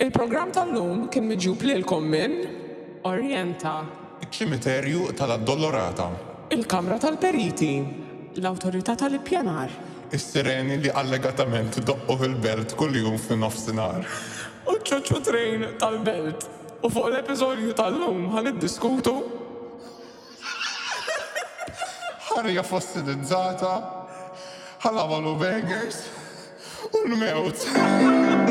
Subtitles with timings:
[0.00, 2.38] Il-programm tal-lum kien miġub lilkom minn
[3.04, 3.74] Orienta.
[4.24, 6.06] Iċ-ċimiterju tal-Addolorata.
[6.56, 7.74] Il-Kamra tal-Periti.
[8.40, 9.68] L-Autorità tal-Ippjanar.
[10.16, 14.08] Is-sireni li allegatament doqqu fil-belt kull-jum fin-nofsinhar.
[14.72, 16.48] U ċoċu trejn tal-belt.
[16.80, 19.18] U fuq l-episodju tal-lum ħan diskutu.
[22.30, 23.74] Ħarja fossilizzata,
[24.86, 26.00] ħal-avalu bangers,
[26.88, 28.49] u l-mewt.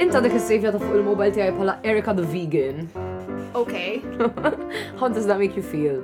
[0.00, 2.86] Inta dik is-sejfja ta' fuq il-mobile tiegħi bħala Erika the Vegan.
[3.52, 4.00] Okay.
[5.02, 5.98] How does that make you feel?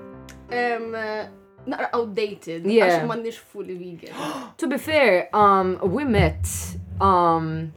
[0.53, 1.25] Um, uh,
[1.65, 2.67] naqra outdated.
[2.69, 3.07] Yeah.
[3.09, 4.13] ma nix fully vegan.
[4.61, 6.45] to be fair, um, we met
[7.01, 7.73] um,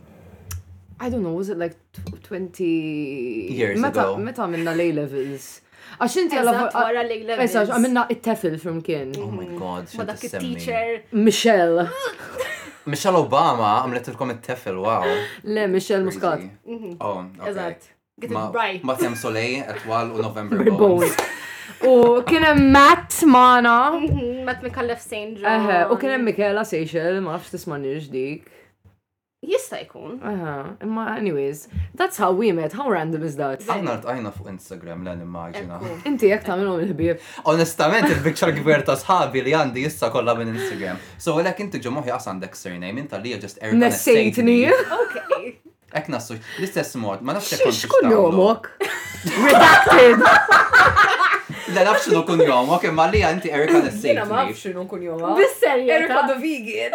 [1.00, 1.80] I don't know, was it like
[2.24, 4.18] 20 years meta, ago?
[4.18, 5.62] Meta minna lay levels.
[6.02, 7.56] Għax inti għalla għara lay levels.
[7.80, 9.16] Għamilna it-tefil from kien.
[9.24, 9.58] Oh my mm.
[9.64, 9.92] god.
[9.98, 11.06] Ma dak il-teacher.
[11.16, 11.88] Michelle.
[12.90, 15.06] Michelle Obama għamlet il-kom it-tefel, wow.
[15.46, 16.42] Le, Michelle Muscat.
[16.66, 16.96] Mhm.
[17.00, 17.92] Oh, eżatt.
[18.20, 18.84] Get it right.
[18.86, 21.18] Matjem Soleil, Etwal u November Bones.
[21.86, 23.92] U kienem Matt Mana.
[23.96, 25.40] Mhm, Matt Mikallef Sanger.
[25.42, 25.92] John.
[25.92, 28.50] U kienem Michaela Seychelles, ma nafx tisman dik.
[29.48, 30.22] Jista jkun.
[30.24, 33.64] Aha, imma anyways, that's how we met, how random is that?
[33.66, 35.80] Għanna rtajna fuq Instagram l għan immaġina.
[36.06, 37.18] Inti jek ta' tamilom il-ħbib.
[37.50, 41.00] Onestament, il-picture gvir ta' sħabi li għandi jissa kolla minn Instagram.
[41.18, 43.80] So, għalek inti ġemuħi għasandek surname, inta li just erba.
[43.82, 44.60] Nessejtni.
[45.00, 45.26] Ok.
[46.02, 47.74] Ek nassu, l-istess mod, ma nafx jekk.
[47.80, 48.70] Xkun jomok?
[49.42, 50.22] Redacted!
[51.74, 54.22] Da nafx nu kun jomok, imma li għanti Erika nessejtni.
[54.30, 55.34] Ma nafx nu kun jomok.
[55.42, 56.94] Bissel, Erika the vegan.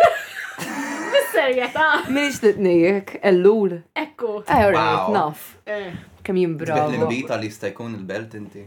[1.12, 1.82] Mis-serjeta.
[2.08, 3.78] Minix nitnijek, ellul.
[3.94, 4.42] Ekku.
[4.46, 5.56] Ejrajt, eh, naf.
[5.64, 5.92] Eh.
[6.22, 6.88] Kem jimbraw.
[6.90, 8.64] L-imbita li sta il-belt inti.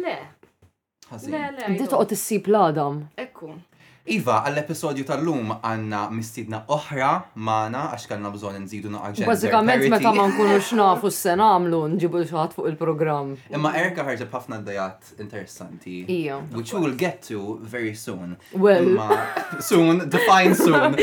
[0.00, 0.16] Le.
[1.10, 1.66] Le, le.
[1.72, 3.02] Inti toqgħod issib l-adam.
[3.20, 3.52] Ekku.
[4.10, 10.24] Iva, għall-episodju tal-lum għanna mistidna oħra maħna għax kanna bżon nżidu naqqa Bazzikament meta ma
[10.26, 13.30] nkunu xnafu s-sena għamlu nġibu xaħat fuq il-program.
[13.54, 16.00] Imma Erika ħarġa ħafna d-dajat interessanti.
[16.16, 16.40] Ija.
[16.50, 18.34] Which we will get to very soon.
[18.50, 18.90] Well.
[18.90, 19.22] Imma,
[19.70, 20.98] soon, define soon.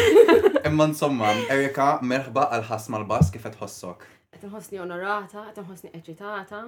[0.68, 4.08] Imma insomma, Erika, merħba għal-ħasma l-bas kif tħossok.
[4.36, 6.66] Għet nħossni onorata, għet eċitata.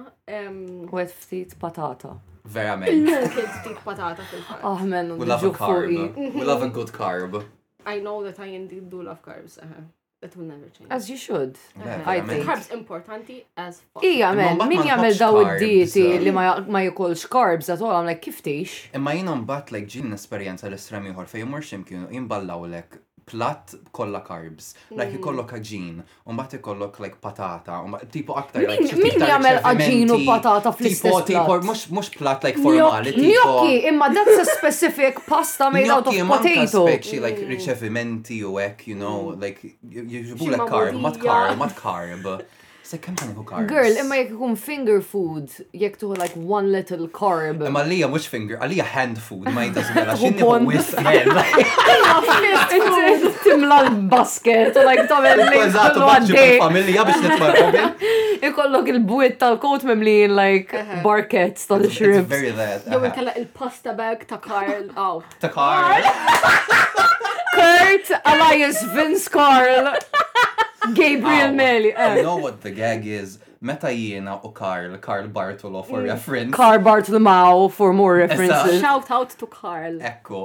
[0.88, 2.16] U għet ftit patata.
[2.50, 2.90] Verament.
[2.92, 4.60] Il-milkis tip patata fil-fatt.
[4.64, 6.14] Oh, ah, man, we love a carb.
[6.34, 7.44] We love a good carb.
[7.86, 9.58] I know that I indeed do love carbs.
[9.58, 9.84] Uh -huh.
[10.20, 10.90] That will never change.
[10.94, 11.54] As you should.
[11.74, 12.14] Uh-huh.
[12.14, 12.46] I think.
[12.46, 14.02] Carbs importanti as fuck.
[14.10, 18.38] Ija, men, min jamel daw id-dieti li ma jikolx carbs at all, I'm like, kif
[18.46, 18.70] tix?
[18.94, 22.90] Imma jien mbat, like ġin esperienza l estremi ieħor fejn mhux imkienu jimballaw lek
[23.32, 24.66] Plat kolla carbs.
[24.90, 25.20] Like hmm.
[25.22, 30.18] ikollok aġin, un bat ikollok like patata, bat tipo aktar like Min jagħmel aġin u
[30.26, 31.22] patata fl-istess.
[31.24, 32.12] Tipo tipo mhux mhux
[32.44, 33.14] like formali.
[33.16, 36.84] Gnocchi, imma that's a specific pasta made out of potato.
[36.90, 37.52] Gnocchi like hmm.
[37.54, 39.40] riċevimenti u hekk, you know, hmm.
[39.46, 42.30] like jiġbulek carb, mat carb, mat carb.
[42.84, 43.68] Se ta' niku carbs?
[43.70, 47.62] Girl, imma jek ikun finger food, jek tuħu like one little carb.
[47.62, 51.30] Imma għalija mux finger, għalija hand food, ma jidaż mela xin niku wis hand.
[53.44, 58.10] Timla l-basket, like tamel Eżatt, maċċu familja biex nitmarru.
[58.50, 62.26] Ikollok il-buit tal-kot memlin like barkets tal-shrimp.
[62.34, 62.90] Very that.
[62.90, 64.90] Jow il-pasta bag ta' Karl.
[65.40, 66.10] Ta' Karl.
[67.52, 69.94] Kurt Elias Vince Carl
[70.94, 71.92] Gabriel Meli.
[71.94, 72.22] I eh.
[72.22, 73.38] know what the gag is.
[73.60, 76.08] Meta jiena u Carl, Carl Bartolo for mm.
[76.14, 76.52] reference.
[76.54, 78.80] Carl Mao for more references.
[78.80, 79.94] Shout out to Carl.
[80.10, 80.40] Ekku.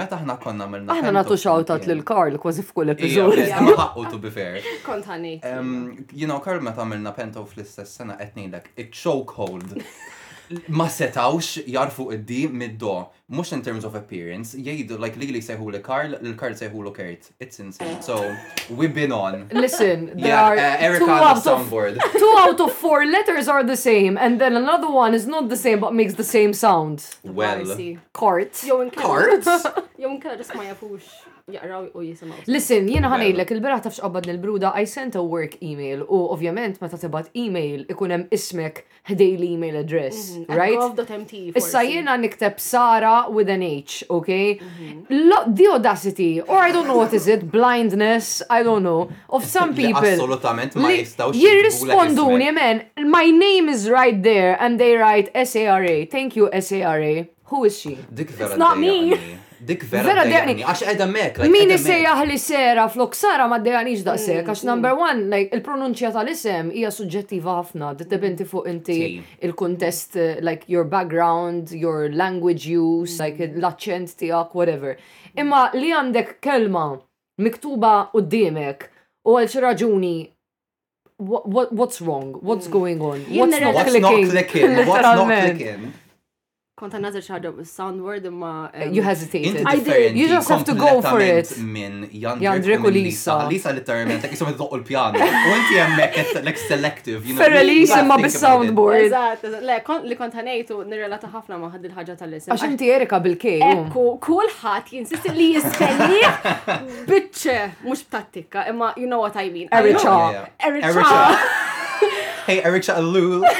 [0.00, 0.94] Meta ħna konna minna.
[0.94, 3.76] Aħna natu shout out lil Carl kważi f'kull episodju.
[3.76, 4.60] Ma to be fair.
[4.88, 5.36] Kontani.
[5.44, 9.76] Um, You know, Carl meta minna pento fl-istess sena qed ngħidlek, it chokehold.
[10.68, 12.90] Ma setawx jarfu id-di mid-do
[13.28, 17.30] mux in terms of appearance, jgħidu, like Lili sejħu li Karl, l-Karl sejħu li Kurt.
[17.40, 18.02] It's insane.
[18.02, 18.18] So,
[18.70, 19.46] we've been on.
[19.50, 21.98] Listen, there yeah, are uh, Erica two, out of, soundboard.
[22.18, 25.56] two out of four letters are the same, and then another one is not the
[25.56, 27.08] same but makes the same sound.
[27.22, 27.64] Well.
[28.12, 28.52] Kart.
[28.66, 29.38] Jow inkella.
[29.40, 29.44] Kart?
[29.98, 31.02] Jow jafux
[31.52, 32.38] jaqraw u jisimaw.
[32.48, 36.20] Listen, jiena ħanejlek il bera tafx qabad nil bruda I sent a work email u
[36.32, 38.78] ovvjament meta tibgħat email ikun hemm ismek
[39.10, 41.58] ħdej l-email address, mhm, right?
[41.60, 44.54] Issa jiena nikteb Sara with an H, okay?
[44.56, 45.28] Mhm.
[45.56, 49.74] The audacity, or I don't know what is it, blindness, I don't know, of some
[49.76, 50.00] people.
[50.00, 51.36] Assolutament ma jistgħux.
[51.44, 56.04] Jirrisponduni men, my name is right there and they write S A R A.
[56.06, 57.28] Thank you S A R A.
[57.52, 57.98] Who is she?
[58.16, 59.20] It's not me.
[59.64, 61.38] Dik vera dejani, għax edha mek.
[61.48, 64.70] Min sejjaħ jahli sera flok sara ma dejani da mm, sek, għax mm.
[64.70, 68.98] number one, like, il-pronunċja tal-isem hija suġġettiva ħafna, dipendenti fuq inti
[69.48, 73.24] il-kontest, eh, like your background, your language use, mm.
[73.24, 74.98] like l-accent tijak, whatever.
[75.38, 76.84] Imma li għandek kelma
[77.42, 78.88] miktuba u d-dimek
[79.30, 80.14] u għal raġuni
[81.24, 82.36] what's wrong?
[82.42, 83.22] What's going on?
[83.30, 84.34] What's not clicking?
[84.34, 85.92] What's not clicking?
[86.84, 88.70] konta nazir nazil sound word imma.
[88.96, 89.64] You hesitated.
[89.66, 90.16] I did.
[90.16, 91.46] You just have to go for it.
[91.58, 93.46] Min Jandrek u Lisa.
[93.48, 95.16] Lisa literalment, ta' kisom id-doq l-pjan.
[95.18, 97.24] U inti jemmek, like selective.
[97.40, 99.08] Ferra Lisa imma bi sound board.
[99.70, 99.78] le,
[100.12, 102.50] li konta nejtu nirrelata ħafna ma' ħad il-ħagġa tal-lisa.
[102.52, 103.62] Għaxin ti Erika bil-kej.
[103.70, 106.20] Ekku, kullħat jinsisti li jispenni
[107.08, 109.70] bitċe, mux b'tattika, imma you know what I mean.
[109.72, 110.48] Erika.
[110.60, 111.16] Erika.
[112.46, 113.46] Hey, Erika Alul.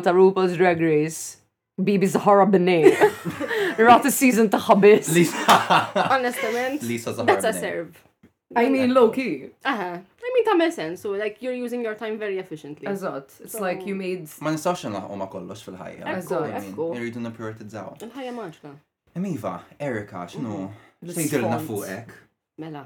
[0.08, 1.38] ta' RuPaul's Drag Race.
[1.78, 2.78] Bibi Zahara Bene.
[3.78, 5.12] Rata season ta' xabis.
[5.14, 5.58] Lisa.
[6.10, 6.82] Honestament.
[6.82, 8.02] Lisa Zahara That's a serve.
[8.56, 9.50] I mean, low key.
[9.66, 9.76] Aha.
[9.84, 9.94] Uh-huh.
[9.94, 12.88] I mean, ta' sens, so like you're using your time very efficiently.
[12.88, 13.28] Azot.
[13.42, 14.28] it's like you made.
[14.42, 16.18] Ma la' u ma kollox fil-ħajja.
[16.18, 16.50] Eżot,
[16.98, 17.94] irridu niprioritizzaw.
[18.02, 18.76] Il-ħajja maġna.
[19.16, 20.70] Emiva, Erika, xnu?
[21.06, 21.68] Sejdilna mm-hmm.
[21.70, 22.10] fuqek.
[22.60, 22.82] Mela.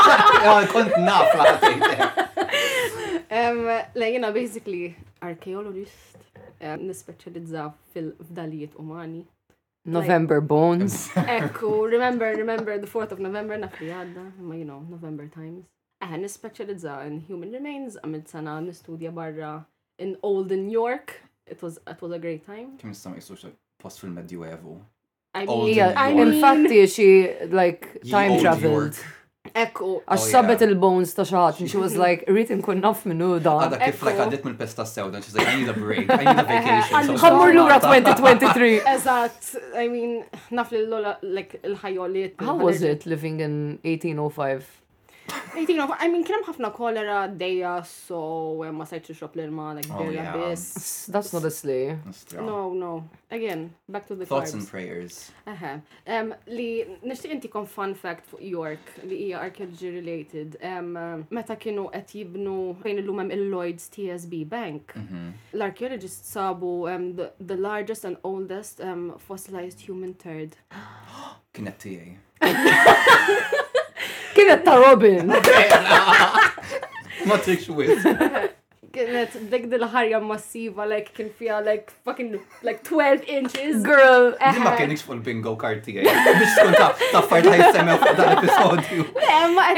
[0.72, 1.30] Kont naf
[3.96, 6.18] Le, jena basically archaeologist,
[6.60, 9.22] nispeċalizza fil-fdalijiet umani.
[9.86, 11.08] November Bones.
[11.16, 15.64] Ekku, remember, remember the 4th of November, naf li għadda, ma you know, November Times.
[16.02, 19.64] Eh, nispeċalizza in human remains, għamil sana nistudja barra
[19.98, 21.22] in old New York.
[21.46, 22.76] It was, it was a great time.
[22.76, 23.46] Kim istam jisux
[23.80, 24.76] post fil-Medjuevu.
[25.34, 28.96] I mean, yeah, infatti she like time traveled.
[29.56, 29.96] Ekku.
[30.06, 33.54] Għax oh, sabet il-bones ta' xaħat, and she was like, rrit nkun naf minnu da.
[33.64, 36.18] Għada kif like għaddit mill pesta sewda, and she's like, I need a break, I
[36.22, 37.16] need a vacation.
[37.18, 38.70] Għammur l-ura 2023.
[38.92, 39.48] Eżat,
[39.82, 40.14] I mean,
[40.54, 42.36] naf l-lola, like, il-ħajoliet.
[42.46, 44.79] How was it living in 1805?
[45.56, 48.18] Ejtina, I mean, kienem ħafna kolera d-dejja, so
[48.64, 50.48] eh, ma sajċ xop l-ilma, like, d-dejja oh,
[51.14, 51.96] That's not a slay.
[52.36, 53.08] No, no.
[53.30, 55.30] Again, back to the Thoughts and prayers.
[55.50, 55.72] Eħe.
[56.50, 56.68] Li,
[57.06, 60.56] nishtiq inti kon fun fact fuq York, li hija archaeology related.
[61.30, 64.94] Meta kienu qed jibnu fejn illum hemm il-Lloyds TSB Bank.
[64.96, 65.32] Mm-hmm.
[65.60, 66.86] L-archaeologists sabu
[67.38, 70.56] the largest and oldest um fossilized human turd.
[71.54, 72.16] Kienet tiegħi.
[74.40, 75.26] Kienet ta' Robin.
[77.28, 78.04] Ma trikx wis.
[78.94, 82.30] Kienet dik dil-ħarja massiva, like, kien fija, like, fucking,
[82.66, 83.82] like, 12 inches.
[83.86, 84.56] Girl, eh.
[84.64, 86.36] Ma kienx fuq bingo karti kartija.
[86.40, 86.78] Bix tkun
[87.12, 89.04] ta' fajt ħaj jissemma fuq dan episodju.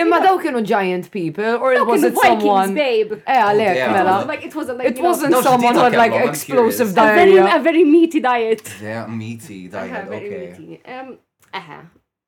[0.04, 2.75] Imma daw kienu giant people, or it was wasn't someone.
[2.78, 3.16] babe.
[3.26, 4.16] Eh, għalek, oh, mela.
[4.37, 7.35] it wasn't like, it wasn't someone who had, like, explosive diet.
[7.49, 8.62] A very meaty diet.
[8.83, 10.23] Yeah, meaty diet, uh-huh,
[10.71, 10.81] okay.
[11.54, 11.81] Eh,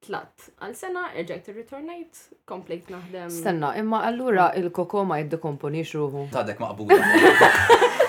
[0.04, 3.30] tlat għal sena, irġek t-returnajt, komplejt naħdem.
[3.32, 6.26] Stenna, imma allura il-koko ma jiddekomponi xruħu.
[6.34, 6.94] Tadek maqbu.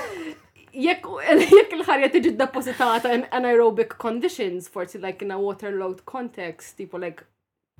[0.85, 7.23] Jekk il-ħarja tiġi depositata in anaerobic conditions, forsi like in a waterlogged context, tipo like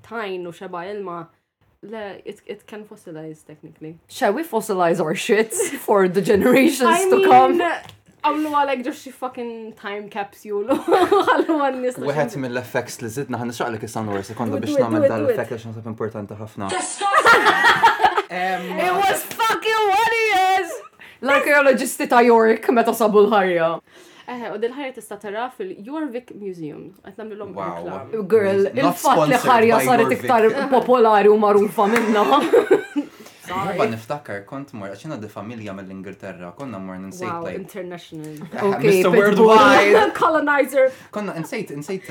[0.08, 1.26] tajn u xeba ilma,
[1.86, 3.98] le, it, it can fossilize technically.
[4.08, 7.78] Shall we fossilize our shits for the generations I to mean, come?
[8.26, 10.76] għamlu għalek ġo xie fucking time capsule
[11.26, 12.00] għallu għannis.
[12.06, 16.72] Wieħed mill-effects li zidna għan nisraqlek is-sanwar sekonda biex namel dal-effekt għax nasab importanti ħafna.
[18.36, 20.74] It was fucking what is!
[21.26, 23.70] L-arkeologisti ta' York meta sabu l-ħarja.
[24.26, 26.88] Eħe, eh, u dil-ħarja tista' tara fil-Jorvik Museum.
[27.06, 32.26] Qed nagħmlu Girl, il-fatt li ħarja saret iktar popolari u magħrufa minna.
[33.48, 33.78] Sorry.
[33.78, 37.30] Ma niftakar, kont mor, għaxina di familja mill-Ingilterra, konna mor n-insejt.
[37.30, 38.34] Wow, international.
[38.76, 39.12] Okay, Mr.
[39.14, 40.02] Worldwide.
[40.22, 40.90] Colonizer.
[41.14, 42.10] Konna n-insejt, n-insejt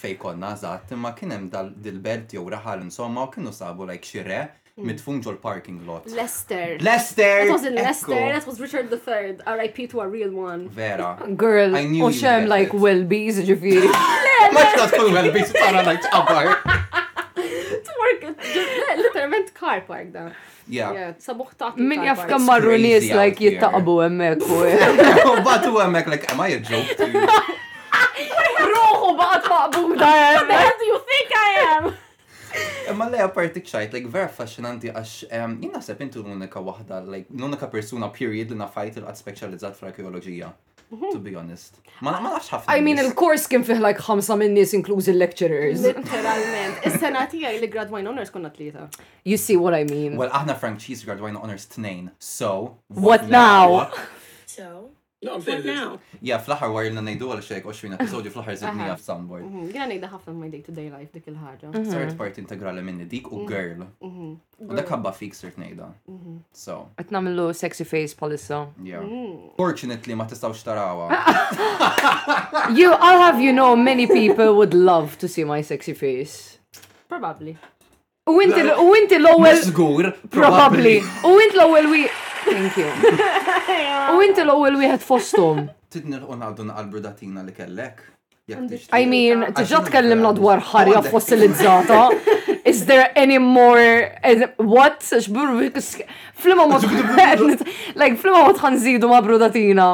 [0.00, 4.40] fej konna, zaħt, ma kienem dal-belt jow raħal insomma, u kienu sabu lajk xire,
[4.82, 5.30] mitfun mm.
[5.36, 6.10] l parking lot.
[6.18, 6.74] Lester.
[6.82, 7.46] Lester!
[7.46, 9.44] That was in Lester, that was Richard III.
[9.46, 9.86] R.I.P.
[9.94, 10.66] to a real one.
[10.68, 11.14] Vera.
[11.36, 13.86] Girl, u xem like well-bees ġifiri.
[14.50, 16.56] Maċ ta' tkun well-bees, tara like tqabar.
[17.86, 18.24] Twerk,
[19.26, 20.30] verament car park da.
[20.70, 21.14] Yeah.
[21.22, 21.78] Sabuħ taħt.
[21.82, 24.42] Min jaf kam marru nis like jittaqbu emmek
[25.46, 25.78] Bat u.
[25.82, 27.26] emmek like, am I a joke to you?
[28.72, 31.88] Ruħu baqat maqbuda What the hell do you think I am?
[32.88, 35.12] Imma le aparti xajt, like vera fascinanti għax
[35.60, 40.54] jina sepp intu l-unika wahda, like l-unika persuna period li nafajt il-għad specializzat fl-arkeologija
[41.12, 41.76] to be honest.
[42.02, 42.70] Ma nafx ħafna.
[42.72, 46.84] I mean, il-kors kien fih like ħamsa minn nies inkluż lecturers Literalment.
[46.86, 48.86] Is-sena tiegħi li gradwajna honors konna tlieta.
[49.24, 50.16] You see what I mean.
[50.16, 52.10] Well, aħna Frank Cheese gradwajna honors tnejn.
[52.20, 53.90] So, what, now?
[55.26, 55.90] No, I'm saying now.
[56.28, 59.42] Yeah, fl-ħar warna ngħidu għal xejk 20 episodju fl-ħar zidni għaf soundboard.
[59.42, 59.86] Jena mm-hmm.
[59.90, 61.70] ngħidha ħafna my day-to-day life dik il-ħaġa.
[61.72, 62.18] Sert mm-hmm.
[62.20, 63.48] part integrali minni dik u mm-hmm.
[63.50, 64.36] girl.
[64.70, 65.88] U dak ħabba fik sert nejda.
[66.62, 66.76] So.
[67.00, 68.60] Qed nagħmlu sexy face palissa.
[68.86, 69.02] Yeah.
[69.02, 69.50] Mm.
[69.58, 71.10] Fortunately ma tistgħux tarawha.
[72.78, 76.58] You I'll have you know many people would love to see my sexy face.
[77.10, 77.58] Probably.
[78.30, 78.78] U inti l ewel
[80.30, 80.98] probably.
[81.26, 81.94] U inti l-ewwel
[82.54, 82.88] Thank you.
[84.18, 85.02] U inti l-ewwel wieħed
[85.94, 88.02] Tidni l-qon ngħaddu naqalbru datina li kellek.
[88.94, 92.02] I mean, tiġa ah, tkellimna dwar ħarja fossilizzata.
[92.70, 93.90] Is there any more
[94.58, 95.02] what?
[95.02, 95.50] Xbur
[96.42, 96.66] flima
[98.00, 99.88] like flimma mod ħanżidu ma' brudatina.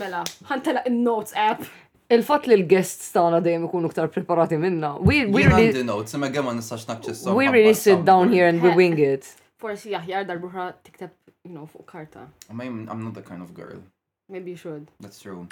[0.00, 1.68] Mela, ħantela in-notes app.
[2.12, 4.94] Il-fat li l-guests tagħna dejjem ikunu ktar preparati minna.
[5.00, 7.36] We really notes, imma għemma nistax naċċessa.
[7.36, 9.28] We really sit down here and we wing it.
[9.62, 11.12] Forsi jahjar darbuħra tiktab
[11.44, 12.26] you know, fuq karta.
[12.50, 13.80] I mean, I'm not that kind of girl.
[14.28, 14.88] Maybe you should.
[15.00, 15.48] That's true.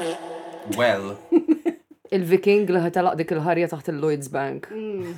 [0.77, 1.17] well.
[2.11, 4.65] Il-Viking li ħetalaq dik il-ħarja taħt il-Lloyds Bank.
[4.75, 5.13] Hmm.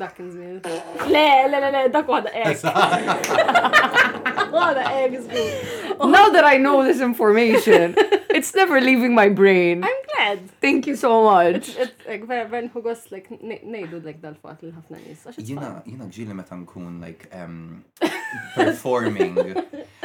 [0.00, 2.56] Dak Le, le, le, le, dak wada egg.
[4.52, 5.12] Wada egg
[6.08, 7.94] Now that I know this information,
[8.30, 9.84] it's never leaving my brain.
[9.84, 10.40] I'm mad.
[10.60, 11.64] Thank you so much.
[11.74, 13.32] Vera, vera nħu għos, like,
[13.74, 15.24] nejdu like dal-fat li ħafna nis.
[15.38, 17.82] Jina, jina ġili meta nkun, like, um,
[18.56, 19.36] performing.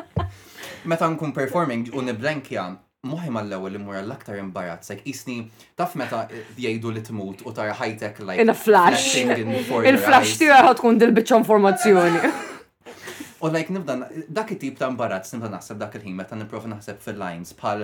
[0.84, 2.64] Meta nkun performing u niblenkja,
[3.06, 5.36] muħi mal li immur l-aktar imbarazz, like isni
[5.78, 6.24] taf meta
[6.58, 8.42] jgħidu li tmut u tara tech like.
[8.42, 9.14] In a flash.
[9.22, 12.34] Il-flash tira għatkun dil-bicċa informazzjoni.
[13.44, 13.96] U like nibda,
[14.32, 17.80] dak it-tip ta' imbarazz nibda naħseb dak il-ħin meta nipprova naħseb fil-lines pal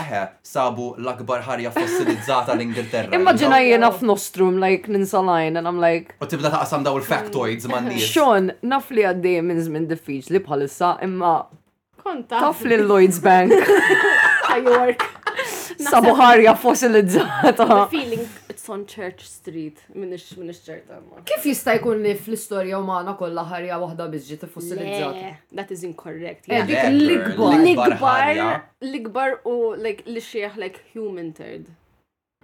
[0.00, 3.12] eħe sabu l-akbar ħarja fossilizzata l-Ingilterra.
[3.18, 6.06] Immaġina jena f'nostrum like ninsa line and I'm like.
[6.24, 8.02] U tibda taqsam daw il-factoids man nis.
[8.08, 11.34] Sean, naf li għaddej minn żmien li bħalissa imma.
[12.02, 12.34] Konta.
[12.48, 13.52] Taf li Lloyds Bank.
[15.82, 17.68] Sabu ħarja fossilizzata.
[17.92, 18.24] Feeling
[18.64, 21.00] Son Church Street, minix minix ċerta.
[21.26, 25.32] Kif jista' jkun li fl-istorja umana kollha ħarja waħda biss ġiet fossilizzata?
[25.58, 26.46] That is incorrect.
[26.46, 27.56] Eh, dik l-ikbar.
[27.58, 31.72] L-ikbar l-ikbar u like li xieħ like human third.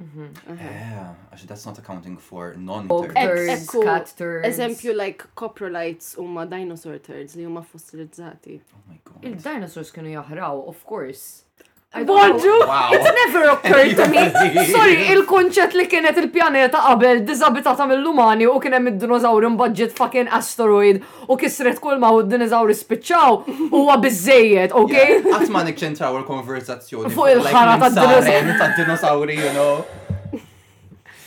[0.03, 0.27] Mhm.
[0.35, 0.67] Uh-huh.
[0.75, 1.15] Yeah,
[1.47, 3.67] that's not accounting for non-turds.
[3.79, 4.47] cat turds.
[4.51, 8.61] Eżempju, like coprolites huma dinosaur turds li huma fossilizzati.
[8.75, 9.23] Oh my god.
[9.25, 11.45] Il-dinosaurs kienu jaħraw, of course.
[11.88, 12.68] Bonġu!
[12.92, 14.21] It's never occurred to me.
[14.76, 20.28] Sorry, il konċet li kienet il-pjaneta qabel dizabitata mill lumani u kienem id-dinożawri mbagġet fucking
[20.28, 23.40] asteroid u kisret kol ma u d-dinożawri spiċċaw
[23.73, 24.95] u għabizzejiet, ok?
[25.33, 27.14] Għatman nikċentraw il-konverzazzjoni.
[27.16, 29.75] Fuq il-ħara ta' dinosauri you know.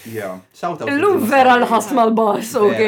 [0.06, 0.90] Yeah, shout out.
[0.94, 2.88] Illum vera l-ħasma l bass ok?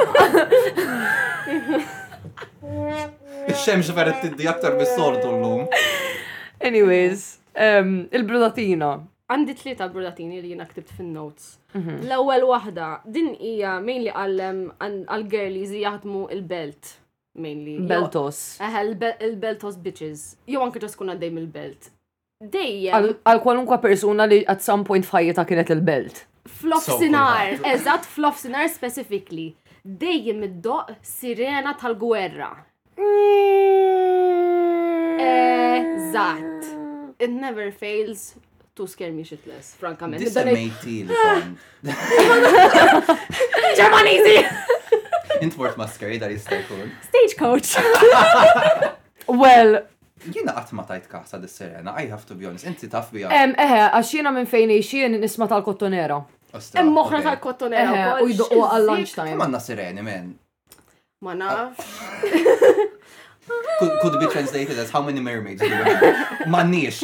[3.50, 5.64] Ix-xemx veret tiddi aktar bis-sordu llum.
[6.62, 7.25] Anyways,
[7.59, 8.92] um, il-brudatina.
[9.35, 11.57] Għandi tlieta brudatini li jiena ktibt fin-notes.
[11.75, 11.97] Mhm.
[12.07, 16.95] L-ewwel waħda, din hija mainly għall girlies li jaħdmu il-belt
[17.42, 17.81] mainly.
[17.90, 18.45] Beltos.
[18.62, 18.85] Eħe,
[19.26, 20.37] il-beltos bitches.
[20.54, 21.90] Jew anke ġaskun kun għaddej mill-belt.
[22.50, 23.11] Dejjem.
[23.26, 26.16] Għal kwalunkwa persona li at some point fajjeta kienet il-belt.
[26.50, 29.49] Flofsinar, eżat flofsinar specifically.
[29.84, 32.49] Dejjem id-doq sirena tal-gwerra.
[35.22, 36.62] Eżat.
[37.22, 38.34] It never fails
[38.75, 40.25] to scare me shitless, frankament.
[40.50, 41.58] mejti l-fond.
[43.78, 44.37] Ġermanizi!
[45.42, 46.90] Intwort maskeri dar jistajkun.
[47.06, 47.76] Stagecoach.
[49.30, 49.84] Well,
[50.31, 53.31] Jina qatt ma tajt kasa dis serena I have to be honest, inti taf bija.
[53.35, 56.21] Em, eħe, għax jiena minn fejn ixien nisma tal-kottonera.
[56.76, 58.21] Hemm moħħna tal-kottonera.
[58.23, 59.37] U jduqqu għall-lunch time.
[59.41, 60.33] Manna sereni, men.
[61.25, 61.71] Manna.
[61.71, 61.71] Ah.
[63.81, 66.47] could, could be translated as how many mermaids do you have?
[66.49, 67.00] Mannix.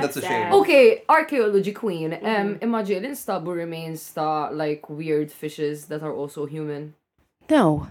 [0.00, 0.52] That's a shame.
[0.52, 2.12] Okay, archaeology queen.
[2.14, 2.36] Um, mm.
[2.36, 2.62] Mm-hmm.
[2.62, 6.94] imagine instabu remains ta' like weird fishes that are also human.
[7.50, 7.88] No.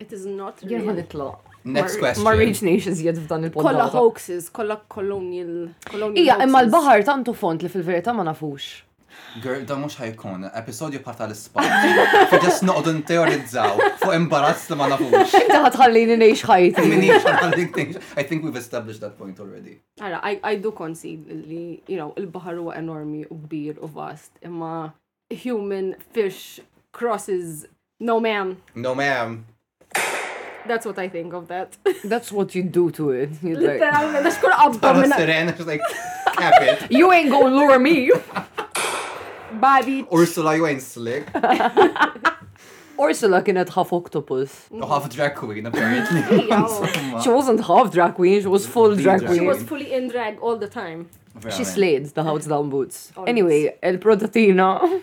[0.00, 0.82] It is not real.
[0.84, 1.34] Yeah,
[1.66, 2.22] Next question.
[2.22, 3.66] Ma rridx ngħix iżjed f'dan il-punt.
[3.66, 5.72] Kollha hoaxes, kollha colonial.
[6.14, 8.68] Ija, imma l-baħar tantu font li fil-verità ma nafux.
[9.42, 11.98] Girl, da mux ħajkun, episodju parta l-spazz.
[12.30, 15.34] Fidġas noqdu n-teorizzaw fuq imbarazz li ma nafux.
[15.42, 16.86] Inta ħatħallini nejx ħajti.
[16.86, 18.14] Minix ħatħallini nejx.
[18.22, 19.80] I think we've established that point already.
[19.98, 24.30] Ara, I, I do concede li, you know, il-bahar huwa enormi u kbir u vast,
[24.46, 24.92] imma
[25.42, 26.60] human fish
[26.94, 27.66] crosses
[27.98, 28.50] No ma'am.
[28.76, 29.38] No ma'am.
[30.66, 31.76] That's what I think of that.
[32.04, 33.30] That's what you do to it.
[33.42, 35.18] You're like, Literalment, għax kull qabba Tara minna.
[35.20, 35.82] Serena, she's like,
[36.40, 36.86] cap it.
[36.98, 37.94] You ain't gonna lure me.
[39.64, 41.28] Bobby Ursula, you ain't slick.
[42.98, 44.54] Ursula can kienet half octopus.
[44.72, 46.40] You're oh, half drag queen, apparently.
[46.50, 47.22] Insomma.
[47.22, 49.38] She wasn't half drag queen, she was full The drag queen.
[49.40, 51.08] she was fully in drag all the time.
[51.08, 51.64] She Veramente.
[51.66, 53.12] slayed the house down boots.
[53.16, 53.28] Always.
[53.28, 55.00] Anyway, El protatina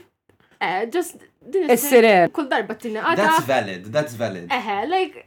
[0.62, 1.17] Eh, just
[1.50, 2.29] din is-siren.
[2.32, 4.50] Kull darba tinna ah, That's valid, that's valid.
[4.50, 5.25] Eħe, eh, like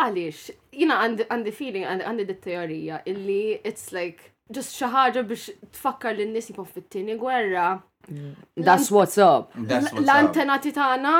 [0.00, 6.48] Għalix, jina għandi feeling, għandi dit-teorija illi it's like just xaħġa biex tfakkar lin nies
[6.50, 7.68] jibgħu fit tini gwerra.
[8.08, 8.32] Mm.
[8.64, 9.52] That's what's up.
[9.60, 11.16] L-antenati tagħna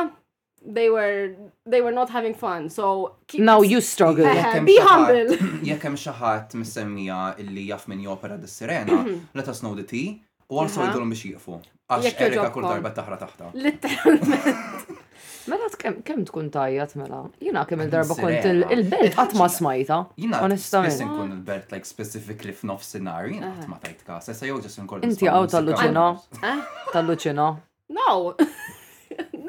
[0.61, 1.31] they were
[1.68, 2.68] they were not having fun.
[2.68, 4.26] So keep Now you struggle.
[4.70, 5.37] Be humble.
[5.70, 9.22] Jekk hemm xi ħadd missemmija illi jaf min jopera dis-sirena, mhm.
[9.38, 10.09] let us know the tea
[10.50, 11.61] u għal sojdulhom biex jieqfu.
[11.90, 13.52] Għax erika kull darba taħra taħta.
[13.59, 14.79] Literalment.
[15.48, 17.20] Mela kemm tkun tajjat mela?
[17.40, 20.00] Jina kemm il-darba kont il-belt għatma smajta.
[20.20, 20.90] Jina onestament.
[20.92, 23.94] Biss nkun il-belt like specifically f'nofsinhar, jina qatt eh.
[23.94, 25.07] tajt kas, issa jew ġis inkun.
[25.09, 26.05] Inti għaw tal-luċina.
[26.50, 26.68] Eh?
[26.92, 27.53] Tal-luċina.
[27.96, 28.18] No.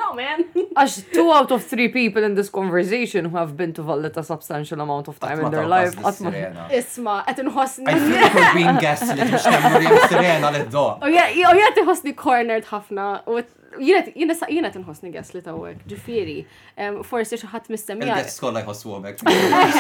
[0.02, 0.40] No, man.
[0.74, 4.82] Għax two out of three people in this conversation who have been to Valletta substantial
[4.82, 5.94] amount of time in their life.
[6.74, 7.98] Isma, għet nħosni.
[8.56, 10.84] Being gaslit, mux sirena l-do.
[11.04, 13.12] U oh, jgħet oh, nħosni cornered ħafna
[13.80, 16.38] jina sa' jina tinħos nigas li tawek, ġifiri,
[17.08, 18.18] forsi xaħat mistemija.
[18.22, 19.22] Għas skolla jħossu għomek.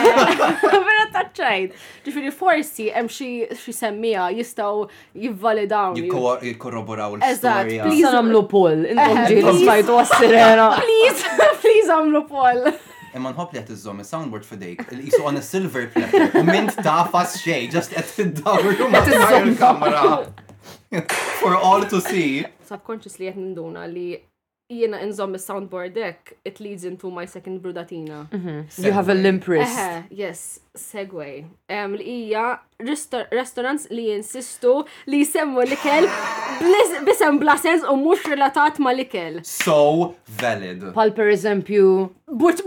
[0.87, 1.75] Vera taċċajt,
[2.05, 5.95] ġifiri, forsi hemm xi semmija jistaw jivvalidaw.
[6.43, 7.89] Jikkorroboraw l-istorja.
[7.89, 10.69] Please għamlu pol, intom ġilu smajtu għas-sirena.
[10.79, 12.63] Please, please għamlu pol.
[12.71, 12.87] Eh, eh,
[13.19, 17.01] Imma nħob li għat iżom il-soundboard fidejk, il-qisu on a silver platter, u mint ta'
[17.11, 20.21] fas xej, ġast għat fid-dawru il kamera
[20.99, 22.45] For all to see.
[22.67, 24.17] Subconsciously jett ninduna li
[24.71, 28.27] jiena inżom il-soundboard deck, it leads into my second brudatina.
[28.31, 28.85] Mm -hmm.
[28.85, 29.79] You have a limp wrist.
[29.79, 31.45] Uh, yes, segway.
[31.71, 32.59] Um, li hija
[33.31, 36.09] restaurants li jinsistu li jisemmu l-ikel
[37.05, 39.41] bisem blasens u mux relatat ma l-ikel.
[39.43, 40.93] So valid.
[40.93, 42.07] Pal per eżempju.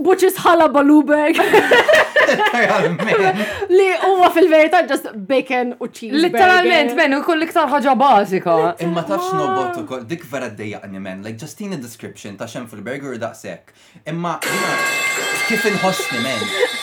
[0.03, 1.37] Butch's Hala Baluberg.
[3.71, 6.21] Li huwa fil-verità just bacon u cheese.
[6.27, 8.57] Literalment, men, u kull iktar ħaġa bażika.
[8.87, 12.67] Imma ta' nobot ukoll dik vera ddejjaqni men, like just in the description ta' xem
[12.71, 13.75] fil-burger u daqshekk.
[14.15, 14.39] Imma
[15.49, 16.74] kif inħossni men.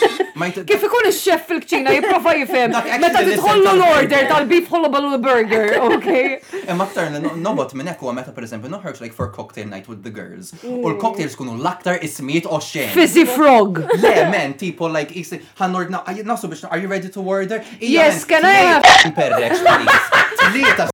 [0.50, 6.40] Kif ikun ix-xef fil-kċina jipprova jifhem meta titħollu l-order tal-beef hullable burger, okay?
[6.66, 10.10] Imma aktar nobot minn hekk huwa meta pereżempju noħroġ like for cocktail night with the
[10.10, 10.50] girls.
[10.64, 10.90] U mm.
[10.94, 12.90] l-cocktails kunu l-aktar ismijiet oxxen.
[12.96, 13.82] Fizzy frog.
[14.02, 17.62] Le men, tipo like isi ħanordna nasu biex are you ready to order?
[17.80, 19.14] Yes, can I have?
[19.14, 20.38] Perrex, please.
[20.42, 20.88] Tlieta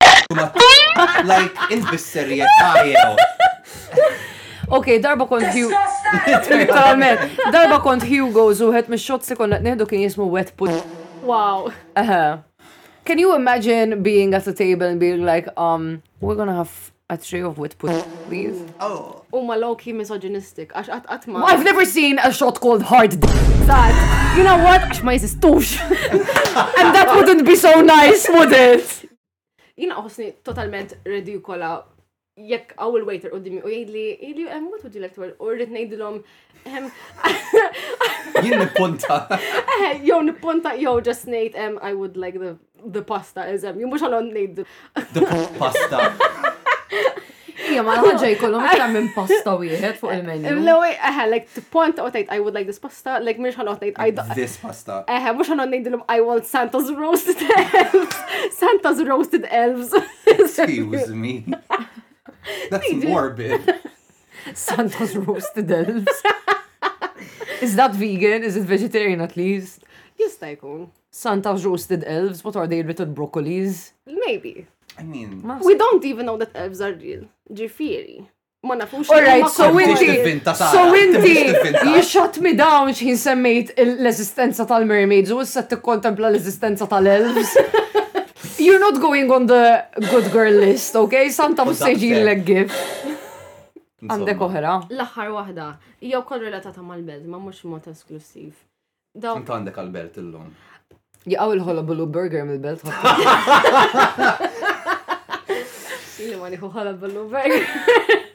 [1.30, 4.16] like inbisser jgħajew.
[4.70, 5.70] Ok, darba kont Hugo.
[7.56, 10.70] darba kont Hugo zuħet mis shots li konna neħdu kien jismu wet put.
[11.24, 11.72] Wow.
[11.96, 12.38] Uh-huh.
[13.04, 17.16] Can you imagine being at the table and being like, um, we're gonna have a
[17.16, 17.96] tray of wet put,
[18.28, 18.60] please?
[18.78, 19.24] Oh.
[19.32, 20.70] Oh, my low key misogynistic.
[20.74, 23.16] I've never seen a shot called hard d.
[23.72, 23.96] That.
[24.36, 24.82] You know what?
[24.92, 25.78] Għax ma jisistux.
[26.12, 28.90] And that wouldn't be so nice, would it?
[29.80, 31.86] Jina għosni totalment ridikola
[32.46, 35.34] jekk għaw il-waiter u dimi u jgħidli, jgħidli, ehm, what would you like to wear?
[35.42, 36.20] U rrit nejdilom,
[36.68, 36.88] ehm,
[38.46, 39.24] jien nippunta.
[39.34, 44.04] Eh, jow nippunta, jow just nejt, ehm, I would like the, the pasta, eżem, jimux
[44.06, 44.62] għalon nejd.
[45.16, 46.04] The pasta.
[47.68, 50.54] Ija, ma ħagġa jkollhom iktar minn pasta wieħed fuq il-menu.
[50.64, 54.00] Lewi, eħe, like t u tgħid I would like this pasta, like mhux ħanqod ngħid
[54.00, 55.02] I This pasta.
[55.10, 58.16] Eħe, mhux ħanqod ngħidilhom I want Santa's roasted elves.
[58.56, 59.92] Santa's roasted elves.
[60.32, 61.42] Excuse me.
[62.70, 63.60] That's morbid.
[64.54, 66.22] Santa's roasted elves.
[67.62, 68.42] Is that vegan?
[68.44, 69.82] Is it vegetarian at least?
[70.18, 70.88] Yes, jkun.
[71.10, 73.92] Santa's roasted elves, what are they written broccolis?
[74.06, 74.66] Maybe.
[74.98, 75.30] I mean,
[75.64, 77.24] we don't even know that elves are real.
[77.52, 78.18] Ġifieri.
[78.62, 79.10] Ma nafux.
[79.10, 80.56] All right, so inti.
[80.56, 81.94] So inti.
[81.96, 87.52] You shut me down x'in semmejt l-eżistenza tal-mermaids u issa tikkontempla l-eżistenza tal-elves.
[88.68, 89.62] You're not going on the
[90.12, 91.24] good girl list, okay?
[91.32, 92.74] Santa mussejġi l-leg gif.
[94.04, 94.72] Għandek oħra.
[94.92, 95.68] L-axar wahda.
[96.04, 98.52] Jew kol relatata mal-belt, ma mux mod esklusiv.
[99.16, 100.52] Inta għandek għal-belt illum.
[101.32, 102.84] Jgħaw il bulu burger mill-belt.
[106.18, 106.68] Illi ma liħu
[107.00, 108.26] bulu burger.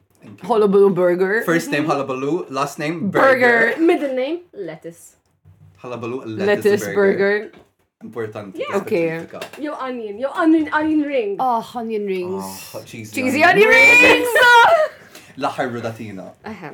[0.48, 1.40] Hullabaloo Burger.
[1.46, 3.76] First name Hullabaloo, last name Burger.
[3.78, 5.14] Middle name Lettuce.
[5.82, 7.50] Hullabaloo Lettuce Burger
[8.02, 8.62] importanti.
[8.74, 9.26] Okay.
[9.60, 11.36] Yo onion, yo onion, onion ring.
[11.40, 12.44] Oh, onion rings.
[12.74, 14.34] Oh, cheesy, cheesy onion, onion rings.
[15.38, 16.24] L-aħħar rudatina.
[16.50, 16.70] Aha.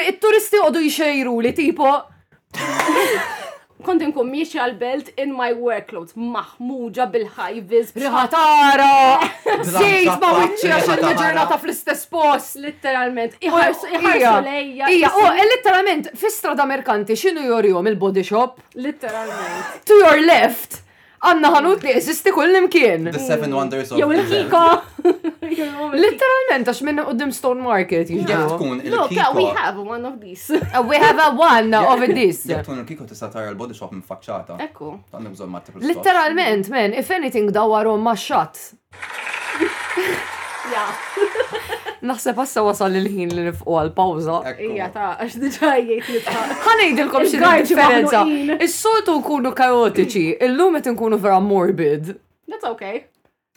[0.00, 1.92] Il-turisti għodu jxejru li tipo.
[3.86, 7.92] kont inkun miexi belt in my workloads, maħmuġa bil-ħajviz.
[8.02, 8.96] Riħatara!
[9.62, 12.58] Zejt ma wicċi għaxan il-ġurnata fl-istess post.
[12.64, 13.38] Literalment.
[13.40, 14.90] Iħarsu lejja.
[14.90, 18.60] Ija, u literalment, fi strada merkanti, xinu jorjom il-body shop?
[18.86, 19.82] Literalment.
[19.90, 20.82] To your left.
[21.20, 23.10] Għanna ħanut li eżisti kull imkien.
[23.12, 24.60] The Seven Wonders of Jew il-Kiko.
[26.04, 28.08] Literalment, għax minna qoddim Stone Market.
[28.08, 28.64] Look,
[29.36, 30.48] we have one of these.
[30.50, 32.40] Uh, we have a one of these.
[32.48, 34.56] Jek tkun il-Kiko tista tara l-body shop mfaċċata.
[34.70, 34.94] Ekku.
[35.12, 35.84] Għanna bżon multiple.
[35.92, 38.64] Literalment, man, if anything dawarom ma' xat.
[40.70, 40.92] Yeah.
[42.08, 44.36] Naħseb għassa wasal il-ħin li nifqu għal-pawza.
[44.64, 46.52] Ija ta' għax diġajiet nitħaq.
[46.64, 48.22] Ħanejdilkom xie differenza.
[48.64, 52.14] Is-soltu nkunu kaotiċi, il-lum qed nkunu vera morbid.
[52.48, 53.04] That's okay.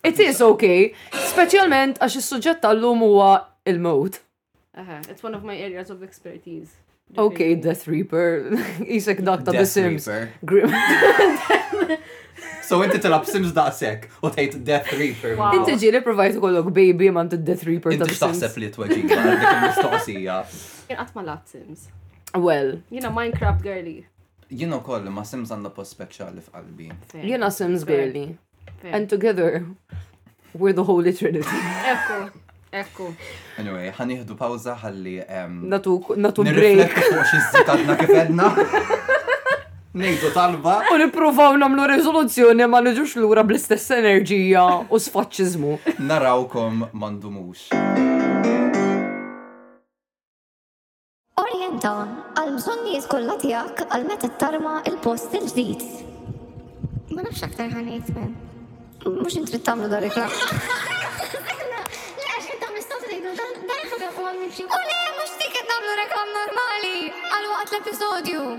[0.04, 0.92] It is okay,
[1.30, 3.32] specialment għax is-suġġett tal-lum huwa
[3.72, 4.20] il-mod.
[4.76, 6.76] Aha, it's one of my areas of expertise.
[7.16, 8.58] Okay, Death Reaper.
[8.96, 10.10] Isek dak ta' The Sims.
[10.44, 10.72] Grim.
[12.64, 15.36] So inti tilab Sims daqsek u tajt Death Reaper.
[15.60, 18.14] Inti ġieli provajt ukollok baby ma anta Death Reaper Sims.
[18.14, 20.38] Inti taħseb li tweġi dik il-mistoqsija.
[20.88, 21.90] Jien qatt ma lat Sims.
[22.34, 22.78] Well.
[22.94, 23.98] Jiena Minecraft girly.
[24.50, 26.88] Jiena wkoll ma Sims għandha post speċjali f'qalbi.
[27.20, 28.30] Jiena Sims girly.
[28.84, 29.66] And together
[30.56, 31.60] we're the Holy Trinity.
[31.94, 32.22] Ekku.
[32.74, 33.10] Ekku.
[33.62, 35.18] Anyway, ħaniħdu pawza ħalli.
[35.68, 36.46] Natu break.
[36.48, 39.12] Nirriflettu Natu xi Natu edna.
[39.94, 40.74] Nejdu talba.
[40.94, 45.76] U nipruvaw namlu rezoluzzjoni ma nġux lura bl-istess enerġija u sfaċċizmu.
[46.02, 47.68] Narawkom mandumux.
[51.44, 51.94] Orienta,
[52.42, 55.86] għal-bżonni jizkolla tijak għal-meta tarma il-post il-ġdijt.
[57.14, 58.34] Ma nafx aktar ħanajt men.
[59.22, 60.26] Mux intrid tamlu dar ikla.
[64.34, 68.54] U le, mux tiket tamlu reklam normali għal-waqt l-episodju.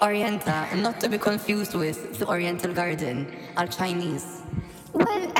[0.00, 4.42] Orienta, not to be confused with the Oriental Garden, are Chinese.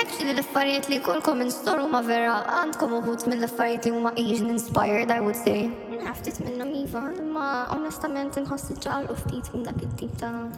[0.02, 5.10] Actually, the affarijiet li kolkom instoru ma vera għandkom uħut mill li huma Asian inspired,
[5.10, 5.70] I would say.
[6.02, 7.02] Naftit minnhom iva,
[7.34, 9.06] ma onestament ġal
[9.54, 10.48] minn dak tip ta'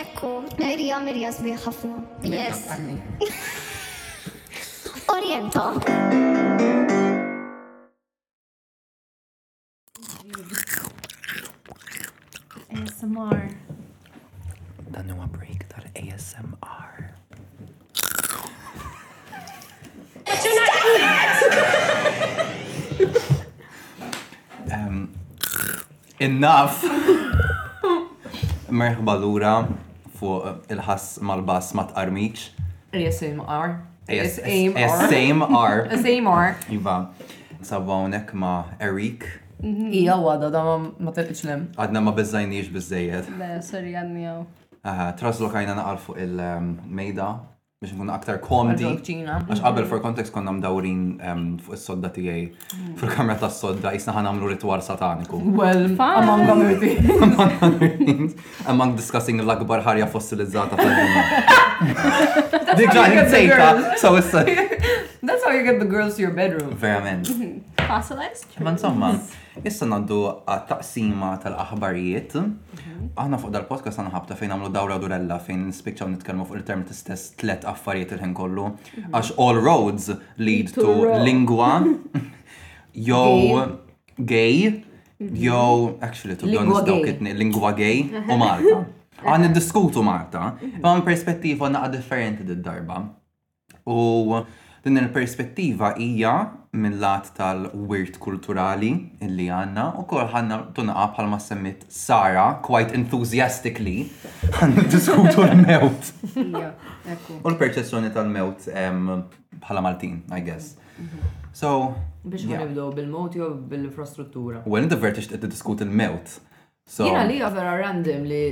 [0.00, 1.96] Ekku, mirja mirja sbieħ ħafna.
[2.24, 2.66] Yes.
[5.16, 6.91] Orienta.
[12.82, 13.54] ASMR.
[14.90, 16.92] Dan huwa break tal-ASMR.
[26.22, 26.82] enough!
[28.70, 29.52] Merħba lura
[30.18, 32.48] fuq il-ħass mal-bass ma tqarmiċ.
[32.94, 33.76] ASMR.
[34.08, 35.06] ASMR.
[35.06, 35.86] ASMR.
[35.86, 36.54] ASMR.
[36.72, 36.96] Iva,
[37.62, 38.02] sabba
[38.34, 39.92] ma Eric Mhm.
[39.94, 40.62] Ija għada da
[40.98, 41.68] ma telqx lem.
[41.78, 43.28] Għadna ma bizzajniġ bizzejed.
[43.38, 44.42] Le, sorry għadni għaw.
[44.88, 47.42] Aha, traslokajna naqal fuq il-mejda um,
[47.82, 48.86] biex nkun aktar komdi.
[48.88, 49.88] Għax għabel mhm.
[49.92, 51.76] for kontekst konna mdawrin um, fuq mhm.
[51.78, 52.42] il sodda tiegħi
[52.98, 55.38] fil-kamra ta' sodda jisna ħan għamlu ritwar sataniku.
[55.60, 55.84] Well,
[56.18, 58.34] among other things.
[58.66, 62.74] Among discussing l-akbar ħarja fossilizzata tal-dinja.
[62.80, 63.70] Dik ġaħin sejta,
[64.02, 64.42] so issa.
[65.22, 66.74] That's how you get the girls to your bedroom.
[66.82, 67.30] Verament.
[67.86, 68.48] Fossilized?
[68.58, 69.14] Ma insomma.
[69.60, 70.16] Issa naddu
[70.48, 72.34] għat-taqsima tal-aħbarijiet.
[72.40, 73.08] Mhm.
[73.20, 77.34] Aħna fuq dal-podcast għana ħabta fejn għamlu dawra durella fejn spiċċaw nitkellmu fuq il-term stess
[77.36, 78.70] tlet affarijiet il-ħin kollu.
[78.96, 79.10] Mhm.
[79.12, 81.98] Għax all roads lead to lingwa,
[82.94, 83.78] Jo
[84.32, 84.84] gay,
[85.20, 86.02] Jo, mhm.
[86.02, 88.86] actually to be honest lingua kitni lingwa gay u Malta.
[89.22, 90.48] Għan diskutu Malta,
[90.82, 93.02] ma' perspettiva naqa differenti d-darba.
[93.86, 94.40] U
[94.82, 96.34] Din il-perspettiva hija
[96.72, 98.90] mill lat tal-wirt kulturali
[99.22, 104.08] illi għanna u kol ħanna tunqa bħalma semmit Sara, quite enthusiastically,
[104.58, 106.10] għanna diskutu l-mewt.
[106.34, 110.74] U l perċessjoni tal-mewt bħala Maltin, I guess.
[110.98, 111.28] Mhm.
[111.54, 111.92] So.
[112.24, 114.64] Biex nibdow bil-mewt jew bil-infrastruttura.
[114.66, 116.40] U għen divertix t diskut il-mewt.
[116.96, 118.42] Jena li għavera random li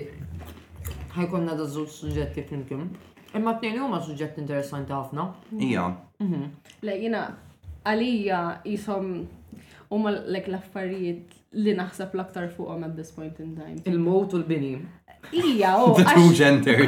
[1.16, 2.86] ħajkonna dażżu suġġetti flimkien.
[3.34, 5.26] Imma t nini huma suġġett interessanti ħafna.
[5.58, 5.88] Ija.
[6.82, 7.28] Le, jina,
[7.88, 9.06] għalija jisom
[9.90, 10.58] u l-ek l
[11.64, 13.80] li naħseb l-aktar fuqom at this point in time.
[13.88, 14.74] Il-mot u l-bini.
[15.34, 15.88] Ija, u.
[15.88, 16.84] Oh, the true gender.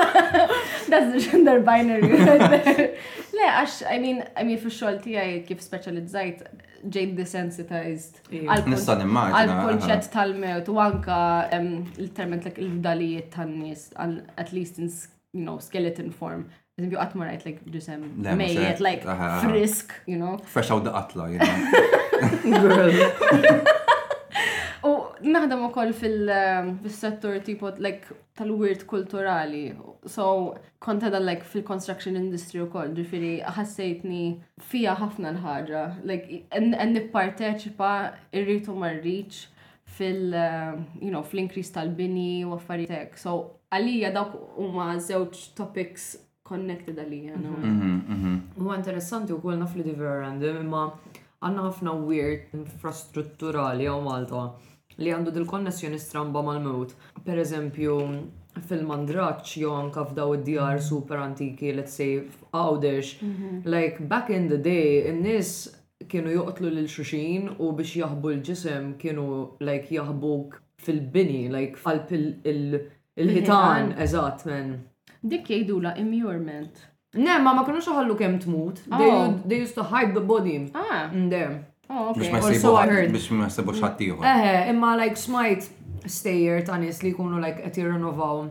[0.90, 2.86] That's the gender binary right there.
[3.36, 6.44] Le, għax, I mean, I mean, for sure, ti għaj kif specializzajt,
[6.94, 8.20] ġejt desensitized.
[8.68, 9.40] Nistan immaġina.
[9.40, 10.10] għal konċet uh-huh.
[10.14, 11.18] tal-mewt, u anka
[11.58, 14.92] l termet l-fdalijiet tan-nis, at least in,
[15.34, 16.46] you know, skeleton form.
[16.74, 18.00] Eżempju, għatma rajt, like, ġusem,
[18.34, 20.38] mejiet, like, frisk, you know.
[20.50, 22.62] Fresh out the atla, you know.
[22.66, 22.96] Girl.
[24.84, 24.92] U
[25.32, 29.62] naħdem u koll fil-settur um, tipo, like, tal-weird kulturali.
[30.10, 34.24] So, konta da, like, fil-construction industry u koll, ġifiri, ħassejtni
[34.72, 35.84] fija ħafna l-ħagġa.
[36.10, 36.28] Like,
[36.60, 37.92] n-nipparteċipa
[38.36, 39.44] irritu marriċ
[39.96, 43.14] fil, um, you know, fil-inkris tal-bini u affaritek.
[43.16, 43.38] So,
[43.72, 46.16] għalija dawk u ma' zewċ topics
[46.48, 47.50] connected għana.
[47.50, 48.38] Mhm, mhm.
[48.64, 50.82] U interessanti u kol naf li imma
[51.40, 54.42] għanna ħafna weird infrastrutturali għaw Malta
[54.98, 56.92] li għandu dil-konnessjoni stramba mal mut
[57.24, 57.94] Per eżempju,
[58.68, 63.62] fil-mandraċ jew anka f'daw id-djar super antiki, let's say f'Għawdex, mhm.
[63.64, 65.54] like back in the day, n-nis
[66.10, 69.26] kienu joqtlu lil xuxin u biex jaħbu l-ġisem kienu
[69.64, 72.12] like jaħbuk fil-bini, like għalp
[73.24, 74.82] il-ħitan, eżat, men.
[75.30, 75.48] Dik
[75.80, 76.76] la immurement.
[77.16, 78.80] Ne, ma ma kienux ħallu kem tmut.
[78.92, 79.40] Oh.
[79.48, 80.70] They used to hide the body.
[80.74, 81.08] Ah.
[81.12, 81.66] In mm, there.
[81.88, 82.30] Oh, okay.
[82.32, 83.10] Or so I heard.
[83.12, 84.16] Bix ma jsibu xattiju.
[84.22, 85.70] Eħe, imma like smajt
[86.04, 88.42] stayer ta' nis li kunu like qed jirrinnovaw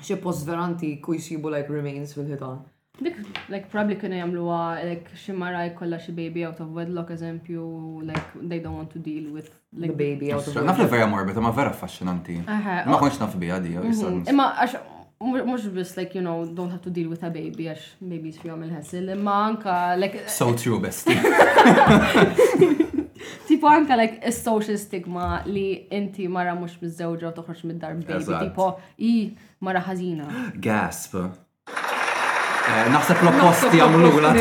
[0.00, 2.62] xi post veranti antik u like remains fil-ħitan.
[2.96, 3.16] Dik,
[3.52, 7.64] like, probably jamlu jamluwa, like, xi mara jkollha xi baby out of wedlock, eżempju,
[8.08, 10.70] like, they don't want to deal with, like, the baby out of wedlock.
[10.70, 12.38] Naf li vera morbid, ma vera affaxxinanti.
[12.46, 12.98] Ma oh.
[13.02, 14.24] konx naf bija di, mhm.
[14.24, 14.78] jo, Imma, għax,
[15.20, 18.64] mux bis like you know don't have to deal with a baby għax maybe fjom
[18.66, 21.16] il-ħessil imma anka like so true bestie
[23.48, 28.44] tipo anka like a social stigma li inti mara mux bizzewġa u toħroġ mid-dar baby
[28.44, 29.14] tipo i
[29.64, 30.28] mara ħazina
[30.68, 34.38] gasp eh, naħseb l-opposti għamlu la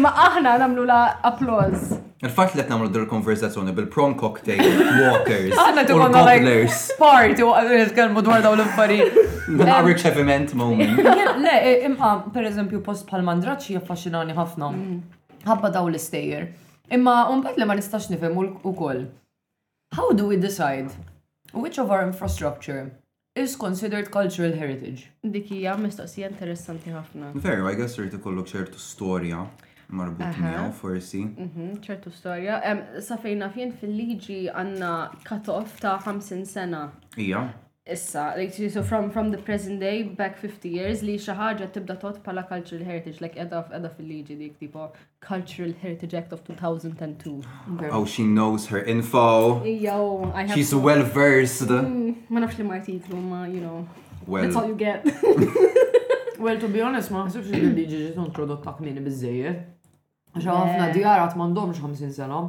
[0.00, 4.60] Imma aħna namlu la applause Il-fatt li qed nagħmlu dir konverzazzjoni bil prong cocktail,
[5.02, 9.16] walkers, għu għu għu dwar dawn l-affarijiet.
[9.50, 11.02] Għu moment.
[11.44, 14.68] Le, e, imma pereżempju post bħal mandraċ jaffaxxinani ħafna.
[14.70, 15.00] Mm.
[15.48, 16.46] Ħabba daw l-istejjer.
[16.94, 18.38] Imma mbagħad li ma nistax nifhem
[18.70, 19.02] ukoll.
[19.98, 20.94] How do we decide
[21.52, 22.92] which of our infrastructure
[23.34, 25.10] is considered cultural heritage?
[25.26, 27.34] Dikija mistoqsija interessanti ħafna.
[27.42, 29.42] Veru, I guess irid ikollok ċertu storja
[29.92, 31.22] marbut miegħu forsi.
[31.36, 32.58] Mhm, ċertu storja.
[33.04, 34.94] Safejna fien fil-liġi għanna
[35.26, 36.86] cut-off ta' 50 sena.
[37.18, 37.48] Ija.
[37.90, 42.20] Issa, like, so from, from the present day back 50 years li xaħġa tibda tot
[42.22, 44.84] pala cultural heritage, like edha edha fil-liġi dik tipo
[45.20, 47.42] Cultural Heritage Act of 2002.
[47.90, 49.64] Oh, she knows her info.
[49.64, 51.66] Yo, I have She's well versed.
[51.74, 53.84] Mm, ma nafx li ma martitlu ma, you know.
[54.28, 54.44] Well.
[54.44, 55.04] That's all you get.
[56.38, 59.64] well, to be honest, ma ħsibx li liġi ġiet introdotta kmini biżejjed
[60.34, 60.92] ħafna eh.
[60.94, 62.40] djar għat mandomx 50 sena.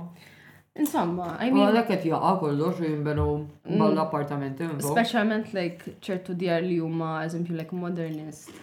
[0.76, 1.68] Insomma, I mean.
[1.70, 3.80] Għalek għet jaqa kollu u jimbenu mm.
[3.80, 4.70] ball-appartamenti.
[4.82, 8.54] Specialment like ċertu djar li huma eżempju like modernist.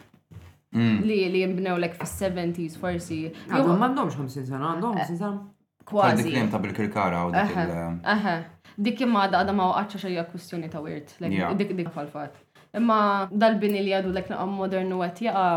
[0.74, 0.98] Mm.
[1.06, 3.22] Li li jimbnew like fis-70s forsi.
[3.50, 5.46] Għadhom mandomx 50 sena, għandhom 50 sena.
[5.90, 6.22] Kważi.
[6.22, 7.80] Dik klim ta' bil-kirkara u dik il-
[8.12, 8.34] Aha.
[8.80, 11.16] Dik imma għadha ma waqgħatx xejja kwistjoni ta' wirt.
[11.58, 12.38] Dik dik fal-fatt.
[12.78, 14.66] Imma dal-bini li għadu l-ekna u
[15.02, 15.48] għet jaqa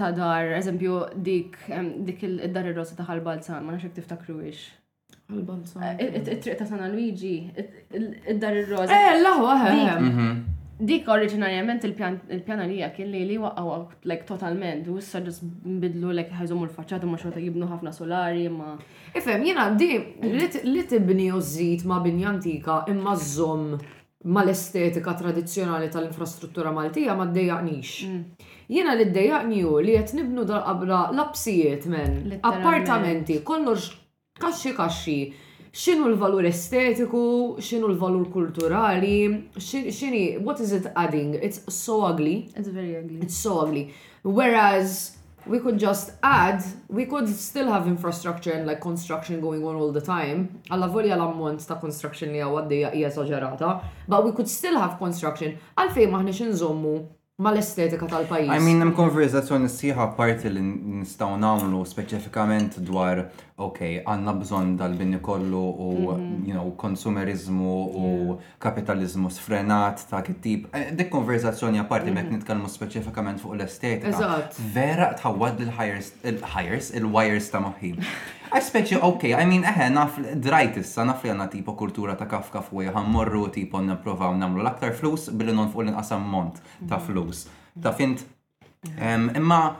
[0.00, 1.58] ta' dar, eżempju, dik,
[2.08, 4.64] dik il-dar il-rosa ta' għal balzan ma' naxek tiftakru ix.
[5.30, 7.34] għal balzan eh, Il-triq ta' Sana Luigi,
[7.94, 8.90] il-dar il-rosa.
[8.90, 15.20] Eh, l-laħu, eh, eh dik oriġinarjament il-pjanarija kien li li waqgħu like totalment u issa
[15.22, 18.72] ġus nbidlu like ħajżhom l faċċata ma xorta jibnu ħafna solari ma.
[19.14, 19.92] Ifhem jiena di
[20.64, 21.38] li tibni u
[21.88, 23.76] ma' binja antika imma żomm
[24.24, 28.06] mal-estetika tradizzjonali tal-infrastruttura Maltija ma ddejjaqnix.
[28.08, 28.22] Mm.
[28.72, 33.92] Jiena li ddejjaqni u li qed nibnu dal-qabra labsijiet men, appartamenti, kollox
[34.40, 35.18] kaxxi kaxxi
[35.82, 41.34] xinu l-valur estetiku, xinu l-valur kulturali, xini, what is it adding?
[41.34, 42.48] It's so ugly.
[42.54, 43.18] It's very ugly.
[43.22, 43.90] It's so ugly.
[44.22, 49.74] Whereas we could just add, we could still have infrastructure and like construction going on
[49.74, 50.62] all the time.
[50.70, 55.58] Alla volja l-ammont ta' construction li għawaddi hija esagerata, but we could still have construction.
[55.76, 56.94] Għalfej maħniex nżommu
[57.42, 58.46] mal-estetika tal-pajis.
[58.46, 60.62] I mean, nem konverzazzjoni sħiħa parti li
[61.02, 66.30] nistaw namlu specifikament dwar ok, għanna bżon dal-binni kollu u mhm.
[66.48, 68.06] you know, konsumerizmu u
[68.58, 70.66] kapitalizmu sfrenat ta' kittib.
[70.74, 72.34] Eh, dik konverzazzjoni apparti mek mhm.
[72.38, 74.40] nitkalmu specifikament fuq l-estetika.
[74.74, 77.62] Vera tħawad il-hires, il-wires ta'
[78.54, 82.26] I speċi ok, I mean, eħe, naf drajt issa, naf li għanna tipo kultura ta'
[82.30, 87.06] kafka fuq għammorru tipo n-provaw namlu l-aktar flus billi non fuq l-inqasam mont ta' mhm.
[87.06, 87.46] flus.
[87.82, 88.26] Ta' fint.
[88.98, 89.76] Imma,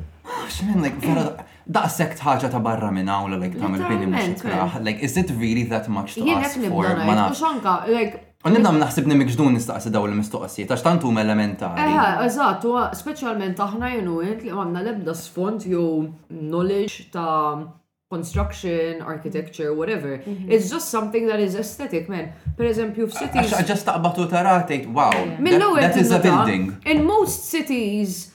[0.56, 4.44] xmen, like, daqsek ħaġa ta' barra minn għawla, like, ta' il-bini mux
[4.82, 6.86] Like, is it really that much to ask for?
[6.86, 11.84] Jena xanka, like, Unnibna naħseb nimik ġdun nistaqsi daw l-mistoqsijiet, għax tantu elementari.
[11.86, 12.64] Eh, eżatt,
[12.98, 15.82] specialment aħna jenu li għamna lebda sfond ju
[16.40, 17.62] knowledge ta'
[18.10, 20.18] construction, architecture, whatever.
[20.26, 20.50] Mhm.
[20.50, 22.32] It's just something that is aesthetic, man.
[22.58, 23.54] Per eżempju, cities.
[23.54, 25.12] Għax ġast taqbatu wow.
[25.78, 26.76] That is a building.
[26.84, 28.31] In most cities,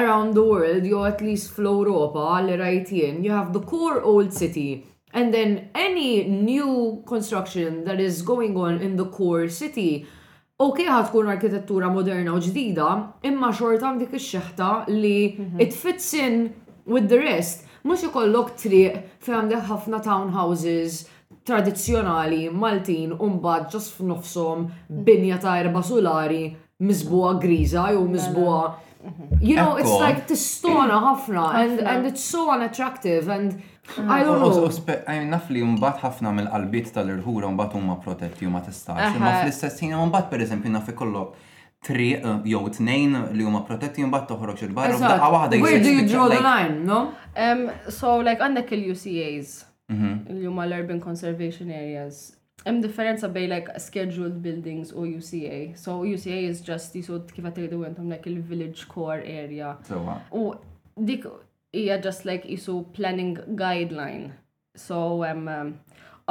[0.00, 4.84] around the world, jew at least fl-Europa rajt rajtien, you have the core old city.
[5.12, 10.06] And then any new construction that is going on in the core city,
[10.58, 12.88] ok ħatkun arkitettura moderna u ġdida,
[13.30, 15.62] imma xort għandik ix-xeħta li mhm.
[15.64, 16.38] it fits in
[16.84, 17.64] with the rest.
[17.86, 21.04] Mux ikollok triq fejn għandek ħafna townhouses
[21.46, 25.04] tradizjonali Maltin umbad ġas f'nofsom mhm.
[25.08, 26.44] binja ta' erba solari
[26.84, 28.64] mizbuwa griża jew mizbuwa
[29.48, 33.52] You know, it's like the stone ħafna and, and it's so unattractive and
[33.96, 34.08] mm.
[34.16, 34.94] I don't know.
[35.12, 39.12] I Naf li mbat ħafna mill-qalbiet tal-irħura mbat huma protetti u ma tistax.
[39.22, 41.36] Ma fl-istess ħin mbat per eżempju nafli ikollok
[41.86, 46.08] tri eh, jew tnejn li huma protetti mbagħad toħroġ il-barra f'daqqa waħda Where do you
[46.10, 47.00] draw the line, no?
[47.36, 49.54] Um, so like għandek il-UCAs,
[49.92, 50.12] mhm.
[50.34, 52.24] Il-jumma l-Urban Conservation Areas,
[52.64, 55.76] Hemm differenza bej like scheduled buildings u UCA.
[55.76, 59.74] So UCA is just jisud kif qed tgħidu intom like il-village core area.
[60.32, 60.46] U
[61.10, 61.26] dik
[61.74, 64.32] hija just like isu planning guideline.
[64.86, 65.44] So um,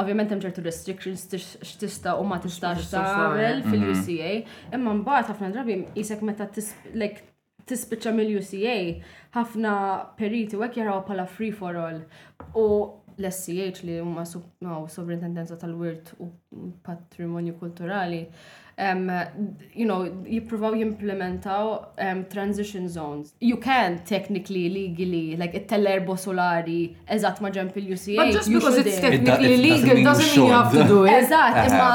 [0.02, 1.24] ovvjament hemm ċertu restrictions
[1.70, 4.76] x'tista' u ma tistax tagħmel fil-UCA, mhm.
[4.80, 6.50] imma mbagħad ħafna drabi isek meta
[6.94, 7.22] like
[7.66, 9.72] tispiċċa mill-UCA ħafna
[10.20, 12.04] periti u hekk bħala free for all.
[12.52, 12.68] U
[13.18, 16.28] l-SCH li huma sovrintendenza tal-wirt u
[16.84, 18.26] patrimonju kulturali
[18.78, 19.06] um,
[19.74, 23.32] you know, jippruvaw jimplementaw um, transition zones.
[23.40, 28.16] You can technically, legally, like it-tellerbo solari, eżat ma ġemp il-UCA.
[28.20, 31.22] But just because it's technically legal doesn't mean you have to do it.
[31.24, 31.90] Eżat, imma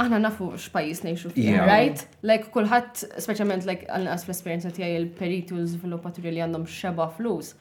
[0.00, 2.06] aħna nafu x'pajjiż ngħixu fih, right?
[2.26, 7.52] Like kulħadd speċjalment like għalnaqas fl-esperjenza tiegħi il-peritu żviluppaturji li għandhom xeba flus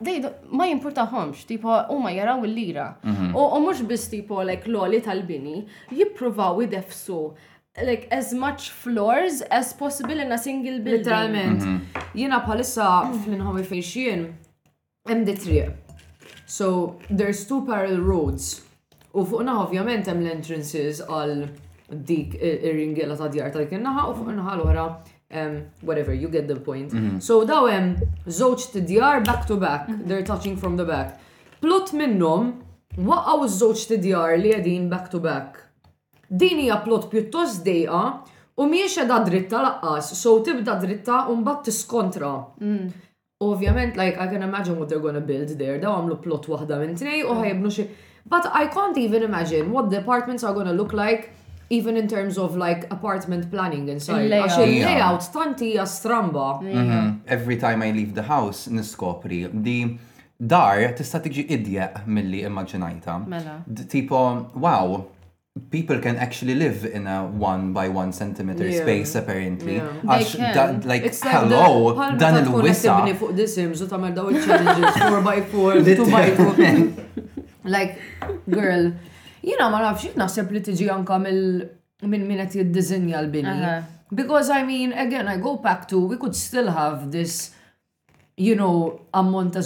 [0.00, 2.94] dej, ma jimpurtahomx, tipo, huma jaraw il-lira.
[3.04, 3.32] U mhm.
[3.62, 5.58] mhux biss tipo, like, loli tal-bini,
[5.92, 7.34] jippruvaw idefsu
[7.84, 10.98] like as much floors as possible in a single building.
[11.04, 11.60] Literalment.
[11.62, 11.80] Mhm.
[12.14, 12.88] Jina palissa
[13.24, 14.24] fl-inħomi fejxien,
[15.08, 15.76] hemm triq.
[16.46, 18.62] So there's two parallel roads.
[19.14, 21.46] U fuqna ovvjament hemm l-entrances għal
[22.10, 24.88] dik ir-ringela ta' djar tal-kinnaħa u fuqna l-oħra
[25.34, 26.90] um, whatever, you get the point.
[26.92, 27.20] Mm -hmm.
[27.20, 30.06] So daw hemm żewġ tidjar back to back, mm -hmm.
[30.06, 31.16] they're touching from the back.
[31.60, 32.52] Plot minnhom
[33.08, 35.48] waqgħu ż-żewġ tidjar li qegħdin back to back.
[36.30, 38.02] Din hija plot pjuttost dejqa
[38.60, 42.34] u mhijiex da dritta laqqas, so tibda dritta u mbagħad tiskontra.
[42.60, 42.86] Mm.
[43.44, 45.78] Ovvjament, like, I can imagine what they're gonna build there.
[45.78, 47.84] Daw għamlu plot waħda minn tnej u ħajbnu xi.
[48.26, 51.30] But I can't even imagine what the apartments are gonna look like
[51.70, 54.30] even in terms of like apartment planning inside.
[54.32, 56.60] Għax il-layout tanti hija stramba.
[56.62, 57.20] Mhm.
[57.26, 59.98] Every time I leave the house niskopri di
[60.38, 63.18] dar tista' tiġi idjeq milli immaġinajta.
[63.26, 63.58] Mela.
[63.88, 64.20] Tipo,
[64.54, 65.04] wow,
[65.70, 68.80] people can actually live in a one by one centimeter yeah.
[68.82, 69.76] space apparently.
[69.76, 69.92] Yeah.
[70.06, 72.88] Għax da, like, it's hello, like dan il-wisa.
[73.00, 76.54] Tibni fuq disims u tamer daw il-challenges 4 by four, two by four
[77.68, 77.98] Like,
[78.48, 78.92] girl,
[79.44, 81.62] Jina ma nafx naħseb li tiġi anka mill
[82.02, 83.82] minn min qed l-bini.
[84.14, 87.52] Because I mean, again, I go back to we could still have this
[88.38, 89.60] you know, ammont ta'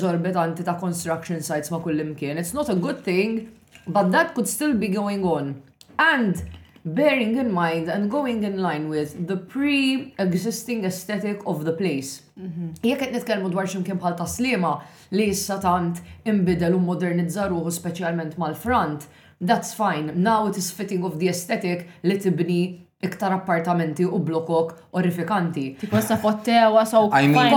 [0.64, 2.38] ta' construction sites ma' kullimkien.
[2.38, 3.50] It's not a good thing,
[3.86, 5.62] but that could still be going on.
[5.98, 6.42] And
[6.82, 12.22] bearing in mind and going in line with the pre-existing aesthetic of the place.
[12.40, 12.72] Mhm.
[12.80, 14.72] Jek qed nitkellmu dwar x'imkien bħal taslima
[15.10, 19.04] li issa tant imbidel u modernizzaruhu speċjalment mal-front,
[19.51, 21.78] that's fine, now it is fitting of the aesthetic
[22.09, 22.61] li tibni
[23.07, 25.64] iktar appartamenti u blokok orifikanti.
[25.80, 27.55] Tipo sa fottewa, so I mean,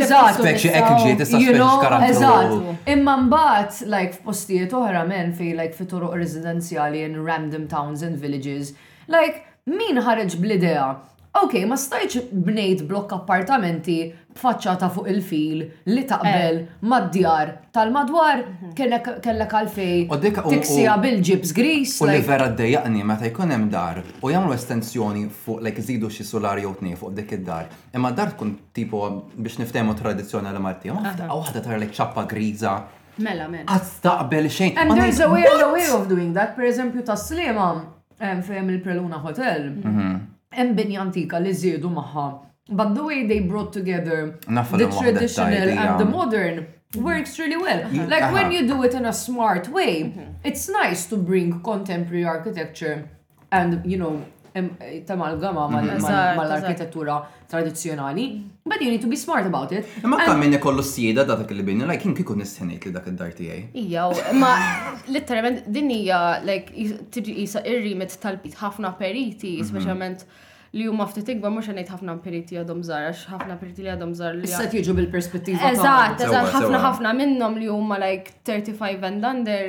[0.00, 0.40] eżat.
[0.40, 2.56] Spekxi ekġi, tista Eżat.
[2.96, 8.18] Imma mbagħad like f'postijiet oħra men fi like fi residenziali residenzjali in random towns and
[8.24, 8.74] villages,
[9.06, 10.88] like min ħareġ bl-idea
[11.30, 15.60] Ok, ma stajċ bnejt blokk appartamenti b'faċċata fuq il-fil
[15.94, 16.70] li taqbel eh.
[16.90, 18.72] mad-djar tal-madwar mhm.
[18.74, 20.08] kellek għalfej
[20.50, 21.94] tiksija bil-ġibs gris.
[22.02, 22.66] U li vera d
[23.06, 27.14] meta jkun hemm dar u jagħmlu estensjoni fuq lek żidu xi solari jew tnej fuq
[27.14, 27.70] dik id-dar.
[27.94, 29.04] Imma dar tkun tipo
[29.36, 32.74] biex niftehmu tradizzjonali Marti, ma waħda tara lek ċappa griża.
[33.22, 33.68] Mela, mela.
[33.70, 34.74] Għastaqbel xejn.
[34.82, 37.84] And there's a way of doing that, per eżempju, tas slimam
[38.18, 39.70] fejn il-Preluna Hotel.
[39.78, 40.20] Mhm
[40.54, 42.26] hemm binja antika li żiedu magħha.
[42.70, 47.80] But the way they brought together the traditional and the modern works really well.
[47.82, 48.08] Mm-hmm.
[48.10, 50.30] Like when you do it in a smart way, mm-hmm.
[50.44, 53.08] it's nice to bring contemporary architecture
[53.50, 54.22] and you know
[54.54, 56.02] ta' malgama mhm.
[56.36, 58.42] mal-arkitettura tradizjonali.
[58.64, 59.86] But you need to be smart about it.
[60.04, 63.18] Ma ta' minn kollu s-sieda da' dak il-binja, like kien kikun nistenejt li dak id
[63.22, 63.64] darti għaj.
[63.84, 64.08] Ija,
[64.42, 64.52] ma
[65.16, 69.68] literalment din hija like tiġi jisa ir-rimet tal-bit ħafna periti, mhm.
[69.72, 70.24] specialment.
[70.26, 70.48] Mm -hmm
[70.78, 74.12] li huma ftit ikbar mhux ngħid ħafna periti għadhom żgħar għax ħafna periti li għadhom
[74.18, 74.46] żgħar li.
[74.50, 75.70] Issa jiġu bil-perspettiva.
[75.72, 79.66] Eżatt, eżatt, ħafna ħafna minnhom li huma like 35 and under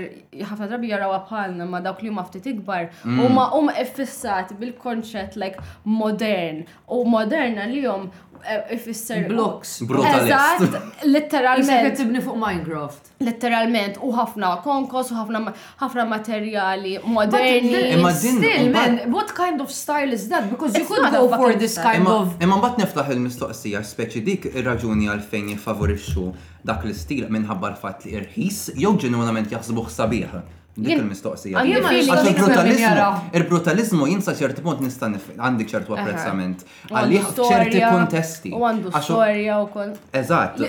[0.51, 3.19] ħafna drabi jaraw bħalna ma dawk li huma ftit ikbar mm.
[3.25, 8.11] huma hum effissati bil-konċett like modern u li għalihom
[8.45, 9.29] Eh, ifisser.
[9.29, 9.81] Blocks.
[10.23, 11.97] Eżatt, literalment.
[11.97, 13.09] tibni fuq Minecraft.
[13.21, 15.17] Literalment, u ħafna konkos, u
[15.83, 17.73] ħafna materjali moderni.
[17.93, 19.13] Imma din.
[19.13, 20.49] What kind of style is that?
[20.49, 22.35] Because you could go for this kind of.
[22.41, 26.25] Imma bat neftaħ il-mistoqsija, speċi dik ir-raġuni għalfejn jiffavorixxu
[26.65, 30.41] dak l-istil minħabba l-fatt li irħis, jew ġenwinament jaħsbuh sabiħ.
[30.81, 31.61] Dik il-mistoqsija.
[33.37, 36.65] Il-brutalizmu jinsa ċerti punt nista' għandik ċertu apprezzament.
[36.89, 38.53] Għalih ċerti kontesti.
[38.57, 39.93] U għandu storja u kon.
[40.17, 40.63] Eżatt.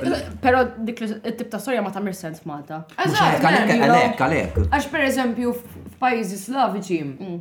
[0.44, 2.82] Pero dik il-tip ta' storja ma tamir sens malta.
[3.00, 3.40] Eżatt.
[3.42, 4.62] Għalek, għalek.
[4.68, 5.56] Għax per eżempju
[5.96, 7.36] f'pajjiżi slaviċi, mm.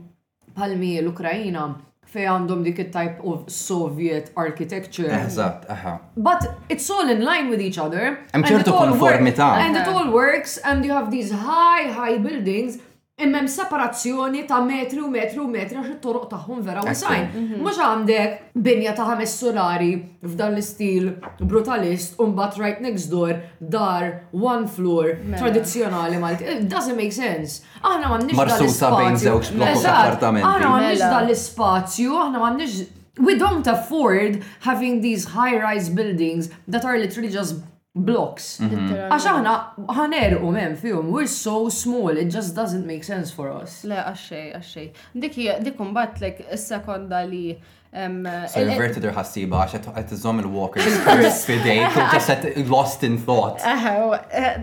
[0.56, 1.68] palmi l-Ukrajina,
[2.12, 5.08] fej għandhom dik it-type of Soviet architecture.
[5.16, 5.98] Eżatt, aha.
[6.16, 8.20] But it's all in line with each other.
[8.34, 9.52] Hemm ċertu konformità.
[9.68, 12.80] And it all works and you have these high high buildings
[13.22, 17.26] Emmem separazzjoni ta' metri u metri u metri għax it-toroq tagħhom vera wasajn.
[17.38, 17.60] Mhm.
[17.62, 19.90] Mhux għandek binja ta' ħames solari
[20.26, 21.12] f'dan l-istil
[21.52, 23.36] brutalist u mbagħad right next door
[23.78, 25.38] dar one floor mela.
[25.44, 26.50] tradizzjonali Malti.
[26.56, 27.60] It doesn't make sense.
[27.84, 28.98] Aħna m'għandniex dal-ispazju.
[29.04, 30.48] bejn żewġ blokk appartamenti.
[30.48, 31.14] Aħna m'għandniex mela.
[31.20, 32.76] dal-ispazju, aħna m'għandniex
[33.20, 37.56] We don't afford having these high-rise buildings that are literally just
[37.96, 38.56] blocks.
[38.64, 38.86] Mhm.
[39.12, 39.54] Għax aħna
[39.98, 43.84] ħaner u mem fihom, we're so small, it just doesn't make sense for us.
[43.84, 44.90] Le, għaxxej, għaxxej.
[45.20, 45.36] Dik
[45.66, 47.60] dik bat, like s sekonda li
[47.94, 51.82] So you inverted her ħassiba għax qed iżomm il-walkers fidej,
[52.14, 53.60] just lost in thought.
[53.60, 54.62] Eh,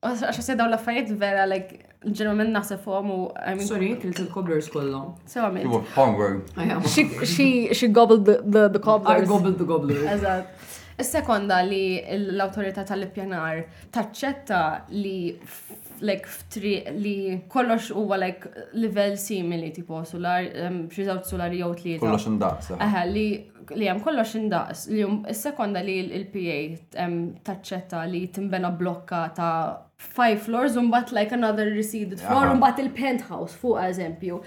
[0.00, 3.22] għax se dawn l-affarijiet vera like ġeneralment naħseb fuqhom u
[3.60, 5.12] Sorry, kilt il-cobblers kollhom.
[5.26, 5.68] Sewa minn.
[5.68, 6.48] Homework.
[6.86, 9.20] She she she gobbled the the cobblers.
[9.28, 10.08] I gobbled the cobblers.
[10.16, 10.56] Eżatt.
[11.00, 11.80] Is-sekonda li
[12.16, 13.60] l-autorità tal-ippjanar
[13.94, 14.58] taċċetta
[14.92, 15.32] li
[16.04, 17.14] like ftri li
[17.52, 20.46] kollox huwa like level simili tipo solar
[20.92, 22.04] xi żewġ jew tlieta.
[22.04, 22.70] Kollox indaqs.
[22.78, 23.26] eh li
[23.76, 27.06] li hemm kollox indaqs li is-sekonda li l-PA
[27.48, 29.54] taċċetta li timbena blokka ta'
[30.00, 34.38] five floors un bat like another receded floor un bat il-penthouse fuq eżempju.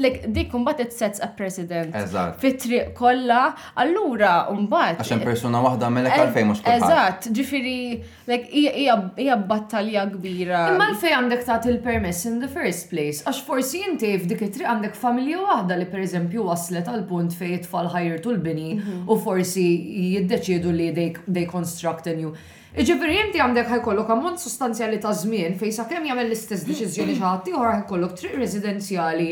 [0.00, 1.94] Like dik un bat it sets a precedent.
[1.94, 2.38] Eżat.
[2.40, 4.96] Fitri kolla, allura un bat.
[5.02, 6.88] Għaxem persona wahda melek eh, għalfej mux kullħat.
[6.88, 7.76] Eżat, ġifiri,
[8.30, 8.64] like
[9.24, 10.62] ija battalja kbira.
[10.72, 14.96] Imma għalfej għandek taħt il-permess in the first place, għax forsi jinti f'dik it għandek
[14.98, 19.02] familja wahda li per eżempju waslet għal punt fej tfal ħajrtu l-bini mhm.
[19.04, 19.68] u forsi
[20.16, 22.32] jiddeċidu li they construct a new.
[22.76, 27.52] Iġifiri jinti għandek ħajkollok ammont sostanzjali ta' żmien fejn sakemm jagħmel l-istess deċiżjoni xi ħadd
[27.54, 29.30] ieħor ħajkollok triq residenzjali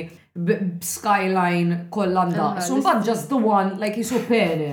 [0.80, 2.60] skyline kollanda.
[2.60, 4.72] Sun bad just the one like jisu pene.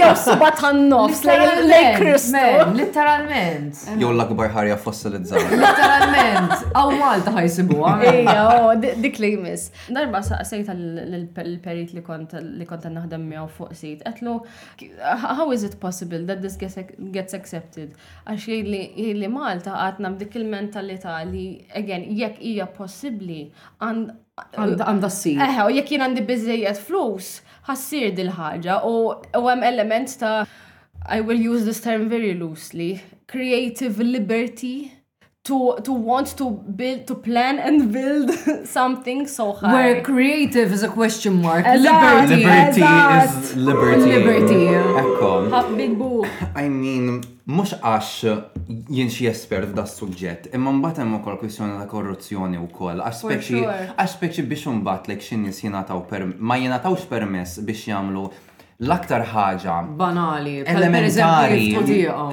[0.00, 2.72] Jow subat għan like Christmas.
[2.78, 3.82] Literalment.
[4.00, 5.42] Jew l-akbar ħarja fossilizzar.
[5.62, 6.66] Literalment.
[6.72, 9.68] Aw Malta ħajsibu Ejja, dik li jmiss.
[9.92, 14.06] Darba saqsejta l-perit li kont li kont naħdem miegħu fuq sit.
[14.08, 14.38] Etlu,
[15.24, 17.92] how is it possible that this gets accepted?
[18.24, 23.42] Għax li Malta għatna b'dik il-mentalità li again jekk hija possibbli
[24.58, 25.40] għanda s-sir.
[25.46, 27.30] Eħe, u jekk jien għandi bizzejiet flus,
[27.68, 28.94] ħassir dil-ħagġa u
[29.44, 30.46] għem element ta'
[31.08, 34.92] I will use this term very loosely, creative liberty
[35.44, 38.30] to, to want to build, to plan and build
[38.66, 39.72] something so high.
[39.72, 41.64] Where creative is a question mark.
[41.64, 42.44] Liberty.
[42.44, 44.00] Liberty is liberty.
[44.00, 44.66] Liberty.
[44.68, 45.76] Echo.
[45.76, 46.26] Big boo.
[46.54, 51.86] I mean, mux għax jien xie espert f'da suġġett, imma mbagħad hemm ukoll kwistjoni ta'
[51.88, 53.00] korruzzjoni wkoll.
[53.04, 58.26] Għax speċi għax speċi biex imbagħad lek x'in nies jingħataw ma jingħatawx permess biex jagħmlu
[58.78, 61.64] l-aktar ħaġa banali, elementari,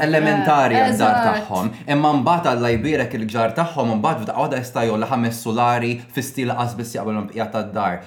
[0.05, 1.71] elementari għad-dar tagħhom.
[1.89, 6.91] Imma m'bata Alla jbirek il-ġar tagħhom mbagħad f'daqgħoda jistajgħu li ħames solari fi stil qasbis
[6.99, 7.97] jaqbel bqija tad-dar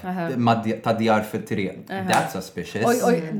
[0.84, 1.80] ta' djar fit-triq.
[1.90, 2.86] That's suspicious.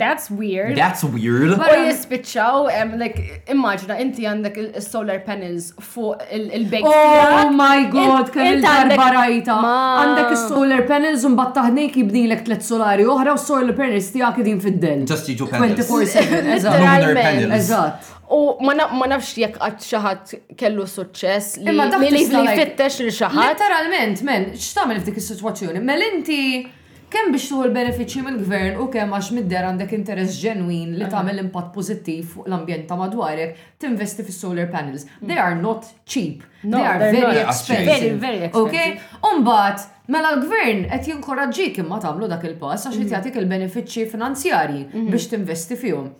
[0.03, 0.75] That's weird.
[0.75, 1.55] That's weird.
[1.55, 2.67] U jispiċċaw
[3.05, 3.23] like
[3.55, 6.27] immaġina inti għandek il-solar panels fuq
[6.59, 9.61] il bank Oh my god, kemm il-darba rajta.
[9.63, 14.63] Għandek il-solar panels u mbagħad taħnejk jibdilek tliet solari oħra u solar panels tiegħek qegħdin
[14.67, 15.07] fid panel.
[15.11, 15.75] Just jiġu panel.
[15.77, 18.11] 24-7, eżatt.
[18.35, 18.77] U ma
[19.09, 21.77] nafx jekk għat xaħat kellu suċċess li
[22.13, 23.55] li fittex li xaħat.
[23.55, 25.85] Literalment, men, x'tagħmel f'dik il-situazzjoni?
[25.89, 26.41] Mel inti
[27.13, 31.71] kemm biex tuħu l-benefiċċji mill-gvern u kemm għax midder għandek interess ġenwin li tagħmel impatt
[31.75, 35.07] pożittiv fuq l-ambjent ta' madwarek tinvesti fis-solar panels.
[35.23, 35.31] Mm.
[35.31, 36.45] They are not cheap.
[36.63, 38.19] They are very expensive.
[38.21, 39.19] Very, very expensive.
[39.33, 43.15] Umbat, mela l-gvern qed jinkoraġġik imma tagħmlu dak il-pass għax qed mm.
[43.17, 45.09] jagħtik il-benefiċċji finanzjarji mhm.
[45.15, 46.11] biex tinvesti fihom.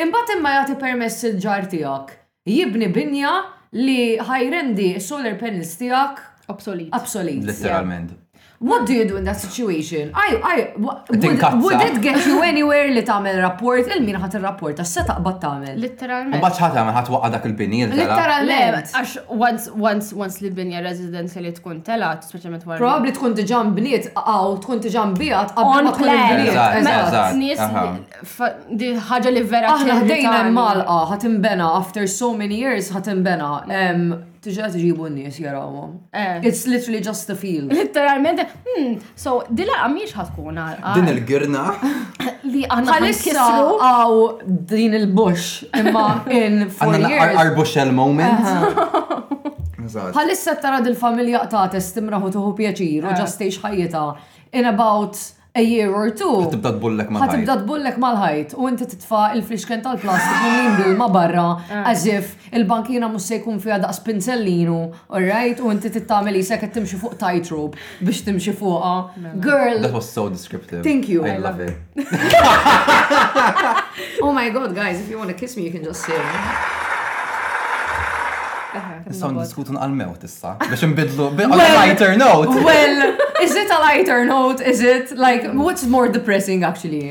[0.00, 2.16] Imbagħad imma jagħti permess il-ġar tiegħek
[2.60, 3.34] jibni binja
[3.78, 6.90] li ħajrendi solar panels tiegħek obsolit.
[6.98, 7.46] Obsolit.
[7.52, 8.19] Letteralment.
[8.62, 10.10] What do you do in that situation?
[10.14, 11.22] I, I, would,
[11.64, 13.78] would it get you anywhere li tagħmel rapport?
[13.96, 15.78] Il-min ħat il-rapport, għax se taqbad tamel?
[15.80, 16.36] Literalment.
[16.42, 17.78] Mbaċ ħat għamel ħat waqqa dak il-bini.
[17.88, 18.92] Literalment.
[19.00, 22.82] Għax once, once, once li binja residenza li tkun telat, speċjalment wara.
[22.82, 26.58] Probably tkun tġan bniet, għaw, tkun tġan bijat, għabba ma tkun bniet.
[26.90, 27.90] Mela,
[29.08, 29.72] ħagġa li vera.
[29.78, 34.28] Aħna ħdejna malqa, ħat imbena, after so many years ħat imbena.
[34.40, 35.90] Tiġa tiġibu n-nies jarawhom.
[36.16, 36.38] Eh.
[36.48, 37.66] It's literally just the feel.
[37.76, 40.60] Literalment, hmm, so dilla għamiex ħatkun
[40.96, 41.64] Din il-girna.
[42.52, 43.44] Li għanna għalissa
[43.84, 44.22] għaw
[44.72, 46.06] din il-bush imma
[46.38, 47.40] in four years.
[47.58, 48.48] bush il moment.
[50.06, 53.68] Għalissa tara dil-familja qtates timraħu tuħu pjaċir u ġastiex eh.
[53.68, 54.06] ħajjita
[54.60, 55.20] in about
[55.54, 56.36] a year or two.
[56.52, 57.32] Tibda tbullek mal-ħajt.
[57.40, 58.52] Tibda tbullek mal-ħajt.
[58.54, 60.42] U inti titfa il flixken tal-plastik
[60.84, 61.82] minn ma barra, ah.
[61.90, 64.78] as if il-bankina mus se jkun fija daqs pinzellinu,
[65.10, 65.58] alright?
[65.60, 68.94] U inti tittamel jisek qed timxi fuq tightrope biex timxi fuqa.
[69.42, 69.80] Girl.
[69.82, 70.84] That was so descriptive.
[70.86, 71.26] Thank you.
[71.26, 71.74] I love it.
[74.24, 76.14] oh my god, guys, if you want to kiss me, you can just say
[79.10, 79.40] Nistaw uh-huh.
[79.42, 82.54] n-diskutun għal-mewt issa, biex nbidlu on a lighter note.
[82.62, 84.60] Well, Is it a lighter note?
[84.60, 87.06] Is it like what's more depressing actually?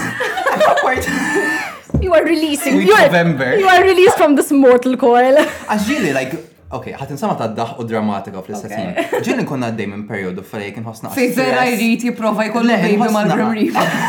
[2.03, 2.81] You are releasing.
[2.83, 5.39] You are, you are released from this mortal coil.
[5.69, 6.35] Għaxġili, like,
[6.75, 8.99] Ok, ħat insama ta' daħ u drammatika fl-istess Ġin
[9.29, 11.13] Ġilli nkun għaddej minn periodu fejn kien ħosna.
[11.15, 13.89] Fej vera jrid jipprova jkollu bejbi mal-Grim Reaper.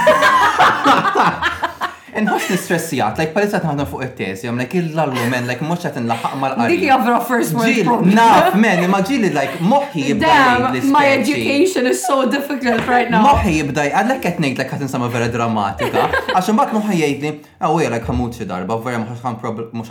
[2.17, 5.65] And what's the stress nistressijat, like palissa taħna fuq il-tezi, għam like il-lallu men, like
[5.67, 6.77] mux għatin laħaq mal-għarri.
[6.79, 8.13] Dik jafra first world problem.
[8.15, 10.77] Naf, men, imma ġili like moħi jibdaj.
[10.93, 13.19] my education is so difficult right now.
[13.25, 16.05] Moħi jibdaj, għadlek għetnejt like għatin sama vera drammatika,
[16.37, 19.19] għaxan bat moħi jgħidni, għawja oh, like għamut xi darba, vera mux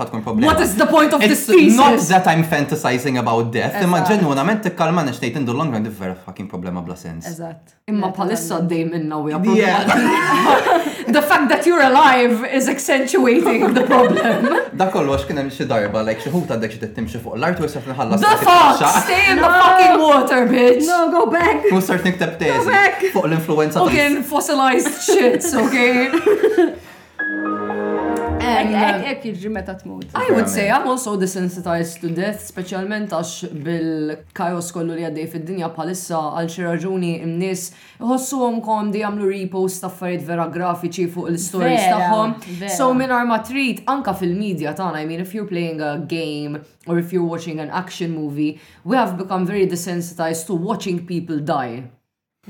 [0.07, 0.49] għatkun problem.
[0.49, 1.77] What is the point of this piece?
[1.77, 6.17] Not that I'm fantasizing about death, imma ġenwinament t-kalma nishtejt in the long run, vera
[6.25, 7.29] fucking problema bla sens.
[7.35, 7.77] Eżat.
[7.93, 14.45] Imma palissa d-dej minna u the fact that you're alive is accentuating the problem.
[14.79, 17.69] Da kollox kien hemm xi darba like xi ħut għandek xi timxi fuq l-art u
[17.91, 18.21] nħallas.
[18.21, 18.87] The fuck!
[19.05, 20.87] Stay in the fucking water, bitch!
[20.89, 21.69] No, go back!
[21.73, 23.85] U sart nikteb teżi fuq l-influenza.
[23.85, 26.75] Fucking fossilized shits, okay?
[29.51, 30.05] meta tmut.
[30.15, 35.69] I would say I'm also desensitized to death, specialment għax bil-kajos kollu li għaddej fid-dinja
[35.75, 37.65] bħalissa għal xi raġuni imnis
[38.01, 42.69] ħossu kom di għamlu repost taffariet vera grafiċi fuq il-stories tagħhom.
[42.77, 46.99] So minn arma trit anka fil-medja tagħna, I mean if you're playing a game or
[46.99, 51.85] if you're watching an action movie, we have become very desensitized to watching people die.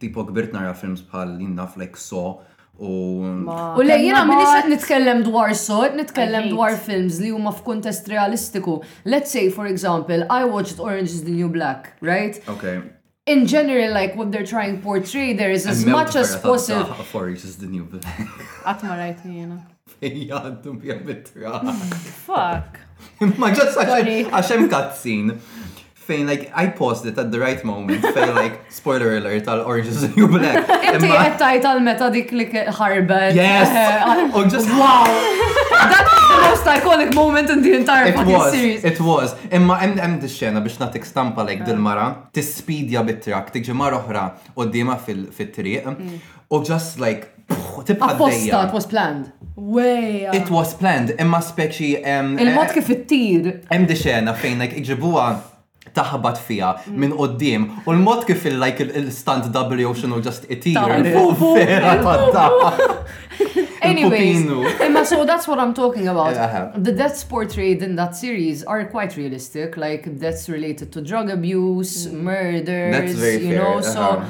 [0.00, 2.40] tipo kbirt nara films bħal jinnaf like so
[2.74, 2.90] U
[3.86, 8.80] lejjina minni xed nitkellem dwar so, nitkellem dwar films li huma f'kontest realistiku.
[9.06, 12.34] Let's say, for example, I watched Orange is the New Black, right?
[12.56, 12.80] Okay
[13.26, 16.86] in general, like what they're trying to portray, there is as much as possible.
[16.90, 18.20] Ah, Forex is the new black.
[18.66, 19.66] Atma rajt jena.
[20.02, 21.74] Fejjaddu bja bitra.
[21.74, 22.80] Fuck.
[23.40, 25.38] Ma ġas għaxem cutscene
[26.08, 29.88] fejn like I paused it at the right moment fejn like spoiler alert tal Orange
[29.92, 30.66] is the New Black.
[30.92, 32.46] Inti jettaj tal meta dik li
[32.80, 33.36] ħarbet.
[33.40, 33.74] Yes.
[34.34, 35.04] Or oh, just wow.
[35.06, 38.84] That was the most iconic moment in the entire it fucking series.
[38.92, 39.34] It was.
[39.44, 44.00] it Imma hemm hemm dix-xena biex nagħtik stampa like dil-mara tispidja bit-trak track tiġi mara
[44.02, 44.26] oħra
[44.74, 46.18] dima fil-triq mm.
[46.50, 47.30] u just like
[47.88, 49.32] tibqa' Apposta, it was planned.
[49.56, 50.26] Way.
[50.36, 51.14] It was planned.
[51.20, 51.90] Imma speċi.
[52.04, 53.50] Il-mod eh, kif it-tir.
[53.90, 55.28] di xena fejn like iġibuha
[55.96, 57.18] taħbat fija minn mm.
[57.18, 60.80] qoddim u l-mod kif il-like il stunt W xinu just itir.
[63.84, 64.46] Anyways,
[64.86, 66.38] imma so that's what I'm talking about.
[66.84, 72.06] The deaths portrayed in that series are quite realistic, like deaths related to drug abuse,
[72.06, 72.22] mm.
[72.22, 74.00] murders, you know, so.
[74.00, 74.24] Uh-huh.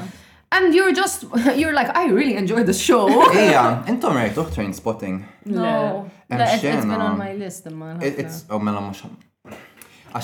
[0.51, 1.23] And you're just,
[1.55, 3.07] you're like, I really enjoy the show.
[3.33, 5.23] yeah, and intom rajtuħ train spotting.
[5.45, 8.01] No, it's been on my list, man.
[8.03, 9.01] It's, oh, mela mux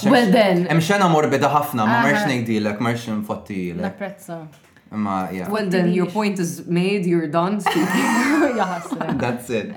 [0.05, 0.65] Well then.
[0.71, 3.83] Hemm xena morbida ħafna, ma marx ngħidilek, marx nfottilek.
[3.83, 4.37] Napprezza.
[4.91, 5.49] Ma, yeah.
[5.51, 9.11] Well then, your point is made, you're done speaking.
[9.23, 9.71] That's it.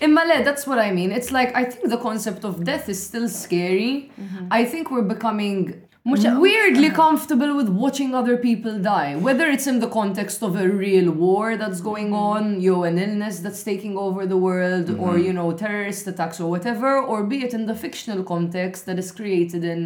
[0.00, 1.12] Imma le, that's what I mean.
[1.12, 4.10] It's like, I think the concept of death is still scary.
[4.20, 4.48] Mhm.
[4.50, 6.38] I think we're becoming Mm-hmm.
[6.38, 11.10] weirdly comfortable with watching other people die, whether it's in the context of a real
[11.10, 12.30] war that's going mm-hmm.
[12.56, 15.02] on, you know, an illness that's taking over the world, mm -hmm.
[15.04, 15.26] or mm-hmm.
[15.26, 19.10] you know, terrorist attacks or whatever, or be it in the fictional context that is
[19.20, 19.80] created in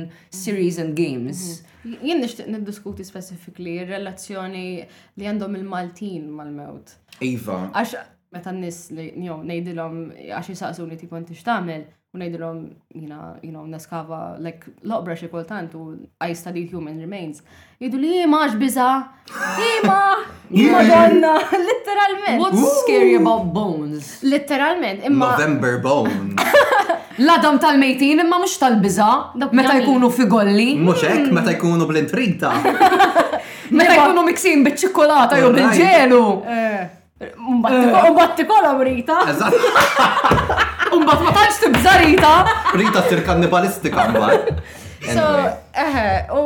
[0.45, 1.37] series and games.
[2.07, 4.69] Jien nixtieq niddiskuti specifically r-relazzjoni
[5.19, 6.87] li għandhom il-Maltin mal-mewt.
[7.33, 7.61] Iva
[8.35, 10.01] meta n-nis li jew ngħidilhom
[10.37, 12.59] għax jisaqsuni tipo inti x'tagħmel u ngħidilhom
[12.99, 15.87] jina jina, neskava like loqbra xi kultant u
[16.25, 17.41] I study human remains.
[17.81, 18.89] Jidu li ma x'biża,
[19.67, 20.01] ima,
[20.75, 21.35] Madonna,
[21.69, 22.43] literalment.
[22.43, 24.17] What's scary about bones?
[24.23, 25.33] Literalment, imma.
[25.37, 26.55] November bones.
[27.23, 29.49] L-adam tal-mejtin imma mhux tal biza hmm.
[29.59, 30.69] meta jkunu fi golli.
[30.79, 32.53] Mhux hekk, meta jkunu bl-intrigta.
[33.75, 36.23] Meta jkunu miksin biċ-ċikolata jew bil-ġelu.
[36.45, 36.87] Eh.
[37.23, 39.19] Umbat tikolom Rita.
[40.95, 42.35] Umbatti ma tantx tibża Rita.
[42.79, 44.61] Rita tir kannibalistika mbagħad.
[45.09, 45.25] So,
[45.79, 46.05] eħe,
[46.39, 46.45] u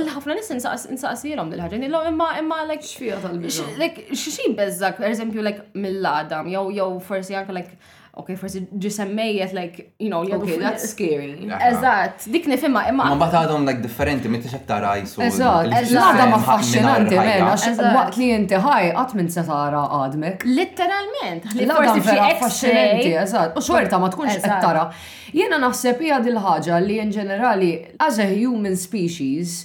[0.00, 3.64] l-ħafna nis insaqsirhom ħagġin ħaġa illum imma imma like xfija tal-bidu.
[3.80, 7.72] Like xi beżak, eżempju like mill-adam jow, jow, forsi anke like
[8.18, 11.30] ok, forsi ġisemmejjet, like, you know, okay, that's scary.
[11.70, 13.04] Eżat, dik nifimma, imma.
[13.12, 15.22] Ma bat għadhom, like, differenti, mitti raj rajsu.
[15.28, 20.44] Eżat, eżat, ma fascinanti, men, għax waqt li jinti ħaj, għat minn se tara għadmek.
[20.50, 24.88] Literalment, forsi fi fascinanti, eżat, u xorta ma tkunx qed tara.
[25.34, 27.72] Jiena naħseb hija il ħaġa li in ġenerali,
[28.08, 29.62] as a human species,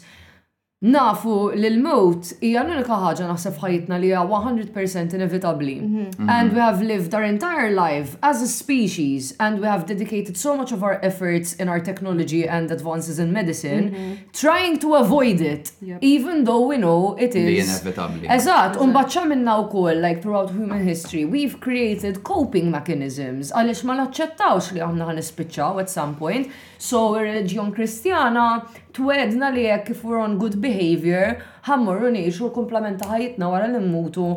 [0.84, 5.78] nafu l-mut hija l-unika ħaġa naħseb ħajitna li hija 100% inevitably.
[5.82, 6.30] Mhm.
[6.30, 10.58] And we have lived our entire life as a species and we have dedicated so
[10.58, 14.20] much of our efforts in our technology and advances in medicine mhm.
[14.34, 15.72] trying to avoid it
[16.02, 18.28] even though we know it is inevitably.
[18.28, 23.96] Eżatt, un baċċa minna wkoll like throughout human history we've created coping mechanisms għaliex ma
[24.02, 26.52] naċċettawx li aħna ħanispiċċaw at some point.
[26.78, 28.64] So ir-reġjon Kristjana
[28.96, 31.38] twedna li jekk if we're on good behavior,
[31.68, 34.28] ħammurru nixu komplementa ħajitna wara li mmutu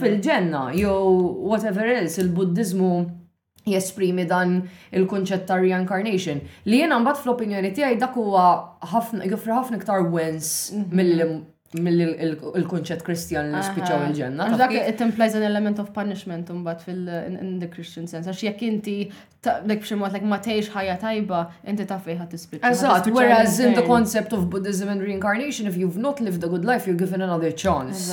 [0.00, 0.64] fil-ġenna.
[0.78, 0.96] Jew
[1.50, 2.92] whatever else, il-Buddizmu
[3.70, 4.58] jesprimi dan
[4.96, 6.40] il-konċett ta' reincarnation.
[6.64, 8.44] Li jena mbagħad fl-opinjoni tiegħi dak huwa
[8.94, 10.86] ħafna joffri ħafna iktar wins mhm.
[10.90, 11.40] mill
[11.78, 12.34] mill
[12.66, 14.48] konċet kristjan li spiċaw il-ġenna.
[14.58, 18.26] Dak it implies an element of punishment umbat fil-in the Christian sense.
[18.26, 18.96] Għax jek inti
[19.68, 22.72] like b'xi mod like ma tgħix ħajja tajba, inti ta' fejħa ħadd tispiċċa.
[22.72, 26.64] Eżatt, whereas in the concept of Buddhism and reincarnation, if you've not lived a good
[26.66, 28.10] life, you're given another chance.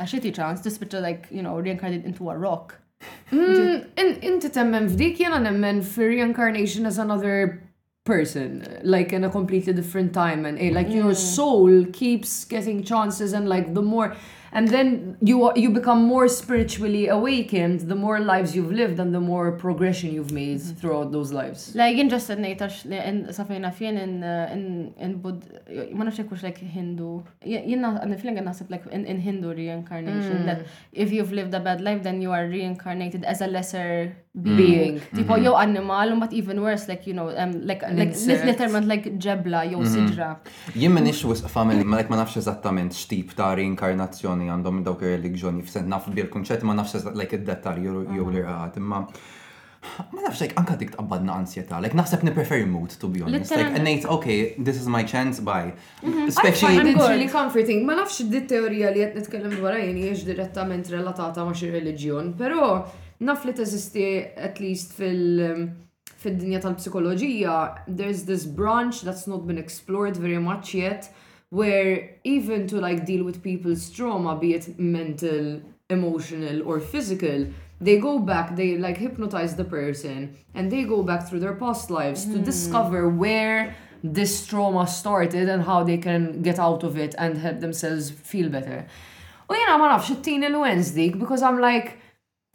[0.00, 2.80] Għax jitti chance tispiċċa like, you know, reincarnated into a rock.
[3.30, 7.60] Mm, inti temmen f'dik jena nemmen fi reincarnation as another
[8.08, 10.94] person like in a completely different time and eh, like mm.
[10.98, 11.68] your soul
[12.00, 14.08] keeps getting chances and like the more
[14.52, 19.20] And then you you become more spiritually awakened the more lives you've lived and the
[19.32, 20.78] more progression you've made mm -hmm.
[20.80, 21.60] throughout those lives.
[21.82, 22.72] Like in just in nejtax
[23.10, 24.62] in safina fien in uh, in
[25.04, 25.38] in Bud
[25.96, 27.12] ma nafx jekkux like Hindu.
[27.70, 28.38] Jiena I'm feeling
[28.74, 31.02] like in, in Hindu reincarnation that mm.
[31.02, 34.56] if you've lived a bad life then you are reincarnated as a lesser mm.
[34.58, 34.94] being.
[34.94, 35.16] Mm-hmm.
[35.18, 38.12] Tipo yo animal but even worse like you know um, like like
[38.48, 40.06] literally like ġebla jew mm-hmm.
[40.08, 40.28] sidra.
[40.80, 45.64] Jien m'nix wisq familja ma nafx eżattament x'tip ta' reincarnation religjoni għandhom dawk ir reliġjoni
[45.66, 48.30] f'sen naf bil kunċett ma nafx like id dettalj jew mhm.
[48.30, 49.02] l-irqat imma
[50.12, 53.52] ma nafx like anka dik tqabbadna ansjetà like naħseb ni prefer mood to be honest
[53.56, 56.08] like and ngħid okay this is my chance by mhm.
[56.08, 56.28] mm-hmm.
[56.28, 60.88] especially it's really comforting ma nafx id teorija li qed nitkellem dwarha jien hija direttament
[60.94, 62.80] relatata ma xi reliġjon però
[63.28, 64.08] naf li teżisti
[64.48, 65.70] at least fil
[66.18, 67.56] fid-dinja tal-psikoloġija
[68.00, 71.10] there's this branch that's not been explored very much yet
[71.50, 77.46] where even to like deal with people's trauma, be it mental, emotional, or physical,
[77.80, 81.90] they go back, they like hypnotize the person and they go back through their past
[81.90, 82.32] lives mm.
[82.32, 82.44] to hmm.
[82.44, 87.60] discover where this trauma started and how they can get out of it and help
[87.60, 88.86] themselves feel better.
[89.50, 91.96] U jena ma nafx it-tini l-Wednesday because I'm like,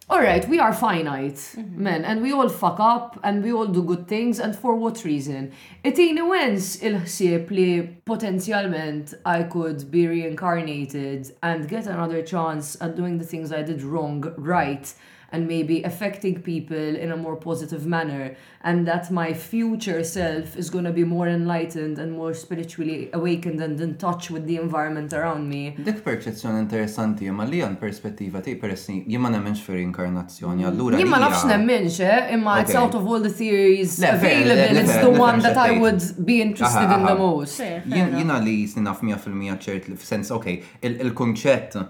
[0.09, 1.81] Alright, we are finite, mm -hmm.
[1.81, 5.03] men, and we all fuck up, and we all do good things, and for what
[5.05, 5.51] reason?
[5.81, 5.95] It
[6.29, 13.25] wens il-ħsieb li potenzjalment I could be reincarnated and get another chance at doing the
[13.25, 14.85] things I did wrong right
[15.33, 20.69] and maybe affecting people in a more positive manner and that my future self is
[20.69, 25.11] going to be more enlightened and more spiritually awakened and in touch with the environment
[25.11, 25.73] around me.
[25.87, 31.01] Dik perċezzjoni interessanti imma li għan perspettiva ti peressi jimma nemmenx fi reinkarnazzjoni allura.
[31.01, 32.29] Jimma nafx nemmenx eh?
[32.37, 36.41] imma it's out of all the theories available it's the one that I would be
[36.45, 37.57] interested in the most.
[37.89, 40.53] Jina li jisni naf 100% ċert li f-sens ok
[40.83, 41.81] il-konċett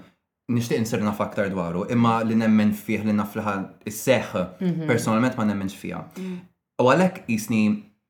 [0.52, 3.54] nishtiq nsir naf aktar dwaru, imma li nemmen fih li nafliħa
[3.88, 4.30] s seħ
[4.60, 4.88] mhm.
[4.88, 6.04] personalment ma nemmen fija.
[6.18, 6.38] Mm.
[6.84, 7.62] U għalek jisni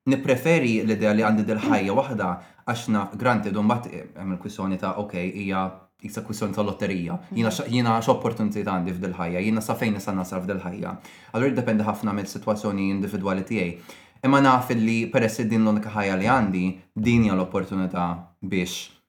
[0.09, 2.29] nipreferi l-idea li għandi dil-ħajja wahda
[2.67, 5.61] għax naf granti dun bat għamil kwissoni ta' ok, hija
[6.03, 7.38] jisa kwissoni ta' lotterija, mhm.
[7.75, 10.95] jina x ta' għandi f'dil-ħajja, jina sa' fejn nisa nasar f'dil-ħajja.
[11.34, 13.77] Allora dependi ħafna mill situazzjoni individuali tiegħi.
[14.25, 16.65] Imma naf li peress din l-unika ħajja li għandi,
[16.95, 18.09] din hija l-opportunità
[18.41, 19.03] biex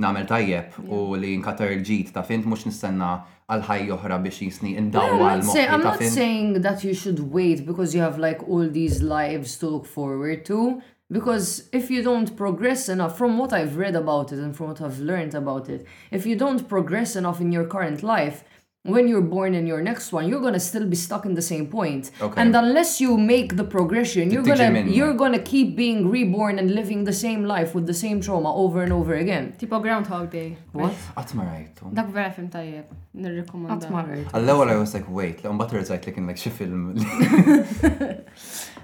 [0.00, 3.10] namel tajjeb u li nkatar il-ġit ta' fint mux nistenna
[3.50, 8.00] għal-ħaj oħra biex jisni indawwa l I'm not saying that you should wait because you
[8.02, 10.80] have like all these lives to look forward to.
[11.12, 14.80] Because if you don't progress enough, from what I've read about it and from what
[14.80, 18.44] I've learned about it, if you don't progress enough in your current life,
[18.84, 21.66] when you're born in your next one, you're gonna still be stuck in the same
[21.66, 22.10] point.
[22.18, 22.40] Okay.
[22.40, 27.04] And unless you make the progression, you're gonna you're gonna keep being reborn and living
[27.04, 29.54] the same life with the same trauma over and over again.
[29.58, 30.56] Tipo Groundhog Day.
[30.72, 30.94] What?
[31.14, 32.86] Atma Dak vera film tajjeb.
[33.18, 34.70] Nirrekomanda.
[34.70, 36.96] I was like, wait, l-un butter like looking like xi film.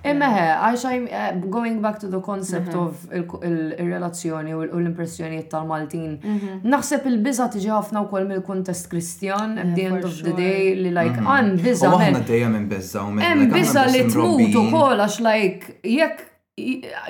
[0.07, 2.87] Immeħe, għax I'm going back to the concept mhm.
[2.87, 6.13] of il-relazzjoni u l-impressjonijiet tal-Maltin.
[6.23, 6.61] Mhm.
[6.69, 9.57] Naħseb il-biza tiġi ħafna u mill-kontest kristjan,
[9.89, 11.67] end of the day li like għan mm-hmm.
[11.67, 11.91] bizza.
[11.95, 13.45] Oh, Għahna dejjem imbizza u minn.
[13.49, 16.33] Imbizza li tmut u kol għax like jekk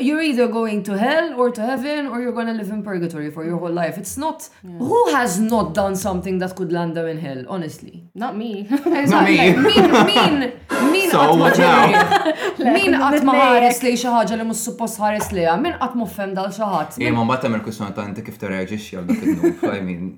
[0.02, 3.28] you're either going to hell or to heaven or you're going to live in purgatory
[3.30, 3.96] for your whole life.
[4.02, 4.72] It's not yeah.
[4.78, 8.02] who has not done something that could land them in hell, honestly.
[8.16, 8.66] Not me.
[8.70, 9.38] exactly.
[9.92, 10.16] Not me.
[10.16, 12.34] Like, min min min so, what now?
[12.78, 16.10] min qatt ma ħares li xi ħaġa li mhux suppost ħares liha, min qatt ma
[16.18, 16.98] fhem dal xi ħadd.
[17.06, 20.10] Imma mbagħad tagħmel kwistjoni ta' inti kif tirreaġixxi għal dak in I mean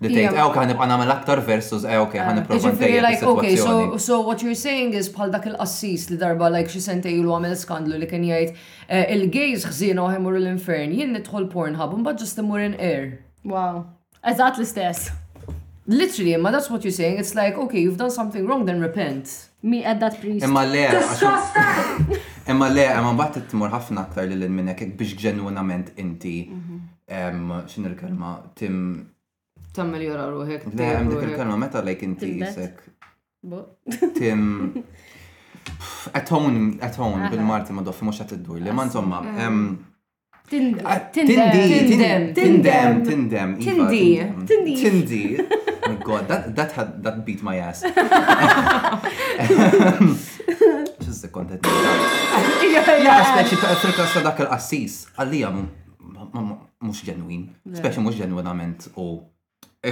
[0.00, 4.00] li tgħid ew kien nibqa' aktar versus ew kien ħan nipprova ntejjeb is-sitwazzjoni.
[4.06, 7.54] So what you're saying is bħal dak il-qassis li darba like xi sentej ilu għamel
[7.56, 12.24] skandlu li kien jgħid eh, il-gejs ħżiena u ħemur l-infern, jien nidħol Pornhub u mbagħad
[12.26, 13.06] ġust imur in air.
[13.46, 13.86] Wow.
[14.20, 15.08] Eżatt l-istess.
[15.88, 17.16] Literally, ma that's what you're saying.
[17.18, 19.30] It's like, okay, you've done something wrong, then repent.
[19.62, 20.44] Me at that priest.
[20.44, 20.82] Imma le,
[22.50, 27.60] imma le, imma bat t-tmur ħafna aktar li l-minnek, biex ġenwinament inti, mhm.
[27.70, 28.82] xin il-kelma, tim
[29.76, 30.70] tammel jora ruħek.
[30.78, 32.80] Dejjem dik il-kelma meta lejk inti jisek.
[34.16, 34.46] Tim.
[36.16, 39.18] Atone, atone, bil-Marti ma doffi mux għatiddu li, ma insomma.
[40.46, 40.82] Tindi,
[41.14, 44.10] tindem, tindem, tindem, tindi,
[44.50, 44.74] tindi.
[44.82, 45.20] Tindi.
[45.86, 47.82] My God, that, that, had, that beat my ass.
[51.02, 51.66] Xizz kontet.
[51.66, 59.10] Ja, speċi ta' Afrika sa dak il-qassis, għallija mux ġenwin, speċi mux ġenwinament u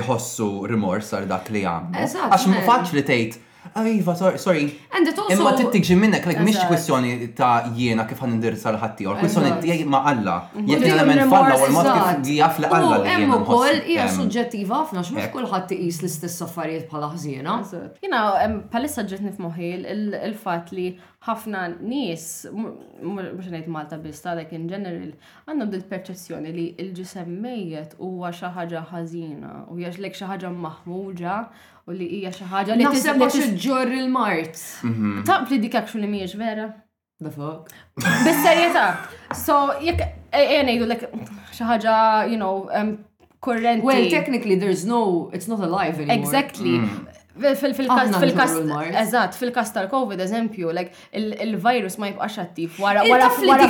[0.01, 2.03] iħossu rimors għal dak li għamlu.
[2.03, 3.39] Għax faċli tgħid
[3.77, 4.79] Ah, iva, sorry.
[4.93, 5.33] And it also...
[5.35, 9.85] Imma tittik minnek, like, mish kwestjoni ta' jiena kif għan indirizza l-ħatti, or kwestjoni tijaj
[9.95, 10.35] ma' Alla.
[10.53, 10.67] Mhm.
[10.73, 13.25] Jek l-element falla, u mod kif di għafla Alla li jiena.
[13.31, 17.59] Imma kol, hija suġġettiva ħafna, x'mux kulħadd iqis l-istess affarijiet bħala ħżiena.
[18.05, 18.23] Jina,
[18.75, 20.89] palissa ġetni f'moħħi il-fatt li
[21.25, 25.09] ħafna nies, mhux ngħid Malta biss dak in general,
[25.49, 31.39] għandhom dil perċezzjoni li l-ġisem mejjet huwa xi ħaġa ħażina u jaġlek xi ħaġa maħmuġa
[31.87, 34.61] u li hija xi ħaġa li tisem li ġur il-Mart.
[35.29, 36.69] Taqb li dik actually mhijiex vera.
[37.23, 37.73] The fuck.
[38.25, 38.87] Bis-serjetà.
[39.41, 41.05] So jekk e, e, ngħidu lek
[41.55, 41.97] xi ħaġa,
[42.33, 42.97] you know, um,
[43.41, 43.85] current.
[43.85, 46.19] Well, technically there's no, it's not alive anymore.
[46.19, 46.81] Exactly.
[46.81, 47.14] Mm.
[47.35, 48.15] Fil-kas
[49.43, 53.67] fil-kas tal-Covid eżempju, like il-virus ma jibqax attiv wara wara wara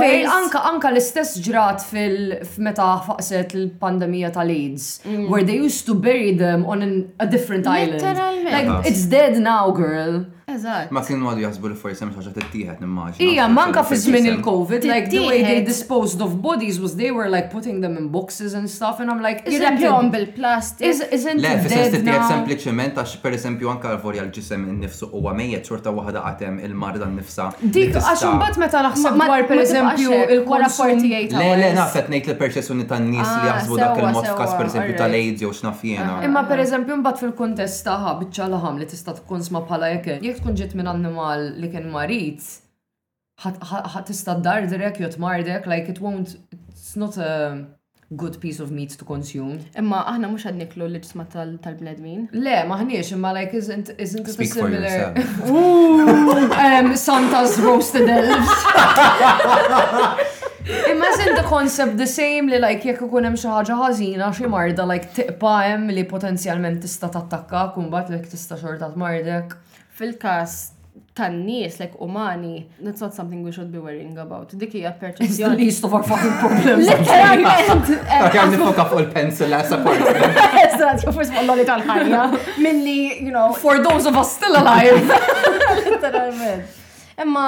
[0.00, 5.26] vera anka anka l-istess ġrat fil-meta faqset il-pandemija tal-AIDS mm.
[5.30, 6.82] where they used to bury them on
[7.20, 8.18] a different island.
[8.44, 10.24] Like it's dead now girl.
[10.54, 10.90] Eżatt.
[10.94, 13.26] Ma kienu għadu jaħsbu li forsi mhux ħaġa tittieħed nimmaġina.
[13.28, 17.28] Ija, manka fi żmien il-COVID, like the way they disposed of bodies was they were
[17.30, 20.86] like putting them in boxes and stuff and I'm like, isn't it bil-plastic?
[20.88, 25.66] Isn't it Le, fi sens tihet sempliciment, għax pereżempju anka l-vorja l-ġisem innifsu huwa mejjed
[25.72, 27.48] sorta waħda għatem il-marda n-nifsa.
[27.62, 31.38] Dik għax imbagħad meta għar dwar pereżempju il 48.
[31.38, 35.52] Le, le, nafet ngħid il-perċessjoni tan-nies li ah, jaħsbu dak il-mod per esempio tal-AIDS jew
[35.54, 36.16] x'naf jiena.
[36.24, 39.90] Imma pereżempju bat fil kontest taħa biċċa laħam li tista' tkun sma bħala
[40.44, 42.44] tkun ġiet minn annimal li kien marit,
[43.40, 46.34] ħat tista' dar direk jot mardek, like it won't,
[46.68, 47.64] it's not a
[48.14, 49.56] good piece of meat to consume.
[49.80, 52.26] Imma aħna mhux qed niklu l-ġisma tal-bnedmin.
[52.36, 55.16] Le, maħniex, imma like isn't isn't it similar?
[56.66, 58.64] um, Santa's roasted elves.
[60.92, 64.48] Imma isn't the concept the same li like jekk ikun hemm xi ħaġa ħażina xi
[64.56, 69.58] marda like tiqpa hemm li potenzjalment tista' tattakka kumbat li tista' xorta tmardek
[69.94, 70.70] fil-kas
[71.14, 74.54] tan-nies like umani, that's not something we should be worrying about.
[74.60, 75.66] Dik hija perċezzjoni.
[75.68, 76.88] It's the least of our fucking problems.
[76.90, 77.92] Literalment.
[78.34, 80.40] Kemm nifoka fuq pencil as a apartment.
[80.64, 82.22] Eżatt, jew forsi molloli tal-ħajja.
[82.66, 85.14] Milli, you know, for those of us still alive.
[85.84, 86.80] Literalment.
[87.22, 87.44] Imma,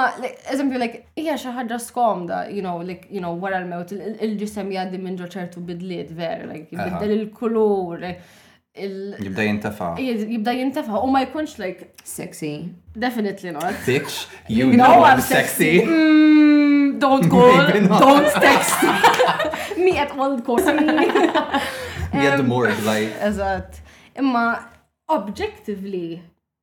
[0.53, 3.91] eżempju, like, hija xi ħaġa skomda, you know, like, you know, wara l-mewt,
[4.23, 8.45] il-ġisem jgħaddi minn ġo ċertu bidliet ver, like, jibiddel il-kulur, like,
[8.79, 9.95] Jibda jintafa.
[9.97, 12.69] Jibda jintafa u ma jkunx like sexy.
[12.99, 13.63] Definitely not.
[13.85, 15.81] Bitch, you know I'm sexy.
[15.81, 17.67] Mm, don't call,
[17.99, 18.81] don't text.
[19.77, 21.05] Me at all calls me.
[22.13, 23.09] Yeah, the more like.
[23.29, 23.79] Eżat.
[24.17, 24.45] Imma
[25.09, 26.21] objectively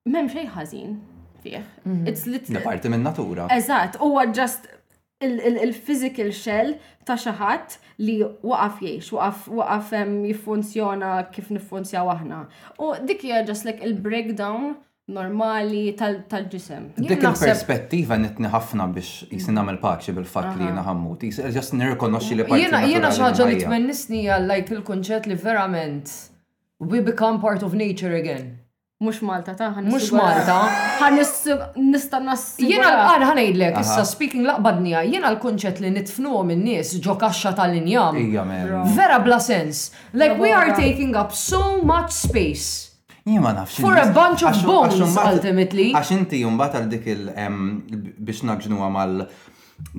[0.08, 0.94] m'hemm xejn ħażin
[1.42, 1.58] fih.
[1.86, 2.06] Mhm.
[2.08, 2.64] It's literally.
[2.64, 3.48] Parti minn natura.
[3.54, 4.70] Eżatt, huwa just
[5.22, 6.74] il-physical shell
[7.06, 12.40] ta' xaħat li waqaf jiex, waqaf jiffunzjona kif nifunzja waħna.
[12.80, 14.74] U dik hija just like il-breakdown
[15.06, 16.88] normali tal-ġisem.
[16.98, 19.58] Dik il-perspettiva nitni ħafna biex jisin mm.
[19.60, 21.24] namel paċi bil-fat li jina ħammut.
[21.58, 22.74] Just nirrikonoxxi li parti.
[22.96, 26.10] Jena xaħġa li tmennisni għal like il-konċet li verament
[26.80, 28.56] we become part of nature again.
[29.02, 30.54] Mux Malta, ta' ħan Mux Malta.
[31.00, 32.62] ħan nista nassi.
[32.70, 33.40] Jena l-għar ħan
[33.82, 38.20] issa speaking laqbadnija, jena l-konċet li nitfnu minn nies ġo kaxxa tal-injam.
[38.94, 39.88] Vera bla sens.
[40.14, 42.92] Like we are taking up so much space.
[43.26, 43.80] Jima nafx.
[43.82, 45.90] For a bunch of bones ultimately.
[45.96, 49.18] Għax inti jumbat għal dik il-biex naġnu għamal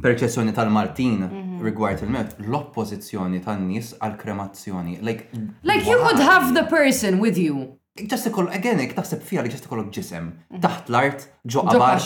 [0.06, 1.60] perċessjoni tal-Martin mhm.
[1.68, 5.02] rigward il mef l-oppozizjoni tan-nies għal-kremazzjoni.
[5.04, 5.34] Like,
[5.68, 7.76] like you could have the person with you.
[8.12, 10.28] Ġast ikollok, again, taħseb fija li ġast ġisem
[10.66, 12.00] taħt l-art ġo qabar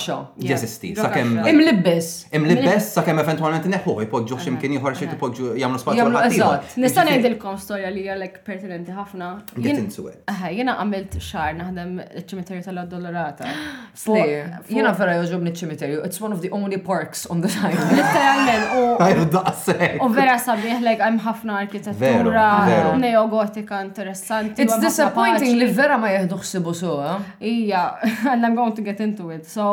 [0.43, 0.89] jeżisti.
[0.91, 2.07] Imlibbis.
[2.35, 3.21] Imlibbis, Imlibbes sakemm
[3.69, 6.75] neħu jpoġġu x'imkien ieħor xi tipoġġu spazju għal ħadd.
[6.83, 9.29] Nista' ngħidilkom storja li għalek pertinenti ħafna.
[9.55, 11.93] Get into Aha, għamilt xar naħdem
[12.25, 13.53] ċimiterju tal-Addolorata.
[14.67, 16.01] Jena vera jogħġobni ċ-ċimiterju.
[16.09, 17.95] It's one of the only parks on the island.
[17.95, 18.75] Literalment.
[19.07, 20.03] Ajru daqshekk.
[20.05, 24.67] U vera sabiħ lek hemm ħafna arkitettura neogotika interessanti.
[24.67, 27.15] It's disappointing li vera ma jeħdu ħsibu soha.
[27.39, 27.47] Eh?
[27.61, 27.87] Ija,
[28.33, 29.47] and I'm going to get into it.
[29.49, 29.65] So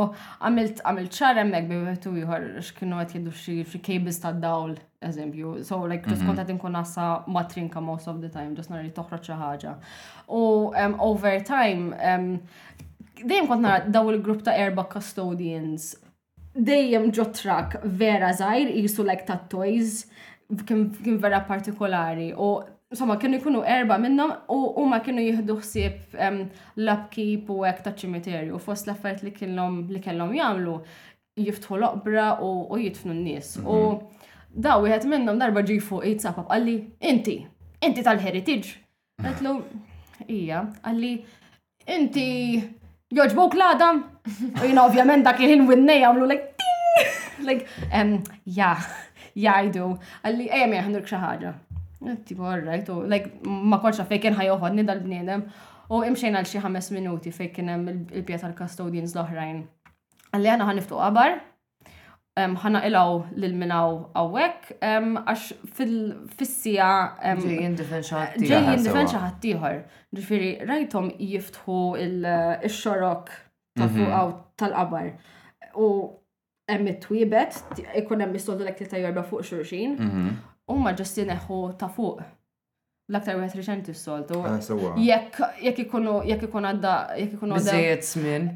[0.45, 3.35] għamilt għamilt ċar hemmhekk bi wieħed ieħor x'kienu qed jgħidu
[3.69, 4.75] xie cables ta' dawl
[5.07, 5.55] eżempju.
[5.69, 6.31] So like just mhm.
[6.31, 9.77] kontat inkun nassa matrinka most of the time, just nari toħroġ xi ħaġa.
[10.29, 10.43] U
[11.11, 11.95] over time
[13.23, 15.95] dejjem kont nara daw il-grupp ta' erba custodians
[16.57, 20.05] dejjem ġotrak vera zaħir, jisu like ta' toys
[20.69, 20.89] kien
[21.21, 22.53] vera partikolari u
[22.91, 26.39] insomma kienu jkunu erba minnhom u huma kienu jieħdu ħsieb ehm,
[26.83, 30.75] l-upkeep u hekk ta' ċimiterju fost l-affarijiet li kellhom li kellhom jagħmlu
[31.47, 33.57] jiftħu l-oqbra u jitfnu n-nies.
[33.67, 34.31] U mhm.
[34.69, 36.77] daw wieħed minnhom darba ġi fuq jitsapab qalli
[37.11, 37.41] inti,
[37.83, 38.77] inti tal-heritage.
[39.25, 39.53] Għetlu,
[40.31, 41.13] ija, għalli
[41.97, 42.29] inti
[43.19, 44.01] joġbuk l-adam?
[44.63, 46.83] U jina ovvjament dak jħin winnej għamlu like ting!
[47.47, 48.71] Like, ehm, ja,
[49.37, 49.91] ja, jdu.
[50.25, 51.51] Għalli, ejja mi għandur xaħġa.
[52.09, 55.43] Eh, tipo, all right, oh, like, ma kolxa fejken ħajoħodni dal b'nienem.
[55.89, 59.61] U oh, imxejn għal xi ħames minuti fejken hemm il-pjat tal-custodians l-oħrajn.
[60.35, 61.37] Għalli għana ħaniftu qabar,
[62.37, 63.93] ħana ilaw l-minaw
[64.23, 65.45] għawek, għax
[65.79, 66.89] fil-fissija.
[67.41, 68.39] Ġejjin difenċaħat.
[68.51, 69.79] Ġejjin difenċaħat tiħor.
[70.19, 73.33] Ġifiri, rajtom jiftħu il-xorok
[73.79, 73.97] ta' mhm.
[73.97, 75.09] fuq tal-qabar.
[75.81, 75.89] U
[76.69, 79.97] emmet twibet ikun emmet soldu l-ek ta' jorba fuq xurxin.
[80.03, 80.37] Mhm
[80.71, 82.33] huma ġust jineħħu ta' fuq.
[83.07, 84.39] L-aktar wieħed reċenti s-soltu.
[84.43, 84.59] Ah,
[84.99, 87.75] jekk ikunu jekk ikun għadda jekk ikunu, għadda.
[87.77, 88.49] Biżejjed żmien.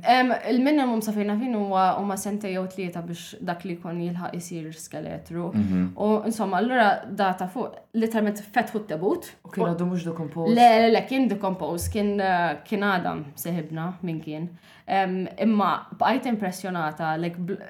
[0.50, 4.66] Il-minimum sa fejna fin huwa huma sentej jew tlieta biex dak li jkun jilħaq isir
[4.74, 5.52] skeletru.
[5.54, 5.84] Mhm.
[6.02, 9.28] U insomma allura da ta' fuq literalment fetħu t-tebut.
[9.46, 10.54] U kien għadu mhux decompose.
[10.58, 14.50] Le, le, kien decompose, kien eh, kien għadam seħibna minn kien.
[14.90, 17.12] Imma bqajt impressjonata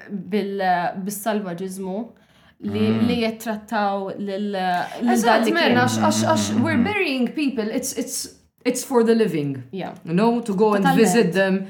[0.09, 1.97] bil-salvaġiżmu.
[2.07, 2.19] Eh,
[2.63, 3.11] li mm.
[3.23, 4.51] jittrattaw lil.
[5.11, 6.83] Eżatt dikmen Għax, we're mm.
[6.85, 8.27] burying people, it's, it's,
[8.65, 9.63] it's for the living.
[9.71, 9.95] Yeah.
[10.05, 11.67] You know, to go and visit them.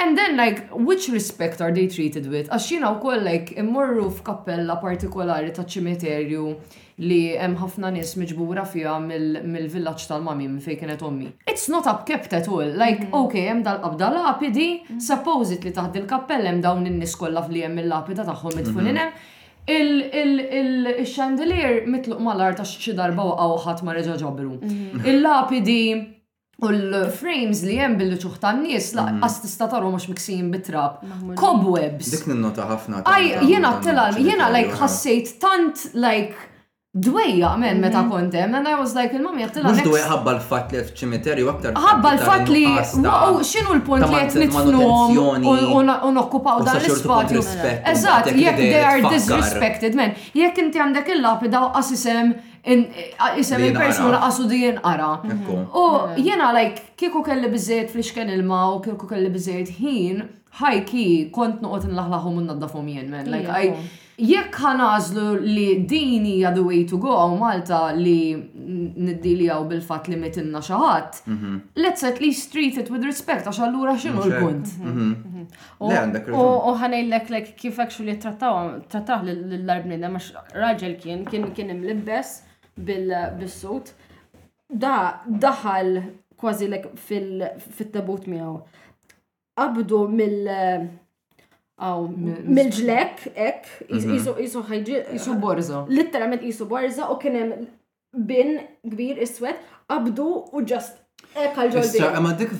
[0.00, 2.46] And then, like, which respect are they treated with?
[2.54, 6.52] Għax jina u koll, like, immorru f'kappella partikolari ta' ċimiterju
[7.02, 11.28] li hemm ħafna nies miġbura fiha mill-villaġġ tal-mami fejn kienet ommi.
[11.50, 12.70] It's not upkept at all.
[12.78, 13.16] Like, mm.
[13.24, 14.68] okay, hemm dal-qabda lapidi,
[15.02, 19.04] supposedly li taħt il-kappell hemm dawn in-nies kollha li hemm il-lapida tagħhom idfulin mm-hmm.
[19.06, 19.34] hemm
[19.72, 24.54] il-xandelier mitluq mal-ar ta' xi darba waqgħu ħadd ma reġa' ġabru.
[24.62, 24.98] Mhm.
[25.12, 25.80] Il-lapidi
[26.60, 29.44] u l-frames li hemm billi ċuħta n-nies laqas mhm.
[29.44, 30.94] tista' tarhom mhux miksin bit-trab.
[31.38, 32.08] Cobwebs.
[32.16, 32.94] Dik ninnota ħafna.
[33.12, 36.36] Aj, jiena t-tilal, jiena like ħassejt tant like
[37.04, 38.10] Dwejja, men meta mhm.
[38.10, 39.70] kontem, and I was like, il-mam jattila.
[39.70, 41.76] Mux dwejja ħabba l-fat li f-ċimiterju aktar.
[41.84, 47.44] ħabba l-fat li, u xinu l-punt li jett nitfnu u nokkupaw dan l-spazju.
[47.92, 50.16] Eżat, jek they are disrespected, men.
[50.38, 52.32] Jek inti għandek il-lapida u qasisem
[52.64, 55.12] isem il-persona laqasu di jenqara.
[55.20, 55.68] Mhm.
[55.78, 56.18] U mhm.
[56.26, 60.26] jena, like, kieku kelli bizzet fl-iċken il-ma u kieku kelli bizzejt ħin,
[60.64, 63.30] ħajki kont nuqot nlaħlaħum un-naddafum jen, men.
[63.36, 63.78] Like,
[64.18, 70.16] Jekk ħanażlu li din hija the way to go għaw Malta li niddiljaw bil-fat li
[70.18, 71.52] mitinna xaħat, mhm.
[71.78, 74.72] let's at least treat it with respect għax allura xinu l-punt.
[74.82, 75.14] Mhm.
[75.22, 76.34] Mhm.
[76.34, 82.34] U ħanajlek lek kif li trattaw l-arbnina, max raġel kien, kien imlibbes
[82.74, 83.94] bil-sut,
[84.68, 84.96] da
[85.28, 85.94] daħal
[86.38, 88.58] kważi lek fil-tabut miegħu.
[89.58, 90.90] Abdu mill-
[91.78, 92.06] għaw
[92.52, 94.62] milġlek, ek, jisu mhm.
[94.70, 95.00] ħajġi.
[95.14, 95.82] Jisu borza.
[95.90, 97.52] Literalment jisu borza u kienem
[98.28, 98.56] bin
[98.88, 99.60] kbir iswet,
[99.92, 101.04] abdu u ġast
[101.38, 102.50] Issa, ma dik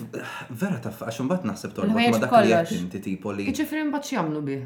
[0.51, 3.45] vera taf, għax mbatt naħseb torba, ma dak li jattinti tipo li.
[3.49, 4.57] Iċifri mbatt xamlu bi.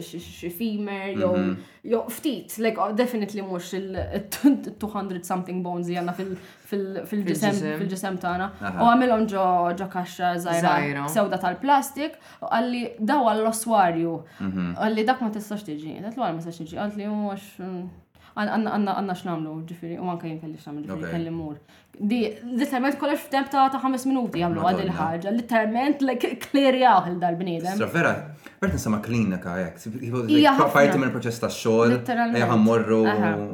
[0.04, 1.54] xi femur, mhm.
[1.86, 6.14] jew ftit, like oh, definitely mhux il-200 something bones jgħanna
[7.08, 9.46] fil-ġisem tana, U għamilhom ġo
[9.92, 14.16] kaxa zaħira, sewda tal-plastik u għalli daw għall-oswarju.
[14.40, 14.66] Mhm.
[14.76, 17.52] Għalli dak ma t-istax tiġi, dak l ma tistax tiġi, għalli mux.
[17.62, 17.86] Mm,
[18.36, 21.56] għanna x'namlu ġifiri, u anka jinkelli x'namlu ġifiri, kelli mur.
[21.96, 22.18] Di,
[22.60, 26.04] literalment kollox f'temp ta' ta' 5 minuti għamlu għad il-ħagġa, literalment
[26.44, 27.80] klerjaw il-darbnidem.
[27.94, 28.12] Vera,
[28.60, 29.80] vera nisama ka' jek,
[30.74, 33.00] fajti minn proċess ta' xol, jgħam morru,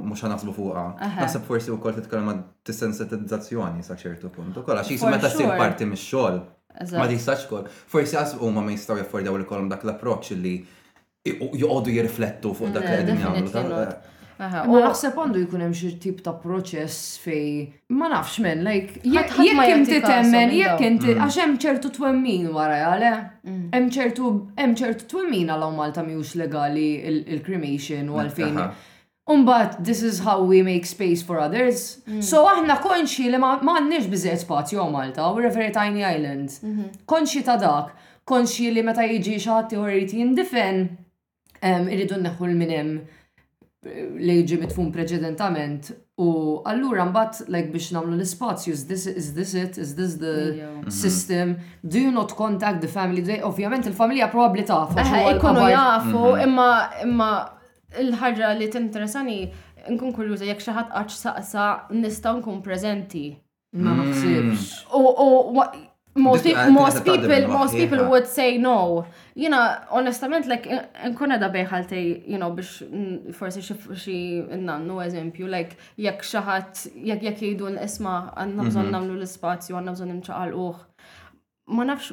[0.02, 0.86] mux għanasbu fuqa.
[1.20, 5.38] Nasab forsi u koll t-tkallam għad t-sensitizzazzjoni sa' ċertu punt, u kolla, xisim għata' s
[5.38, 6.42] sir parti minn xol.
[6.96, 10.30] Ma di tistax kol, forsi għas u ma ma jistaw jaffordaw li kolom dak l-approċ
[10.40, 10.54] li
[11.60, 13.20] joqodu jirriflettu fuq dak li għedin
[14.68, 17.42] U naħseb għandu jkun hemm xi tip ta' proċess fej
[17.98, 21.20] ma nafx men, like jekk inti temmen, jekk inti mm.
[21.20, 23.12] għax hemm ċertu twemmin wara għale.
[23.46, 23.62] Mm.
[23.76, 28.58] Hemm ċertu hemm ċertu twemmin għal Malta mhijux legali il-cremation u għalfejn.
[29.32, 32.00] Umbat, this is how we make space for others.
[32.08, 32.22] Mm.
[32.26, 36.58] So aħna konxi li ma għandniex biżejt spazju Malta, u referi Tiny Island.
[36.64, 36.90] Mhm.
[37.06, 37.94] Konxi ta' dak,
[38.26, 40.84] konxi li meta jiġi xaħat teoriti jindifen,
[41.62, 42.94] irridu neħu l-minem
[44.14, 45.88] li ġi mitfun preċedentament
[46.22, 46.26] u
[46.70, 50.92] allura mbagħad like biex nagħmlu l-ispazju is this is this it is this the mhm.
[50.92, 56.24] system do you not contact the family day ovvjament il-familja probabbli tafu eh, ikonu jafu
[56.30, 56.42] mhm.
[56.46, 56.68] imma
[57.08, 57.30] imma
[58.00, 59.40] il ħarġa li t-interesani,
[59.92, 63.26] nkun kurjuża jekk xi għax saqsa nistgħu nkun preżenti.
[63.76, 64.70] Ma naħsibx.
[64.96, 65.02] U
[66.14, 69.06] Most, most people, most people would say no.
[69.34, 70.64] You know, onestament, like,
[71.18, 72.82] Canada be halte you know, biex
[73.34, 73.62] forsi
[73.96, 78.90] xi no eżempju, like, jak shahat jak jekk jgħidu l-isma, għanna bżon mhm.
[78.92, 80.84] namlu l-spazju, għanna bżon nimċaqal uħ.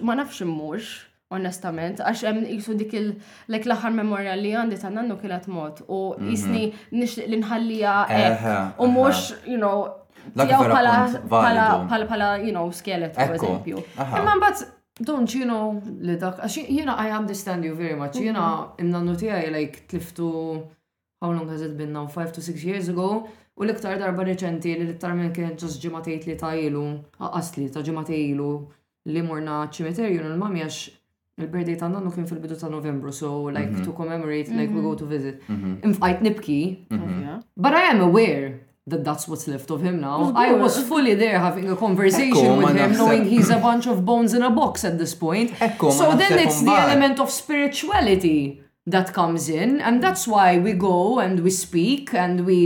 [0.05, 0.93] Ma nafx immux,
[1.29, 3.11] onestament, għax hemm jisu dik il
[3.51, 6.31] lek l-aħħar memorja li għandi ta' nannu kienet mod u mhm.
[6.31, 9.91] jisni nix l-inħallija u mhux, you know,
[10.36, 14.65] tiegħu you know skelet mbagħad
[15.01, 18.17] don't you know li dak I understand you very much.
[18.17, 20.61] You know, imnannu tiegħi like tliftu
[21.21, 23.27] how long has it been now Five to six years ago
[23.59, 26.84] u liktar darba reċenti li l-iktar minn kien ġas ġimatejt li ta' ilu,
[27.19, 28.51] għasli ta' ġimatejlu
[29.09, 30.89] li morna ċimiterju l-mami għax
[31.43, 33.84] il-birthday ta' nannu kien fil-bidu ta' Novembru, so like mhm.
[33.84, 34.99] to commemorate, like we go mhm.
[34.99, 35.41] to visit.
[35.49, 35.75] Mhm.
[35.89, 36.88] Imfajt nibki,
[37.57, 38.61] but I am aware
[38.91, 40.19] that that's what's left of him now.
[40.35, 44.31] I was fully there having a conversation with him, knowing he's a bunch of bones
[44.33, 45.49] in a box at this point.
[45.99, 51.19] so then it's the element of spirituality that comes in, and that's why we go
[51.19, 52.59] and we speak and we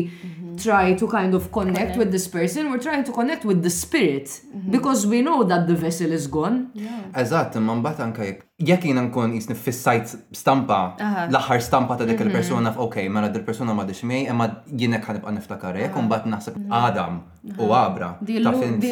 [0.57, 4.25] try to kind of connect, with this person, we're trying to connect with the spirit
[4.25, 4.71] mm -hmm.
[4.75, 6.57] because we know that the vessel is gone.
[7.15, 10.95] Eżatt, imma mbagħad anke jekk jiena nkun jisni fis-sajt stampa,
[11.33, 12.25] l-aħħar stampa ta' dik mhm.
[12.27, 14.47] il-persuna f'okej, mela dil persuna ma dixmej, imma
[14.79, 16.69] jien kħan ħanibqa' niftakar hekk u mbagħad naħseb mhm.
[16.87, 17.13] Adam
[17.63, 18.11] u Abra.
[18.23, 18.85] Spiritualment u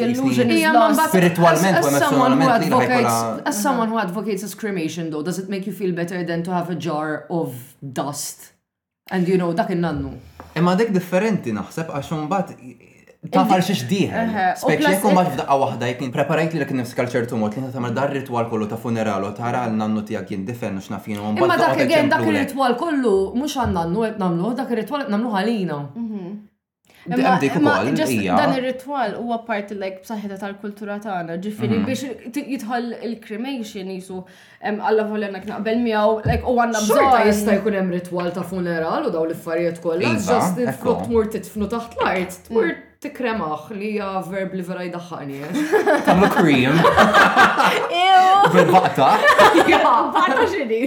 [1.88, 3.46] emozjonalment.
[3.50, 6.50] As someone who advocates as cremation though, does it make you feel better than to
[6.58, 7.08] have a jar
[7.40, 7.48] of
[8.00, 8.38] dust?
[9.14, 10.10] And you know, dak nannu.
[10.58, 14.12] Imma dik differenti naħseb għax mbagħad tafar xi xdieħ.
[14.60, 17.94] Spek jekk ma f'daqqa waħda jekk preparajt li kien nifsikal ċertu mod li inta tagħmel
[17.96, 21.42] dar ritwal kollu ta' funeralu tara għal nannu tiegħek jien difen x'na fin u mbagħad.
[21.42, 25.80] Imma dak dak ir-ritwal kollu mhux għan qed nagħmlu, dak ir-ritwal qed nagħmluh għalina.
[25.96, 26.40] Mhm.
[27.04, 31.88] Dan ir-ritwal huwa parti like b'saħħitha tal-kultura tagħna, ġifieri mm-hmm.
[31.88, 34.18] biex jidħol il-cremation jisu
[34.70, 37.18] alla volja nek naqbel miegħu like u għandna bżonn.
[37.30, 40.70] jista' jkun hemm ritwal ta' funeral u daw l-affarijiet kollha, iva, just il
[41.02, 42.88] tmur titfnu taħt l-art, tmur mm.
[43.02, 45.42] tikremaħ li hija verb li vera jdaħħani.
[46.06, 46.82] Tamlu cream.
[47.98, 48.50] Ew.
[48.54, 49.10] Bil-baqta.
[49.90, 50.84] baqta xini.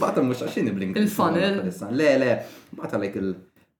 [0.00, 1.02] Baqta mhux għaxini blink.
[1.04, 1.66] Il-funnel.
[1.92, 2.32] Le, le,
[2.80, 3.36] baqta like il-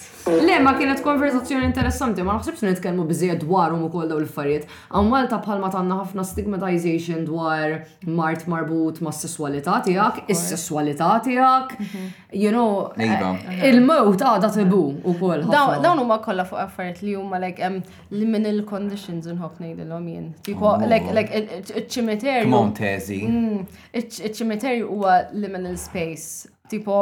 [0.45, 4.67] Le, ma kienet konverzazzjoni interessanti, ma naħsibx nitkellmu biżejjed dwarhom ukoll dawn l-affarijiet.
[4.91, 7.73] Għam Malta bħalma tanna ħafna stigmatization dwar
[8.19, 11.73] mart marbut ma' s-sessualità tiegħek, is-sessualità tiegħek.
[11.87, 12.05] Mhm.
[12.43, 14.83] You know, eh, il-mewt għadha tibu
[15.15, 15.47] ukoll.
[15.49, 17.81] Dawn huma kollha fuq affarijiet li huma like um,
[18.13, 20.29] liminal conditions inħobb ngħidilhom jien.
[20.45, 20.85] Tipo oh.
[21.15, 22.53] like iċ-ċimiterju.
[22.53, 23.23] Montezi.
[23.25, 23.65] Mm,
[24.03, 26.53] iċ-ċimiterju huwa liminal space.
[26.69, 26.99] Tipo,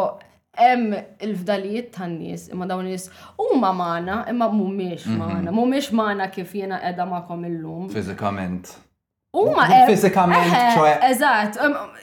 [0.57, 3.05] hemm il-fdalijiet tan-nies imma dawn nies
[3.37, 5.21] huma magħna imma mhumiex mhm.
[5.21, 7.87] magħna, mhumiex magħna kif jiena qiegħda magħkom illum.
[7.93, 8.75] Fiżikament.
[9.37, 10.49] Huma Fiżikament,
[11.03, 11.57] Eżatt,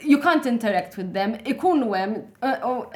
[0.04, 1.32] you can't interact with them.
[1.44, 2.50] Ikunu hemm e,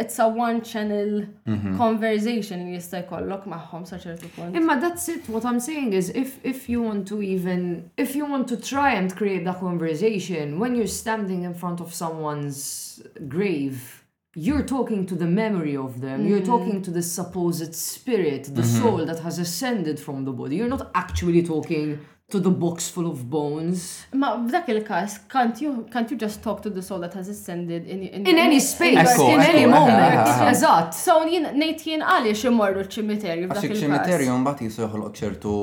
[0.05, 1.75] it's a one channel mhm.
[1.81, 4.55] conversation li jista' jkollok magħhom sa ċertu punt.
[4.57, 8.27] Imma that's it what I'm saying is if if you want to even if you
[8.31, 13.98] want to try and create that conversation when you're standing in front of someone's grave
[14.35, 16.21] you're talking to the memory of them, mm.
[16.25, 16.29] -hmm.
[16.29, 16.51] you're mm-hmm.
[16.65, 18.81] talking to the supposed spirit, the mm -hmm.
[18.83, 20.55] soul that has ascended from the body.
[20.59, 21.99] You're not actually talking
[22.33, 23.79] to the box full of bones.
[24.23, 27.27] Ma b'dak il kas can't you can't you just talk to the soul that has
[27.35, 30.27] ascended in in, in in any space, in, in any moment.
[30.53, 30.91] Eżatt.
[31.05, 33.73] So jien ngħid jien għaliex imorru ċ-ċimiterju f'dak il-każ.
[33.79, 35.55] ċ-ċimiterju mbagħad jisu joħloq ċertu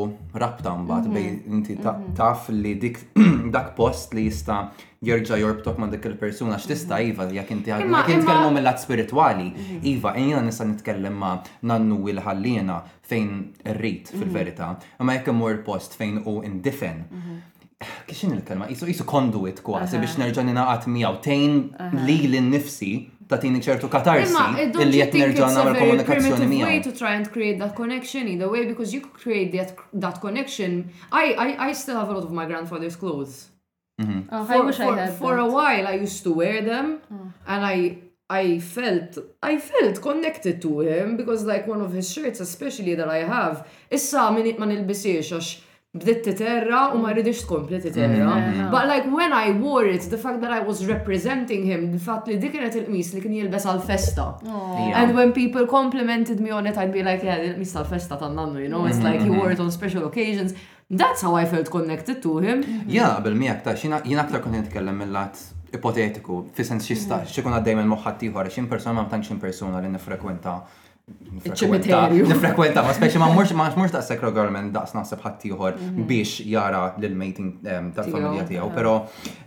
[0.41, 1.53] rabta mbagħad bejn mm-hmm.
[1.57, 2.17] inti mm-hmm.
[2.19, 2.97] taf li dik
[3.53, 4.61] dak post li jista'
[5.03, 7.09] jerġa' jorbtok ma' dik il-persuna x'tista' mhm.
[7.11, 9.79] iva jekk inti jekk nitkellmu mill-lat spiritwali, mhm.
[9.91, 11.39] iva jiena nista' nitkellem ma'
[11.71, 13.31] nannu il ħallina fejn
[13.73, 14.19] irrid mhm.
[14.21, 14.69] fil-verità,
[14.99, 17.03] imma jekk imur post fejn u indifen.
[18.07, 21.57] Kixin il-kelma, jisu jisu konduit kważi biex nerġa' ninaqat miegħu tejn
[22.07, 22.93] li l-nifsi
[23.29, 26.67] ta' tini ċertu katarsi eh, illi jett nerġa' nagħmel komunikazzjoni miegħu.
[26.71, 30.85] way to try and create that connection either way because you create that, that connection.
[31.11, 33.49] I, I, I still have a lot of my grandfather's clothes.
[34.01, 34.27] Mm-hmm.
[34.31, 37.31] Oh, for, for, for a while I used to wear them oh.
[37.47, 37.99] and I
[38.29, 43.07] I felt I felt connected to him because like one of his shirts especially that
[43.07, 45.53] I have issa minit ma nilbisiex għax
[45.95, 48.19] bdiet titerra u ma rridix tkompli titerra.
[48.19, 48.43] Mm-hmm.
[48.49, 48.69] Mm-hmm.
[48.75, 52.27] But like when I wore it, the fact that I was representing him, the fact
[52.27, 54.25] li dikinet il-qmis li kien jilbes għal-festa.
[54.91, 58.67] And when people complimented me on it, I'd be like, yeah, il-qmis tal-festa tan-nannu, you
[58.67, 59.07] know, it's mm-hmm.
[59.07, 60.51] like he wore it on special occasions.
[60.89, 62.61] That's how I felt connected to him.
[62.91, 65.39] Ja, għabel mi ta' xina aktar konti nitkellem mill-lat
[65.73, 67.31] ipotetiku, fi sens xista, mm.
[67.33, 70.59] xikun għaddej minn moħħat ieħor, x'in persona ma tantx persona li nifrekwenta.
[71.05, 76.05] Nifrekwenta, ma speċi ma mhux ma mhux daqshekk regolament daqs naħseb ħadd ieħor mhm.
[76.09, 78.95] biex jara l mating ehm, tal-familja tiegħu, però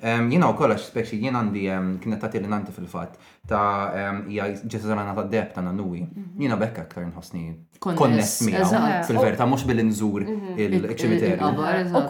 [0.03, 5.07] ehm, jiena u kollax speċi jien għandi ehm, kienet tagħti nanti fil-fatt ta' hija ġesizana
[5.17, 6.03] ta' deb ta' nannuwi.
[6.05, 6.41] Mhm.
[6.43, 7.47] Jina bekk aktar nħosni
[7.83, 10.59] konness miegħu fil verta mux bil-inżur mhm.
[10.65, 11.53] il-ċimiterju.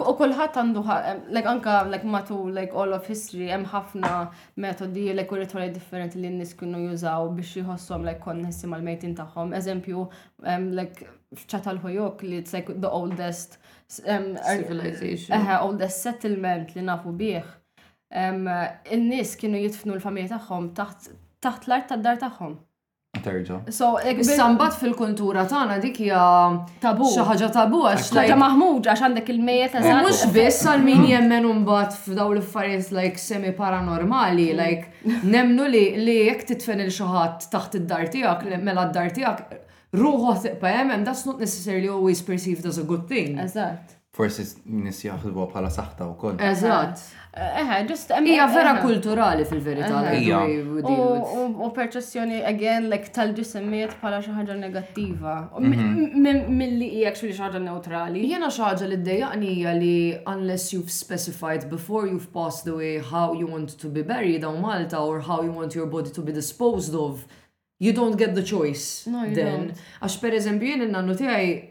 [0.09, 0.83] U kulħadd għandu
[1.37, 4.13] like anka like matu like all of history hemm ħafna
[4.65, 9.15] metodi like u ritorni differenti li n nis kienu jużaw biex jħossom like konnessi mal-mejtin
[9.19, 9.55] tagħhom.
[9.61, 10.07] Eżempju
[10.73, 11.07] like
[11.37, 15.39] f'ċata l ħujok li t like the oldest civilization.
[15.63, 17.47] oldest settlement li nafu bieħ.
[17.47, 17.55] bih.
[18.91, 21.11] in nis kienu jitfnu l-familja tagħhom taħt
[21.45, 22.57] taħt l-art tad-dar tagħhom.
[23.23, 23.55] Terġa.
[23.73, 23.95] So,
[24.37, 26.19] sambat fil-kultura tagħna dik hija
[26.83, 27.07] tabu.
[27.09, 30.01] Xi ħaġa tabu għax ta' maħmuġ għax għandek il-mejjet ta' żgħar.
[30.05, 34.59] Mhux biss għal min jemmen mbagħad f'dawn l-affarijiet like semi paranormali, mm.
[34.59, 37.07] like nemnu li li jekk titfen il xi
[37.55, 39.55] taħt id-dar tiegħek, mela d-dar tiegħek
[39.97, 43.39] ruħu tiqpa hemm that's not necessarily always perceived as a good thing.
[43.41, 43.97] Eżatt.
[44.15, 44.43] Forsi
[44.85, 46.37] nis jaħdbu bħala saħta wkoll.
[46.45, 47.09] Eżatt.
[47.29, 49.99] Eħe, eh, eh, ġust Hija eh, vera kulturali fil-verità.
[51.61, 55.35] U perċessjoni again like tal-ġisemmiet pala xi ħaġa negattiva.
[55.59, 56.49] Mhm.
[56.57, 58.23] Milli hija xi ħaġa neutrali.
[58.25, 59.93] Jiena xi ħaġa li ddejjaqni hija li
[60.33, 64.97] unless you've specified before you've passed away how you want to be buried on Malta
[64.97, 67.27] or how you want your body to be disposed of,
[67.79, 69.05] you don't get the choice.
[69.05, 69.67] No, you then.
[69.67, 69.71] don't.
[70.01, 71.68] Għax per eżempju jien il-nannu tiegħi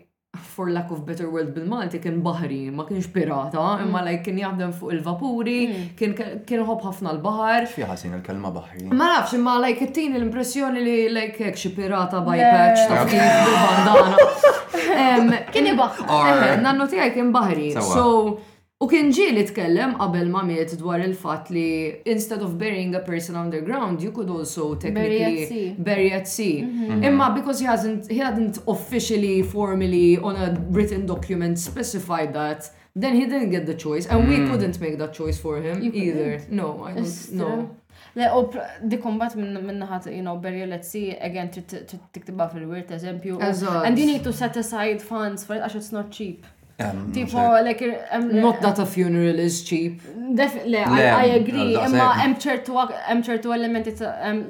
[0.54, 3.84] for lack of better word bil-Malti kien bahri, ma kienx pirata, mm.
[3.86, 6.12] imma like kien jaħdem fuq il-vapuri, mm.
[6.48, 7.68] kien ħob ħafna l-bahar.
[7.72, 8.84] Xieħasin il-kelma bahri.
[8.92, 13.02] Ma nafx, imma lajk it tini l-impressjoni li lajk hekk xi pirata by patch ta'
[13.14, 14.20] bil-bandana.
[15.54, 15.98] Kien ibaħ.
[16.04, 17.70] Eh, nannu tiegħi kien bahri.
[17.76, 18.04] So
[18.78, 21.62] U kien ġi li tkellem qabel ma miet dwar il-fat li
[22.12, 26.60] instead of burying a person underground, you could also technically bury at sea.
[27.08, 33.16] Imma because he hasn't he hadn't officially, formally on a written document specified that, then
[33.20, 34.28] he didn't get the choice and mm.
[34.28, 36.38] we couldn't make that choice for him you either.
[36.48, 37.56] No, I don't know.
[38.14, 38.44] Le, u
[39.66, 43.40] minna ħat, you know, burial let's see, again, tiktibba fil-wirt, eżempju.
[43.72, 46.46] And you need to set aside funds for it, għax it's not cheap.
[47.12, 47.80] Tipo, like...
[48.22, 50.00] Not that a funeral is cheap.
[50.16, 50.78] Le,
[51.24, 52.36] I agree, imma hemm
[53.24, 53.94] ċertu elementi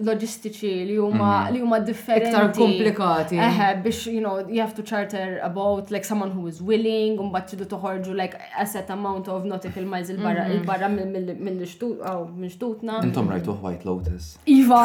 [0.09, 1.52] loġistiċi li huma mhm.
[1.55, 2.28] li huma differenti.
[2.34, 3.38] Iktar komplikati.
[3.40, 7.16] Eħe, biex, you know, you have to charter a boat, like someone who is willing,
[7.22, 11.40] un bat tridu toħorġu like a set amount of nautical miles il-barra il-barra mhm.
[11.46, 13.00] mill-ġtutna.
[13.09, 14.34] Intom rajtu White Lotus.
[14.59, 14.82] Iva,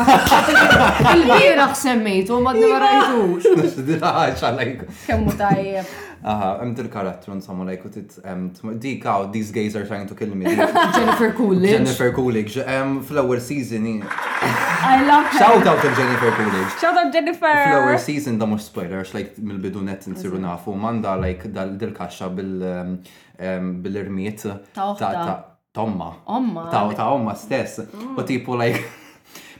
[1.18, 2.96] il-bira xsemmejtu, ma d-nima iva.
[3.44, 4.98] rajtux.
[5.10, 5.94] Kemmu tajjeb.
[6.24, 8.50] Aha, imt il-karattru from someone like it um
[8.80, 10.46] dik out these gays are trying to kill me
[11.00, 16.72] Jennifer Coolidge Jennifer Coolidge um flower season I love her shout out to Jennifer Coolidge
[16.82, 21.16] shout out Jennifer flower season the most spoilers like mil bidunet in siruna fu manda
[21.26, 26.10] like dal kasha bil-irmiet um, um, ta' Tomma.
[26.28, 26.62] Omma.
[26.70, 27.80] Ta' ta' omma stess.
[27.80, 28.20] Mm.
[28.20, 28.80] U tipo like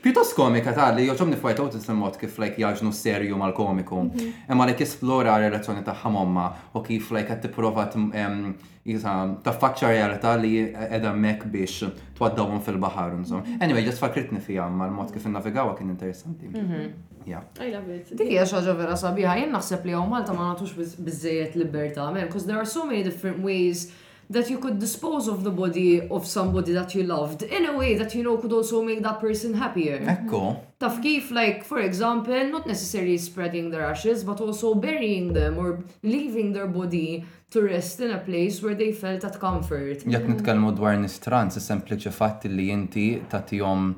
[0.04, 1.36] Pjuttos komika ta' li joċom u
[1.72, 4.02] t mod kif like jaġnu serju mal-komiku.
[4.04, 4.32] Mhm.
[4.52, 11.14] Imma li kisplora relazzjoni ta' ħamomma u kif like għat t-prova taffaċċa realita li edha
[11.16, 11.84] mek biex
[12.20, 13.12] twaddawhom fil-bahar.
[13.16, 13.62] Mhm.
[13.64, 16.48] Anyway, ġest fakritni fija mal-mod kif navigawa kien interessanti.
[16.52, 16.82] Mhm.
[17.24, 22.12] Dik hija xi ħaġa vera sabiħa, jien naħseb li hawn Malta ma nagħtux biżejjed libertà,
[22.26, 23.88] because there are so many different ways
[24.34, 27.92] that you could dispose of the body of somebody that you loved in a way
[27.96, 30.00] that you know could also make that person happier.
[30.14, 30.44] Ekko.
[30.80, 35.70] Taf kif, like, for example, not necessarily spreading their ashes, but also burying them or
[36.04, 40.00] leaving their body to rest in a place where they felt at comfort.
[40.16, 43.94] Jek nitkellmu dwar nistrans, sempliċi fatt li inti tatijom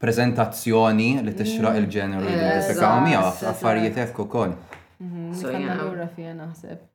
[0.00, 4.54] prezentazzjoni li tixraq il ġenru li t-tekaw miegħu affarijiet hekk ukoll.
[5.02, 5.34] Mhm.
[5.36, 6.86] So, Rafija naħseb.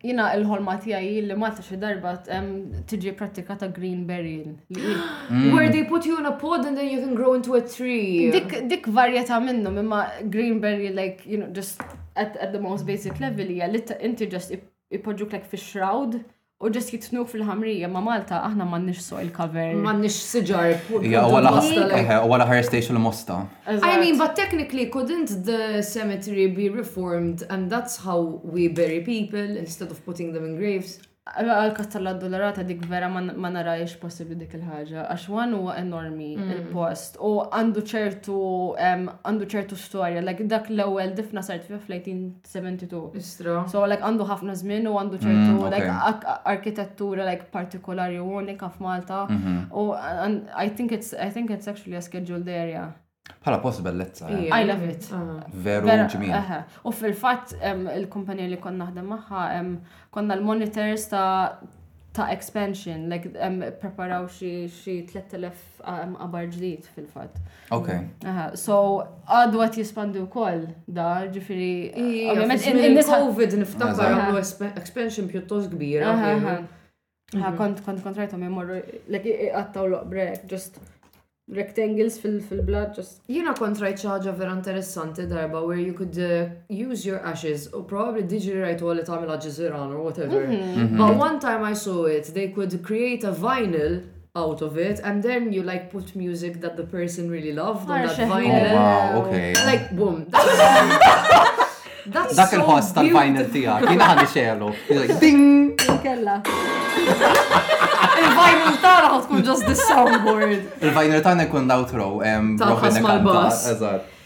[0.00, 4.56] Jina il-ħolma tijaj li Malta xe darba tiġi pratika ta' green berrying.
[5.30, 5.54] Mm.
[5.54, 8.30] Where they put you in a pod and then you can grow into a tree.
[8.72, 10.00] Dik varjeta minnu, imma
[10.30, 11.80] green berry like, you know, just
[12.16, 14.56] at, at the most basic level jgħal, li inti just
[14.98, 16.18] ipoġġuk like fi shroud.
[16.60, 19.70] U ġest jitnuk fil-ħamrija ma' Malta aħna ma' nix soil cover.
[19.80, 20.74] Ma' nix siġar.
[21.08, 23.38] Ja, għala ħar station l-mosta.
[23.70, 29.56] I mean, but technically couldn't the cemetery be reformed and that's how we bury people
[29.64, 30.98] instead of putting them in graves?
[31.38, 36.48] Għal-kazzalla d-dollarata dik vera ma narajx possibli dik il-ħagġa, għax wan huwa enormi mm.
[36.56, 38.38] il-post u għandu ċertu
[38.88, 43.22] għandu ċertu storja, like dak l ewel difna sart fi 1872.
[43.70, 49.62] So like għandu ħafna żmien u għandu mm, ċertu arkitettura like partikolari unika f'Malta mhm.
[49.70, 52.88] u I think I think it's actually a scheduled area
[53.40, 54.28] bħala post bellezza.
[54.28, 54.46] Eh.
[54.52, 55.08] I love it.
[55.16, 55.42] Ah.
[55.64, 56.54] Veru ġmien.
[56.86, 59.50] U fil-fatt il-kumpanija li konna ħdem maħħa
[60.14, 61.58] konna l-monitors ta'
[62.10, 64.64] ta' expansion, like um, preparaw xi
[65.06, 67.38] 3000 abar ġdijt fil-fatt.
[67.76, 67.88] Ok.
[68.58, 68.80] So
[69.30, 71.72] għadu għat jispandu kol da, ġifiri.
[72.34, 74.42] Ovvijament, il-Covid niftakar għamlu
[74.82, 76.12] expansion pjuttos kbira.
[77.30, 80.80] kont kont kontrajtom jemorru, like għattaw l break, just
[81.50, 83.18] rectangles fil-blood fil just.
[83.28, 88.22] Jina kontrajt ħaġa vera interessanti darba where you could uh, use your ashes or probably
[88.24, 90.42] digerate while tagħmel ġiżiran or whatever.
[90.46, 90.70] Mm -hmm.
[90.70, 90.96] Mm -hmm.
[90.96, 94.02] But one time I saw it, they could create a vinyl
[94.36, 97.98] out of it and then you like put music that the person really loved on
[98.06, 98.72] that vinyl.
[98.74, 98.80] Oh,
[99.20, 99.52] wow, okay.
[99.58, 100.18] And, like boom.
[100.32, 100.58] That's
[102.10, 104.68] That's Dak il-ħoss tal-final tijak, jina ħalli xeħlu.
[105.20, 105.76] Ding!
[106.02, 106.42] Kella.
[108.20, 110.56] il-vinyl tara ħat kun just the soundboard.
[110.84, 112.10] Il-vinyl tana kun outro.
[112.60, 113.68] Taħħas mal-bass.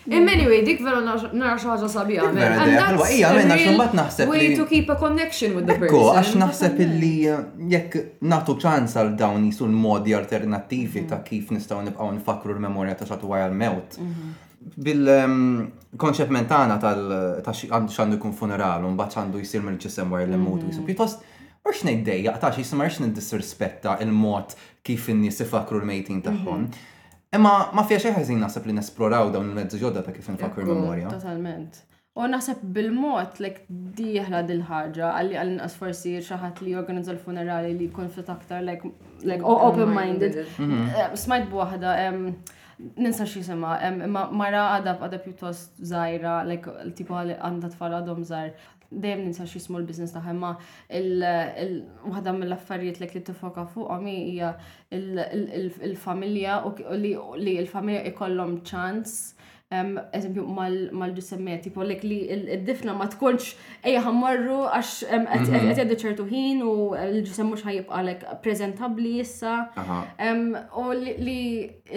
[0.04, 2.30] Imma anyway, dik vera nara xaħġa sabiħa.
[2.36, 4.32] Ija, minna xumbat naħseb.
[4.34, 5.90] Way to keep a connection with the person.
[5.90, 7.38] Ekko, għax naħseb illi eh,
[7.72, 11.28] jekk natu ċans għal dawn jisu l-modi alternativi ta' mhm.
[11.30, 14.36] kif nistaw nibqaw nfakru l-memoria ta' xatu għal mewt mhm.
[14.88, 20.84] bil-konċep mentana tal-xandu kun funeral, un bat xandu jisir mill-ċisem għar l-mut, mhm.
[20.84, 21.30] pjuttost
[21.68, 24.54] u xnejt dejja, ta' xie jismar xnejt disrespetta il-mod
[24.84, 26.66] kif inni sifakru l-mejtin tagħhom.
[26.66, 26.92] Mhm.
[27.38, 31.08] Imma ma fija xi ħażin naħseb li nesploraw dawn il-mezzi ġodda ta' kif infakru l-memorja.
[31.10, 31.80] Totalment.
[32.14, 33.62] U naħseb bil-mod lek
[34.00, 39.42] diħla dil-ħagġa, għalli għallin as forsi xaħat li organizza l-funerali li jkun fit aktar, like
[39.42, 40.42] open-minded.
[40.60, 40.84] Mhm.
[40.92, 41.94] Eh, smajt għahda,
[43.02, 43.76] ninsa xie sema,
[44.42, 46.68] mara għadab għadab pjuttost zaħira, like
[46.98, 48.52] tipu għalli għanda tfara dom zaħir
[49.02, 50.50] dejjem ninsa xi small business taħ imma
[52.06, 54.54] waħda mill-affarijiet li kien tifoka fuqhom hija
[54.94, 59.16] il-familja u li l-familja ikollhom ċans
[60.14, 62.18] eżempju mal-ġisemmi, tipo l li
[62.58, 64.92] id-difna ma tkunx eja ħammarru għax
[65.48, 66.74] qed jaddu ċertu ħin u
[67.08, 69.56] l-ġisem mux ħajibqa lek prezentabli jissa.
[70.78, 71.38] U li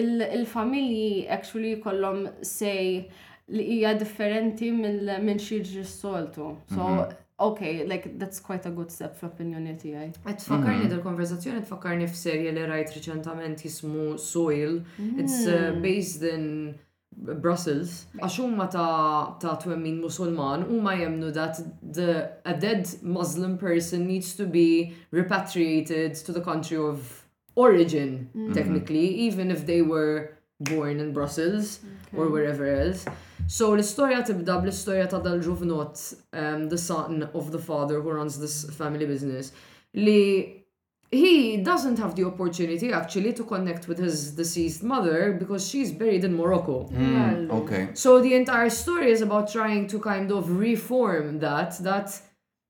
[0.06, 3.06] il-familji actually kollom sej
[3.50, 6.56] li hija differenti minn xi soltu.
[6.70, 7.00] So, mhm.
[7.40, 10.08] okay, like that's quite a good step for opinioni tiegħi.
[10.26, 10.90] Qed tfakkarni mhm.
[10.94, 14.82] dal-konverzazzjoni tfakkarni f'serje li rajt riċentament jismu Soil.
[15.00, 15.20] Mm.
[15.20, 16.76] It's uh, based in
[17.20, 18.06] Brussels.
[18.20, 24.34] Għax huma ta' ta' twemmin musulman huma jemnu that the a dead Muslim person needs
[24.36, 27.24] to be repatriated to the country of
[27.56, 28.48] origin mm.
[28.50, 28.54] mhm.
[28.54, 31.80] technically even if they were born in Brussels
[32.16, 33.06] or wherever else.
[33.48, 36.02] So l-istorja tibda bl-istorja ta' dal-ġuvnot,
[36.36, 39.54] um, the son of the father who runs this family business,
[39.96, 40.64] li
[41.10, 46.26] he doesn't have the opportunity actually to connect with his deceased mother because she's buried
[46.26, 46.90] in Morocco.
[46.92, 47.88] Mm, okay.
[47.94, 52.20] So the entire story is about trying to kind of reform that, that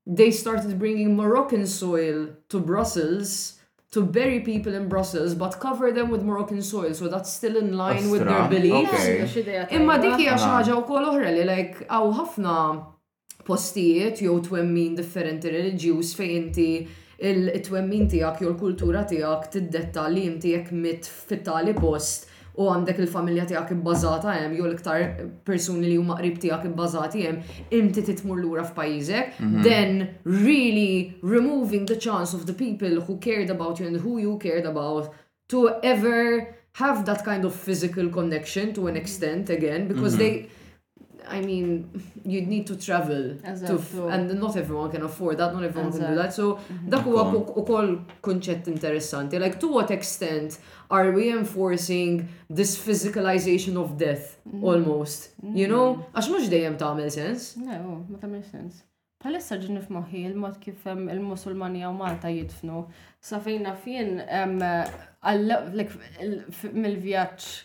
[0.06, 3.57] they started bringing Moroccan soil to Brussels
[3.90, 7.76] to bury people in Brussels but cover them with Moroccan soil so that's still in
[7.76, 9.06] line with their beliefs.
[9.36, 10.38] Imma dik hija ah.
[10.38, 12.54] xi ħaġa wkoll uħra li like hawn ħafna
[13.48, 16.68] postijiet jew twemmin differenti reliġjuż fejn inti
[17.30, 20.52] il-twemmin tiegħek jew l-kultura tiegħek tiddetta li inti
[20.84, 22.28] mit fit-tali post
[22.58, 25.04] u għandek il-familja tiegħek ibbażata hemm jew l-iktar
[25.46, 27.38] persuni li huma qrib tiegħek bazzati jem,
[27.78, 29.62] inti titmur lura f'pajjiżek, mhm.
[29.62, 34.36] then really removing the chance of the people who cared about you and who you
[34.42, 35.10] cared about
[35.48, 36.48] to ever
[36.82, 40.42] have that kind of physical connection to an extent again because mm -hmm.
[40.42, 40.57] they
[41.30, 41.68] I mean,
[42.24, 43.36] you'd need to travel.
[43.42, 46.32] To and not everyone can afford that, not everyone can do that.
[46.34, 46.88] So, mhm.
[46.90, 47.22] dak huwa
[47.60, 49.38] ukoll kunċett interessanti.
[49.38, 50.58] Like, to what extent
[50.90, 54.64] are we enforcing this physicalization of death, mhm.
[54.64, 55.32] almost?
[55.42, 55.72] You mhm.
[55.72, 55.86] know?
[56.14, 57.54] Għax mux dejjem tagħmel sens.
[57.60, 58.82] No, ma tagħmel sens.
[59.22, 62.84] Palissa ġinni moħi il-mod kif il musulmani għaw Malta jitfnu.
[63.20, 64.20] Safina fien
[66.72, 67.56] mill vjaċ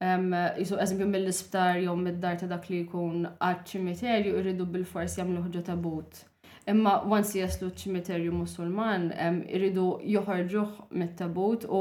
[0.00, 5.62] Um eżempju mill-isptar jew mid-dar ta' dak li jkun għad ċimiterju irridu bil-fors jagħmlu ħġa
[5.68, 6.20] ta' but.
[6.70, 9.08] Imma once jaslu ċimiterju musulman,
[9.50, 11.80] irridu joħorġuh mit-tabut u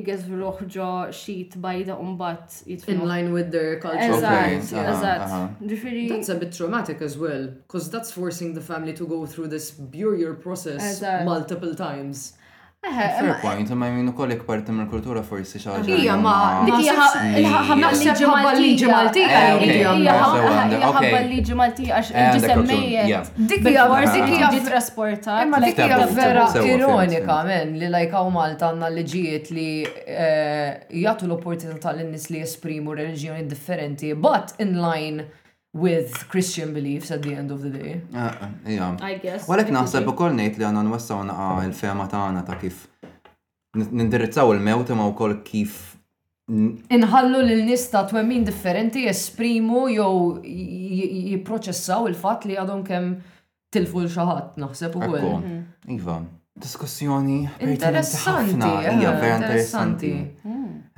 [0.00, 4.16] igazruh ġo xit bajda umbat bat In line with their culture.
[4.16, 5.62] Eżat, eżat.
[5.62, 6.08] Ġifiri.
[6.08, 9.70] That's a bit traumatic as well, because that's forcing the family to go through this
[9.70, 12.32] burial process multiple times.
[12.88, 15.82] Eh, Fair point, ma jminu kollek parti mill kultura forsi xaġa.
[15.96, 16.34] Ija, ma
[16.66, 19.30] dik hija ħabba liġi Maltija.
[19.32, 23.32] Maltija hija ħabba liġi Maltija għax inti semmejjed.
[23.52, 25.38] Dik hija forsi kif ġi trasporta.
[25.66, 31.96] dik hija vera ironika men li lajka u Malta għandna liġijiet li eh, jagħtu l-opportunità
[31.98, 35.26] lin-nies li jesprimu reliġjoni differenti, but in line
[35.76, 38.00] with Christian beliefs at the end of the day.
[38.12, 38.96] Yeah.
[39.10, 39.46] I guess.
[39.48, 42.84] Walek naħseb ukoll nejt li għandna nwassaw naqa' il-fema tagħna ta' kif
[43.76, 45.84] nindirizzaw il-mewt u wkoll kif
[46.46, 50.10] Inħallu l nies ta' twemmin differenti jesprimu jew
[50.46, 53.08] jipproċessaw il-fatt li għadhom kemm
[53.74, 55.32] tilfu l-xaħat naħseb ukoll.
[55.34, 55.58] Mhm.
[55.96, 56.20] Iva,
[56.54, 58.70] diskussjoni interessanti.
[58.86, 60.12] Hija eh, interessanti.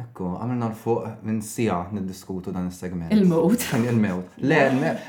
[0.03, 3.13] Ekku, għamilna l-fuq minn sija nid-diskutu dan il-segment.
[3.15, 3.67] Il-mewt.
[3.91, 4.37] Il-mewt.
[4.53, 4.61] Le,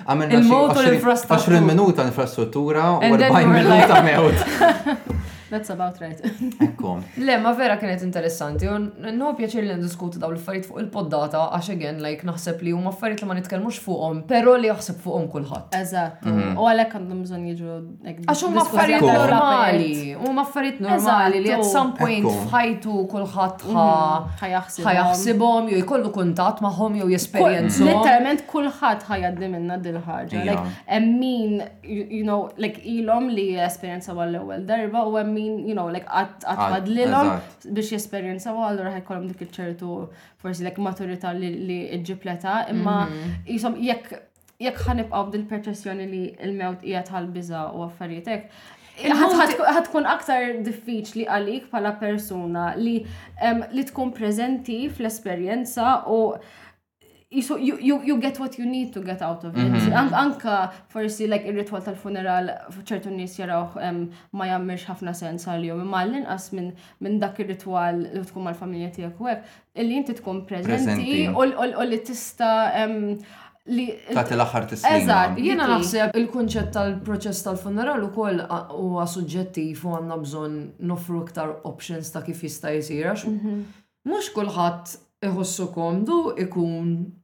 [0.05, 1.63] għamilna il-mewt u l-infrastruttura.
[1.63, 5.15] 20 minuta infrastruttura u 40 minuta mewt.
[5.51, 6.19] That's about right.
[6.65, 7.01] Ekkom.
[7.25, 8.67] Le, ma vera kienet interessanti.
[8.69, 13.23] Nħu pjaċir li ndiskutu daw l-affarijiet fuq il-poddata, għax again, like, naħseb li huma affarijiet
[13.23, 15.77] li ma nitkellmux fuqhom, pero li jaħseb fuqhom kulħadd.
[15.79, 16.27] Eżatt.
[16.29, 16.51] Mhm.
[16.59, 17.77] U għalhekk għandhom bżonn jiġu.
[18.29, 19.89] Għax huma affarijiet normali.
[20.21, 24.37] Huma affarijiet normali li at some point f'ħajtu kulħadd mhm.
[24.85, 27.89] ħajaħsibhom jew jkollu kuntatt magħhom jew jesperjenzhom.
[27.89, 30.45] Letteralment kulħadd ħajaddi minna dil-ħarġa.
[30.45, 35.87] Like, emmin, you know, like ilhom li esperjenza għall-ewwel darba u emmin mean, you know,
[35.97, 36.07] like
[36.47, 37.29] għatfad lilom
[37.77, 39.93] biex jesperienza u għallura ħajkolom dik il-ċertu
[40.41, 41.79] forsi like maturita li
[42.09, 43.37] ġipleta, imma mhm.
[43.53, 44.19] jisom jekk
[44.59, 48.49] jekk ħanibqaw il perċessjoni li il-mewt hija tal-biża u affarijietek,
[49.01, 52.97] ħatkun aktar diffiċli għalik pala persuna li,
[53.91, 56.19] tkun prezenti fl-esperjenza u
[57.41, 59.71] so you, you, you get what you need to get out of it.
[59.73, 60.23] Mm -hmm.
[60.23, 60.55] Anka
[60.93, 62.45] forsi like ir-ritwal tal-funeral
[62.87, 63.63] ċertu nies jaraw
[64.37, 66.69] ma jagħmilx ħafna sens għal jom imma l-inqas minn
[67.03, 69.41] min dak ir-ritwal li tkun mal-familja tiegħek u għek,
[69.79, 72.71] illi jinti tkun prezenti u li tista'
[73.75, 73.85] li.
[74.17, 74.91] Tati l-axar tista'.
[74.97, 78.39] Eżat, jena naħseb il-kunċett tal-proċess tal-funeral u koll
[78.85, 80.53] u suġġettiv u għanna bżon
[80.89, 83.05] nofru iktar options ta' kif jista' jisir,
[84.11, 84.33] mux mhm.
[84.37, 84.81] kullħat
[85.27, 87.18] iħossu komdu ikun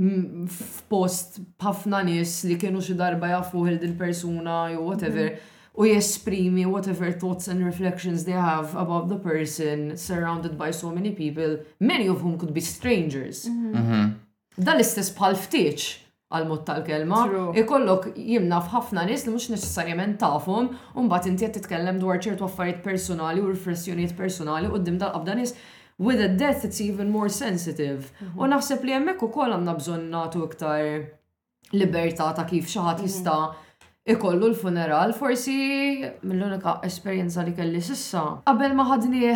[0.00, 5.38] f'post b'ħafna nies li kienu xi darba jafu il persuna jew whatever mhm.
[5.80, 11.10] u jesprimi whatever thoughts and reflections they have about the person surrounded by so many
[11.12, 13.46] people, many of whom could be strangers.
[13.48, 13.74] Mhm.
[13.74, 14.14] Mhm.
[14.58, 15.92] Dan l-istess bħal ftiċ
[16.30, 17.20] għal-mod tal-kelma,
[17.58, 22.46] ikollok jimnaf ħafna nis li mux neċessarjament tafhom, un bat inti għed titkellem dwar ċertu
[22.46, 25.54] affarijiet personali u riflessjonijiet personali u d-dim dal-qabda nis
[26.00, 28.00] with a death it's even more sensitive.
[28.10, 28.36] Mhm.
[28.40, 30.84] U naħseb li hemmhekk ukoll għanna bżonn nagħtu iktar
[31.76, 33.08] libertà ta' kif xi ħadd mhm.
[33.08, 33.68] jista'
[34.10, 35.58] ikollu l-funeral, forsi
[36.24, 38.22] mill-unika esperjenza li kelli sissa.
[38.48, 39.34] Qabel ma ħadni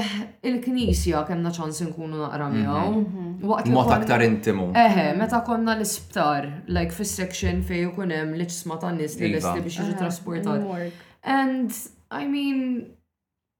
[0.48, 2.56] il-knisja kemna ċans nkunu naqra mhm.
[2.56, 3.52] miegħu.
[3.74, 4.70] Mod aktar intimu.
[4.74, 9.52] Eħe, meta konna l-isptar, like fis-section fej ikun hemm li ċisma tan nies li lesti
[9.60, 9.66] iva.
[9.68, 10.68] biex jiġu trasportat.
[11.28, 11.68] And
[12.10, 12.86] I mean,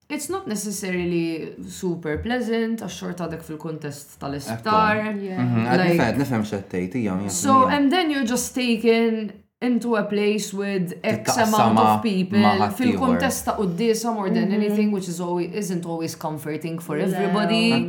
[0.09, 5.01] It's not necessarily super pleasant, għax xort għadek fil-kontest tal-isptar.
[5.15, 7.25] Għadnifed, nifem xettejt, jgħam.
[7.33, 9.33] So, and then you're just taken
[9.65, 12.45] into a place with X amount of people
[12.77, 14.59] fil-kontest ta' uddisa more than mhm.
[14.61, 17.89] anything, which is always, isn't always comforting for everybody.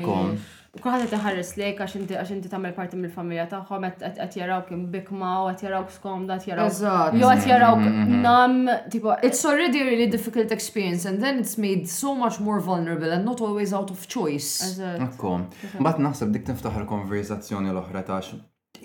[0.76, 5.48] Kuħat taħares lejk għax inti għax inti tagħmel parti mill-familja tagħhom qed jarawk imbikma u
[5.52, 6.74] qed jarawk skomda qed jarawk.
[6.74, 7.16] Eżatt.
[7.22, 8.24] Jo qed jarawk mm-hmm, mm-hmm.
[8.26, 12.60] nam tipo it's already a really difficult experience and then it's made so much more
[12.60, 14.76] vulnerable and not always out of choice.
[15.06, 15.48] Ekkom.
[15.80, 18.20] Mbagħad naħseb dik tiftaħ il-konverzazzjoni l-oħra ta'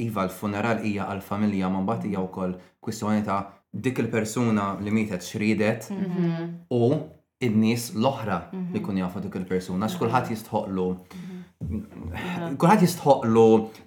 [0.00, 2.54] iva l-funeral hija għall-familja ma mbagħad hija wkoll
[2.86, 3.40] kwistjoni ta'
[3.70, 6.70] dik il-persuna li mietet xridet mhm.
[6.70, 7.00] u
[7.42, 8.78] id-nies l-oħra li mhm.
[8.86, 10.88] kun jafu dik il-persuna x'kulħadd jistħoqlu.
[10.94, 11.29] Mhm.
[11.60, 13.42] Kulħadd jistħoqlu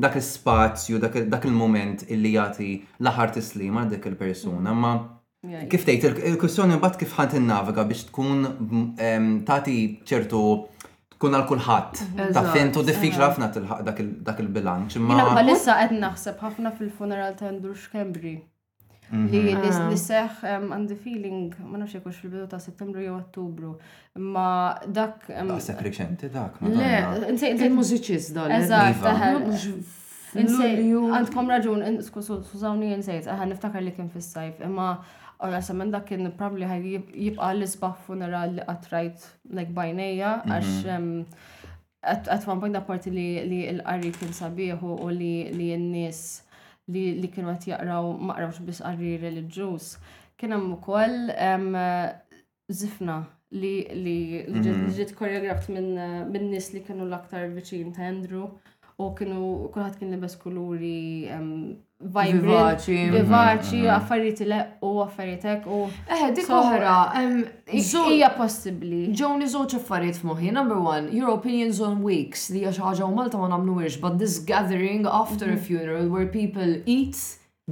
[0.06, 2.68] dak il spazju dak il-moment illi jagħti
[3.02, 4.78] l-aħħar tislim għal dik il-persuna, mm.
[4.78, 10.44] ma kif tgħid il-kwistjoni mbagħad kif ħadd innaviga biex tkun tagħti ċertu
[11.18, 12.06] tkun għal kulħadd.
[12.38, 13.50] Ta' fejn tu diffiċ ħafna
[13.90, 15.02] dak il-bilanċ.
[15.10, 18.38] Ma' issa qed naħseb ħafna fil-funeral ta' Andrew Cambry
[19.14, 20.72] li nisseħ mhm.
[20.72, 20.76] ah.
[20.76, 23.76] għand feeling, ma nafxie kux fil-bidu ta' settembru jew ottubru.
[24.18, 25.28] Ma dak.
[25.46, 28.52] Ma Għasek reċenti dak, ma Le, inti il-mużiċis dal.
[28.60, 29.52] Eżatt, iva.
[30.38, 34.96] Iva, Għandkom raġun, skużawni nsejt, għan niftakar li kien fil sajf imma
[35.44, 36.86] Għara semmen dak kien probabli ħaj
[37.20, 39.26] jibqa l-isbaħ funeral li għatrajt
[39.58, 41.22] like bajnija, mhm.
[42.00, 46.24] għax at one point da parti li l-qari kien sabiħu u li n-nis
[46.92, 49.96] li, li kienu għet jaqraw maqrawx bis qarri religjus.
[50.40, 51.32] Kien hemm ukoll
[52.82, 53.18] zifna
[53.54, 54.18] li li
[54.50, 54.86] mhm.
[54.98, 58.48] ġiet koreograft minn nis li kienu l-aktar viċin ta' Andrew
[59.02, 63.92] u kienu kulħat kien libes kuluri vivaċi, mhm, vivaċi, mhm.
[63.96, 65.80] affarijiet le u affarijiet u.
[66.06, 66.96] Eh, dik oħra,
[67.72, 69.02] hija possibbli.
[69.18, 70.54] Ġoni żewġ affarijiet f'moħħi.
[70.60, 75.08] Number one, your opinions on weeks li hija u Malta ma nagħmluhiex, but this gathering
[75.08, 77.18] after a funeral where people eat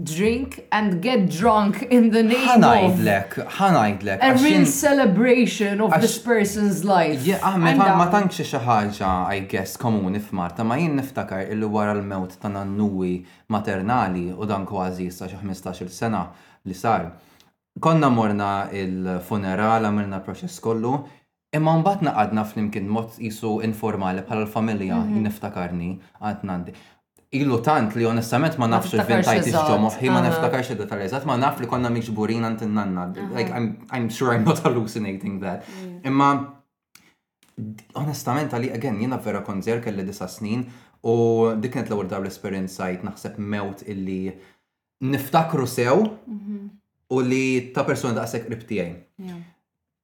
[0.01, 4.21] drink and get drunk in the name ħanajdlek, of ħanajdlek.
[4.23, 7.19] A real celebration of this person's life.
[7.27, 11.67] Yeah, Ahmed, ma um, tantx xi ħaġa, I guess, komuni f'Marta, ma jien niftakar illi
[11.67, 13.17] wara l-mewt ta' nannuwi
[13.51, 16.23] maternali u dan kważi sa xi 15-il sena
[16.63, 17.09] li sar.
[17.79, 20.99] Konna morna il-funeral, għamilna proċess kollu,
[21.51, 25.17] Imma mbagħad naqadna flimkien mod isu informali bħala l-familja mhm.
[25.27, 25.89] niftakarni
[26.23, 26.71] għad nandi
[27.35, 31.67] ilu tant li onestament ma nafx il-vintajt iġġo hi ma nafx il-detalizat, ma naf li
[31.73, 33.05] konna miġburin għant nanna.
[33.35, 35.63] Like, I'm, I'm sure I'm not hallucinating that.
[35.71, 35.93] Mm.
[36.11, 36.29] Imma,
[38.03, 40.65] onestament għali, again, jina vera konzer kelli disa snin
[41.07, 41.15] u
[41.61, 44.33] dik kienet l-ewwel darba l-esperienzajt naħseb mewt illi
[45.07, 45.97] niftakru sew
[46.27, 46.59] mhm.
[47.11, 47.45] u li
[47.75, 49.39] ta' persuna daqshekk qrib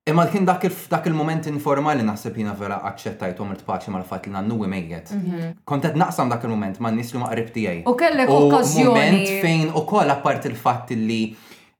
[0.08, 0.64] Imma kien dak
[1.10, 5.10] il-moment informali naħseb jina vera aċċettajt il-tpaċi paċi mal fat li nannu għimejiet.
[5.18, 5.42] Mhm.
[5.68, 7.50] Kont qed naqsam dak il-moment ma' nies li ma qrib
[7.86, 11.36] U kellek Moment fejn ukoll apart il fat li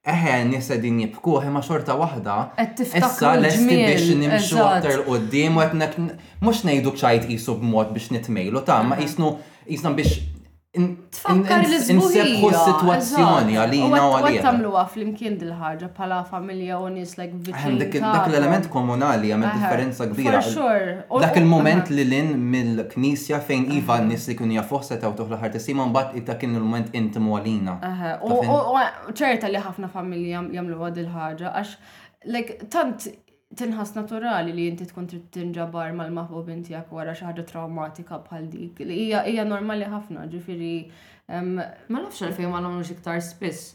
[0.08, 2.36] eħe nisa din jibku, eħe ma xorta wahda.
[2.78, 5.92] Issa l-esti biex nimxu għattar d-dim u għetnek
[6.44, 9.06] mux nejdu ċajt jisub mod biex nitmejlu, ta' ma mhm.
[9.06, 9.36] jisnu
[9.72, 10.20] jisna biex
[10.68, 14.40] Tfakkar li Nsebħu situazzjoni għalina u għalina.
[14.40, 17.78] Għattamluwa fl-imkien dil ħarġa bħala familja u nis like victim.
[18.04, 20.42] Dak l-element komunali għamil differenza kbira.
[21.24, 26.18] Dak il-moment li l-in mill-knisja fejn Iva nis li kun jaffossa ta' tuħla ħartisima mbatt
[26.20, 27.78] itta kien il-moment intimu għalina.
[28.28, 28.42] U
[29.16, 33.08] ċerta li ħafna familja jamluwa dil-ħagġa għax like tant
[33.56, 38.82] tinħass naturali li inti tkun trid tinġabar mal-maħbub intijak wara xi ħaġa traumatika bħal dik.
[38.84, 40.72] Hija hija normali ħafna, ġifieri
[41.32, 43.74] ma nafx għalfejn ma nagħmlux iktar spiss.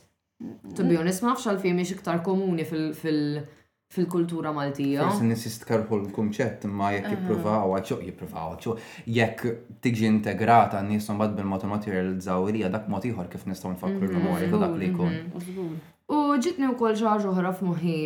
[0.78, 5.08] To be honest, ma nafx għalfejn mhix iktar komuni fil-kultura Maltija.
[5.10, 8.76] Forsi nisist jistkarħu l-kumċett imma jekk jippruvaw, għaxu jippruvaw, għaxu
[9.16, 14.54] jekk tiġi integrata n bad bil-matematerializzaw li dak mod ieħor kif nistgħu nfakru mhm, l-memorja
[14.68, 15.18] dak li jkun.
[15.18, 15.82] Mhm, mhm,
[16.14, 17.98] U ġitni wkoll xi ħaġa oħra f'moħħi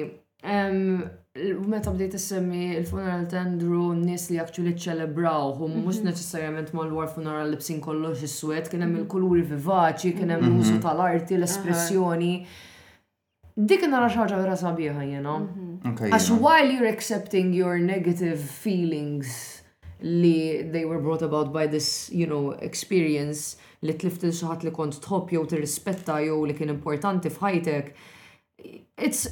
[1.68, 6.08] Meta bdejt issemmi il-funeral tendru n-nies li actually ċelebraw, hum mhux mhm.
[6.12, 9.02] neċessarjament mal-war funeral li bsin kollox is-swed, kien hemm mhm.
[9.06, 10.58] il-kuluri vivaċi, kien hemm mhm.
[10.58, 12.32] l-użu tal-arti, l-espressjoni.
[13.58, 15.36] Dik nara xaġa vera sabiħa jiena.
[15.90, 19.32] Għax while you're accepting your negative feelings
[20.06, 25.00] li they were brought about by this, you know, experience li il xaħat li kont
[25.02, 27.92] tħobb jew tirrispetta jew li kien importanti f'ħajtek,
[29.02, 29.26] it's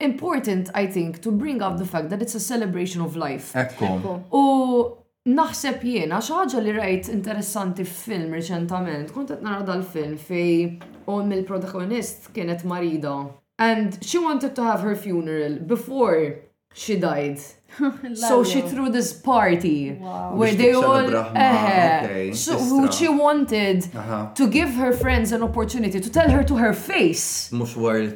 [0.00, 3.52] important, I think, to bring up the fact that it's a celebration of life.
[3.54, 4.16] Ekku.
[4.30, 4.96] U
[5.28, 10.80] naħseb jiena xaħġa li rajt interessanti f'film reċentament, kont nara dal-film fej
[11.12, 13.18] om il-protagonist kienet marida.
[13.60, 16.40] And she wanted to have her funeral before
[16.72, 17.40] she died.
[18.14, 20.34] so she threw this party wow.
[20.34, 22.32] where they all uh, okay.
[22.34, 24.34] so who she wanted uh -huh.
[24.34, 27.54] to give her friends an opportunity to tell her to her face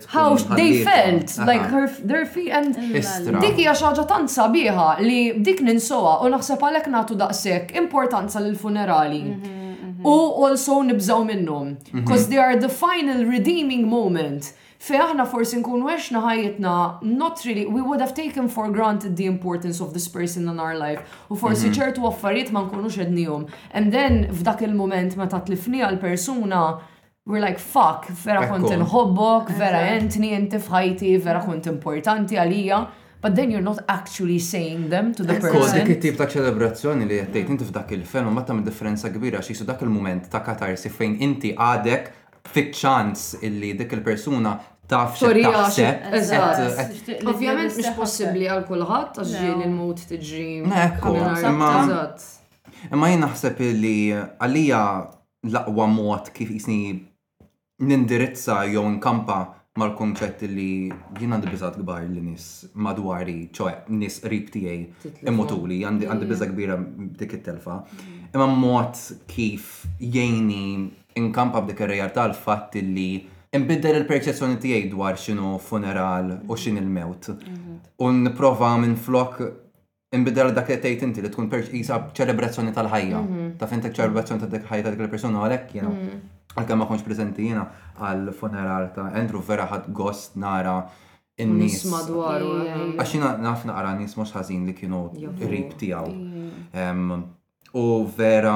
[0.09, 1.53] how they felt uh -huh.
[1.53, 2.75] like her their feet and
[3.41, 8.41] dik hija xi ħaġa tant sabiħa li dik ninsoha u naħseb għalhekk nagħtu daqshekk importanza
[8.41, 9.51] lil funerali mhm,
[10.01, 10.07] mhm.
[10.07, 12.31] u also nibżgħu minnhom because mhm.
[12.31, 14.51] they are the final redeeming moment
[14.85, 16.73] Fej aħna forsi nkunu għexna ħajjitna,
[17.09, 20.75] not really, we would have taken for granted the importance of this person in our
[20.77, 21.01] life.
[21.33, 21.77] U forsi mhm.
[21.79, 23.47] ċertu affarijiet ma nkunux ednijom.
[23.73, 26.65] And then, f'dak il-moment ma tlifni għal-persuna,
[27.25, 32.83] we're like, fuck, vera kont nħobbok, vera entni enti fħajti, vera kont importanti għalija.
[33.25, 35.81] But then you're not actually saying them to the person.
[35.81, 39.57] Kod dik tip ta' ċelebrazzjoni li jattejt inti f'dak il-film, ma tagħmel differenza kbira xi
[39.65, 42.13] dak il-moment ta' katarsi fejn inti għadek
[42.53, 44.53] fit ċans illi dik il-persuna
[44.91, 46.17] taf x'taħseb.
[47.31, 50.55] Ovvjament mhux possibbli għal kulħadd għax ġien il-mod tiġri.
[50.69, 52.25] Eżatt.
[52.93, 54.83] Imma jien naħseb li għalija
[55.49, 56.79] l-aqwa mod kif jisni
[57.85, 59.39] nindirizza jew nkampa
[59.81, 60.71] mal-konċett li
[61.19, 62.45] jien għandi biżat kbar li nis
[62.79, 64.81] madwari, ċoħe nis rib tijaj
[65.27, 66.25] immotuli, għandi mm.
[66.31, 66.77] biżat kbira
[67.21, 67.77] dik it-telfa.
[67.81, 67.85] Mm.
[68.37, 68.95] Imma mod
[69.31, 69.63] kif
[69.99, 70.65] jgħini
[71.19, 73.11] inkampa b'dik ir-realtà l-fatt li
[73.55, 76.57] imbiddel il-perċezzjoni tiegħi dwar x'inhu funeral u mhm.
[76.61, 77.29] x'in il-mewt.
[77.39, 77.77] Mhm.
[78.03, 79.43] U nipprova minn flok
[80.15, 83.21] imbidel dak li tgħid inti li tkun perċisa ċelebrazzjoni tal-ħajja.
[83.29, 83.53] Mhm.
[83.61, 85.95] Ta' fintek ċelebrazzjoni ta' dik ħajja ta' dik il-persuna għalhekk jiena.
[86.55, 87.65] Għalkemm ma konx preżenti jiena
[88.01, 90.77] għal funeral ta' Andrew vera ħadd gost nara
[91.43, 91.85] in-nies.
[91.87, 92.51] Eh.
[92.99, 95.05] Għax jiena naf naqra nies mhux ħażin li kienu
[95.43, 96.21] rib tiegħu.
[97.75, 97.85] U
[98.17, 98.55] vera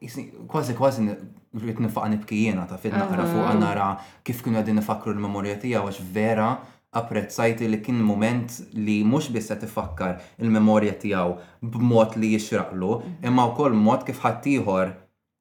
[0.00, 1.14] kważi kważi
[1.62, 3.34] rrit nibki nibkijena ta' fil naqra ah.
[3.34, 3.88] fuq nara
[4.24, 6.48] kif kienu għadin nifakru l-memorja tija għax vera
[6.96, 11.34] apprezzajti li kien moment li mhux biss qed tifakkar il-memorja tiegħu
[11.74, 13.18] b'mod li jixraqlu, mhm.
[13.28, 14.94] imma wkoll mod kif ħaddieħor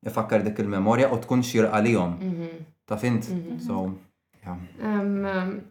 [0.09, 2.17] ifakkar dik il-memorja u tkun xirqa lihom.
[2.19, 2.49] Mhm.
[2.87, 3.29] Ta' fint?
[3.29, 3.59] Mhm.
[3.59, 3.95] So,
[4.43, 4.59] yeah.
[4.81, 5.61] Um, um,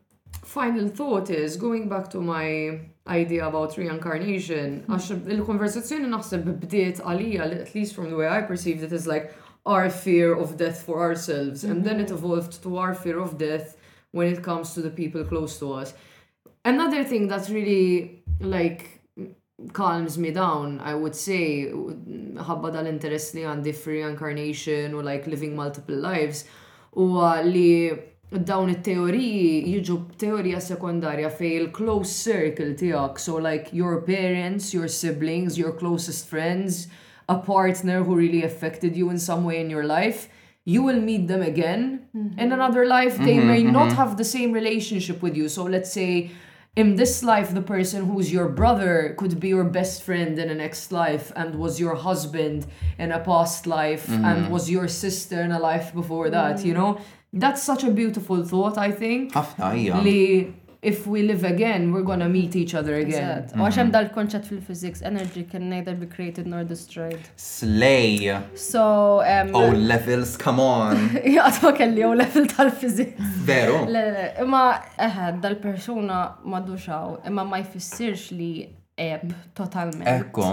[0.43, 4.93] final thought is going back to my idea about reincarnation, hmm.
[4.93, 9.29] għax il-konversazzjoni naħseb bdiet għalija, at least from the way I perceived it, is like,
[9.67, 11.63] our fear of death for ourselves.
[11.63, 11.73] Mm-hmm.
[11.73, 12.15] And then it mm-hmm.
[12.17, 13.77] evolved to our fear of death
[14.13, 15.95] when it comes to the people close to us.
[16.65, 19.01] Another thing that really like
[19.73, 25.95] calms me down, I would say, ħabba dal-interess li għandi reincarnation or like living multiple
[25.97, 26.43] lives,
[26.93, 27.93] or li
[28.43, 35.57] down it-teoriji jiġu teorija sekundarja fail close circle tiegħek, so like your parents, your siblings,
[35.59, 36.89] your closest friends,
[37.29, 40.29] a partner who really affected you in some way in your life,
[40.65, 42.39] you will meet them again mm-hmm.
[42.39, 43.17] in another life.
[43.19, 43.73] They mm-hmm, may mm-hmm.
[43.73, 45.49] not have the same relationship with you.
[45.49, 46.31] So let's say
[46.77, 50.55] in this life, the person who's your brother could be your best friend in the
[50.55, 52.67] next life and was your husband
[52.99, 54.25] in a past life mm-hmm.
[54.25, 56.77] and was your sister in a life before that, you mm.
[56.79, 57.01] know?
[57.37, 59.33] That's such a beautiful thought, I think.
[60.91, 63.49] if we live again, we're gonna meet each other again.
[63.65, 63.93] Għaxem mhm.
[63.95, 67.19] dal-konċet fil-physics, energy can neither be created nor destroyed.
[67.37, 68.33] Slay!
[68.73, 68.83] So,
[69.35, 70.97] um, Oh, levels, come on!
[71.33, 73.41] Jgħatma kelli O level tal-physics.
[73.49, 73.83] Veru?
[74.45, 74.65] Imma,
[75.09, 76.21] eħe, dal-persona
[76.53, 78.53] maduxaw, imma ma jfissirx li
[79.01, 80.07] eb totalment.
[80.11, 80.51] Ekko.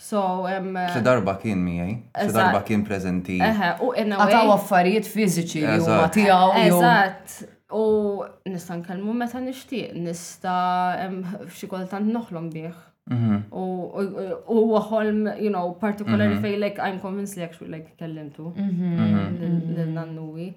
[0.00, 3.36] So, um, Xi darba kien miegħi, xi darba kien preżenti.
[3.44, 4.30] Eħe, u in a way.
[4.36, 7.56] Għataw affarijiet fiziċi, li huma tiegħu.
[7.72, 11.08] U nista' nkellmu meta nixtieq, nista'
[11.54, 12.72] xi kultant noħlom bih.
[13.10, 13.50] Mhm.
[13.52, 16.42] U waħolm, you know, partikolari mhm.
[16.44, 19.36] fej like I'm convinced li actually like kellimtu mhm.
[19.76, 20.48] lil-nannuwi.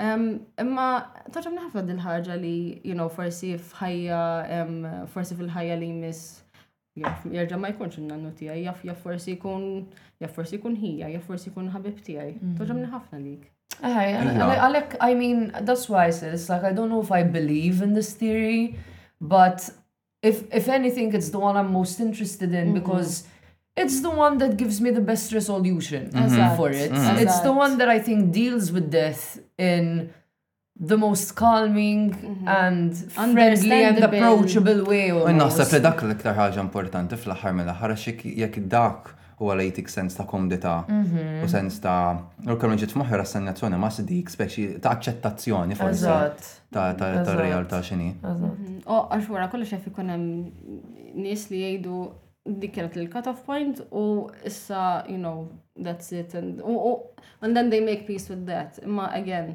[0.00, 0.86] Imma
[1.32, 4.22] toġobni ħafna dil-ħarġa li, you know, forsi fħajja,
[5.14, 6.42] forsi fil-ħajja li jmiss
[7.34, 9.64] jerġa' ma jkunx in-nannu tiegħi, jaf forsi jkun
[10.22, 12.38] jaf forsi jkun hija, jaf forsi jkun ħabib tiegħi.
[12.60, 13.50] Toġobni ħafna dik.
[13.82, 17.82] Għalek, I mean, that's why I said, it's like, I don't know if I believe
[17.82, 18.76] in this theory,
[19.20, 19.68] but
[20.22, 22.80] if, if anything, it's the one I'm most interested in mm -hmm.
[22.80, 23.24] because
[23.82, 26.56] it's the one that gives me the best resolution mm -hmm.
[26.56, 26.90] for it.
[26.90, 27.22] Mm -hmm.
[27.22, 29.24] It's the one that I think deals with death
[29.70, 29.84] in
[30.90, 32.48] the most calming mm-hmm.
[32.62, 32.90] and
[33.34, 35.08] friendly and approachable way.
[35.32, 39.02] Naħseb li dak l-iktar ħaġa importanti fl ħarmela mill-aħħar jekk dak
[39.42, 41.44] u għalajtik sens ta' komdita mhm.
[41.44, 41.98] u sens ta'
[42.46, 46.18] l-kallu ġit moħi rassegnazzjoni ma' s-dik speċi ta' accettazzjoni forse
[46.74, 48.12] ta' realtà xini.
[48.22, 48.82] U mhm.
[48.86, 50.84] għax wara kollox jaf ikun hemm
[51.14, 51.98] nies li jgħidu
[52.62, 54.02] dik kienet il-cut-off point u
[54.44, 55.46] issa, you know,
[55.80, 56.34] that's it.
[56.34, 56.60] And,
[57.40, 58.82] and then they make peace with that.
[58.84, 59.54] Ma again,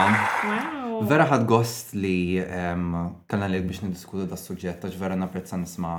[1.08, 2.36] Vera ħad gost li
[3.28, 5.94] kellna li biex niddiskutu da' suġġett għax vera napprezza nisma'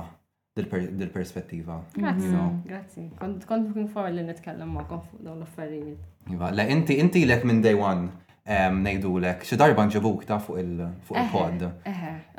[0.62, 1.82] dil-perspettiva.
[1.96, 3.08] Grazie, grazie.
[3.18, 5.98] Kont looking forward li nitkellem ma' kon fuq dawn l-affarijiet.
[6.30, 8.10] Iva, le inti inti lek minn day one
[8.48, 11.66] nejdu lek, xi darba nġibuk ta' fuq il-pod.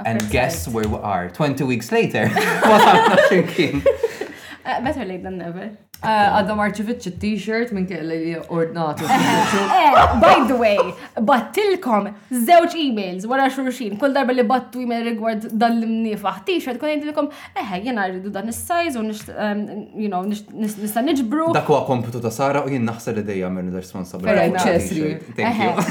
[0.05, 1.29] And guess where we are?
[1.29, 2.25] 20 weeks later.
[2.69, 3.83] Wasalna xinkin.
[4.69, 5.71] Uh, better late than never.
[5.99, 6.07] Eh,
[6.39, 9.03] Għadda marċivitx t-t-shirt minn kelli li ordnatu.
[9.77, 10.77] Eh, by the way,
[11.27, 16.79] battilkom zewċ e-mails wara xurxin, kull darba li battu e-mail rigward dan l mnifaħ t-shirt,
[16.79, 17.27] kun jgħidilkom,
[17.57, 21.51] eħe, eh, jena rridu dan il sajz u nista nġbru.
[21.57, 24.29] Dak huwa kompitu ta' Sara u jien naħseb li dejja minn responsabbli.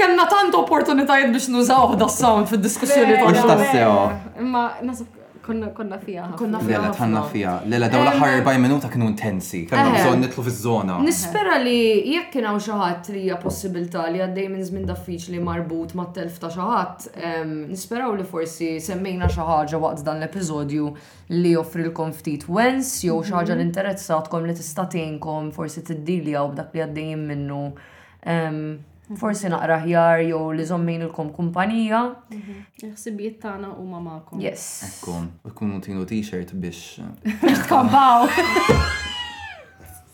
[0.00, 4.44] Kenna tant opportunitajt biex nużaw da sound fil diskussjoni ta' għadda.
[4.48, 5.10] Ma, nasib
[5.46, 6.26] konna konna fija.
[6.38, 6.78] Konna fija.
[6.80, 7.52] Lela, tħanna fija.
[7.68, 9.62] Lela, daw l-ħar 40 minuta kienu intensi.
[9.70, 10.96] Kanna bżon nitlu fiż-żona.
[11.04, 11.74] Nispera li
[12.14, 16.08] jekk kien hawn xi ħadd li hija possibilità li għaddej minn żmien diffiċli marbut ma'
[16.16, 17.08] telf ta' xi ħadd,
[17.72, 20.92] nisperaw li forsi semmejna xi ħaġa waqt dan l-episodju
[21.32, 23.66] li joffri joffrilkom ftit wens jew xi ħaġa li mhm.
[23.72, 27.62] interessatkom li tista' tgħinkom forsi tiddilja u b'dak li għaddejjin minnu.
[29.10, 29.16] Mhm.
[29.18, 32.00] Forsi naqra ħjar jew li żommin ilkom kumpanija.
[32.30, 32.60] Mhm.
[32.92, 34.40] Ħsibijiet tagħna huma magħkom.
[34.40, 34.62] Yes.
[34.88, 37.00] Ekkum, ikunu tinu t-shirt biex.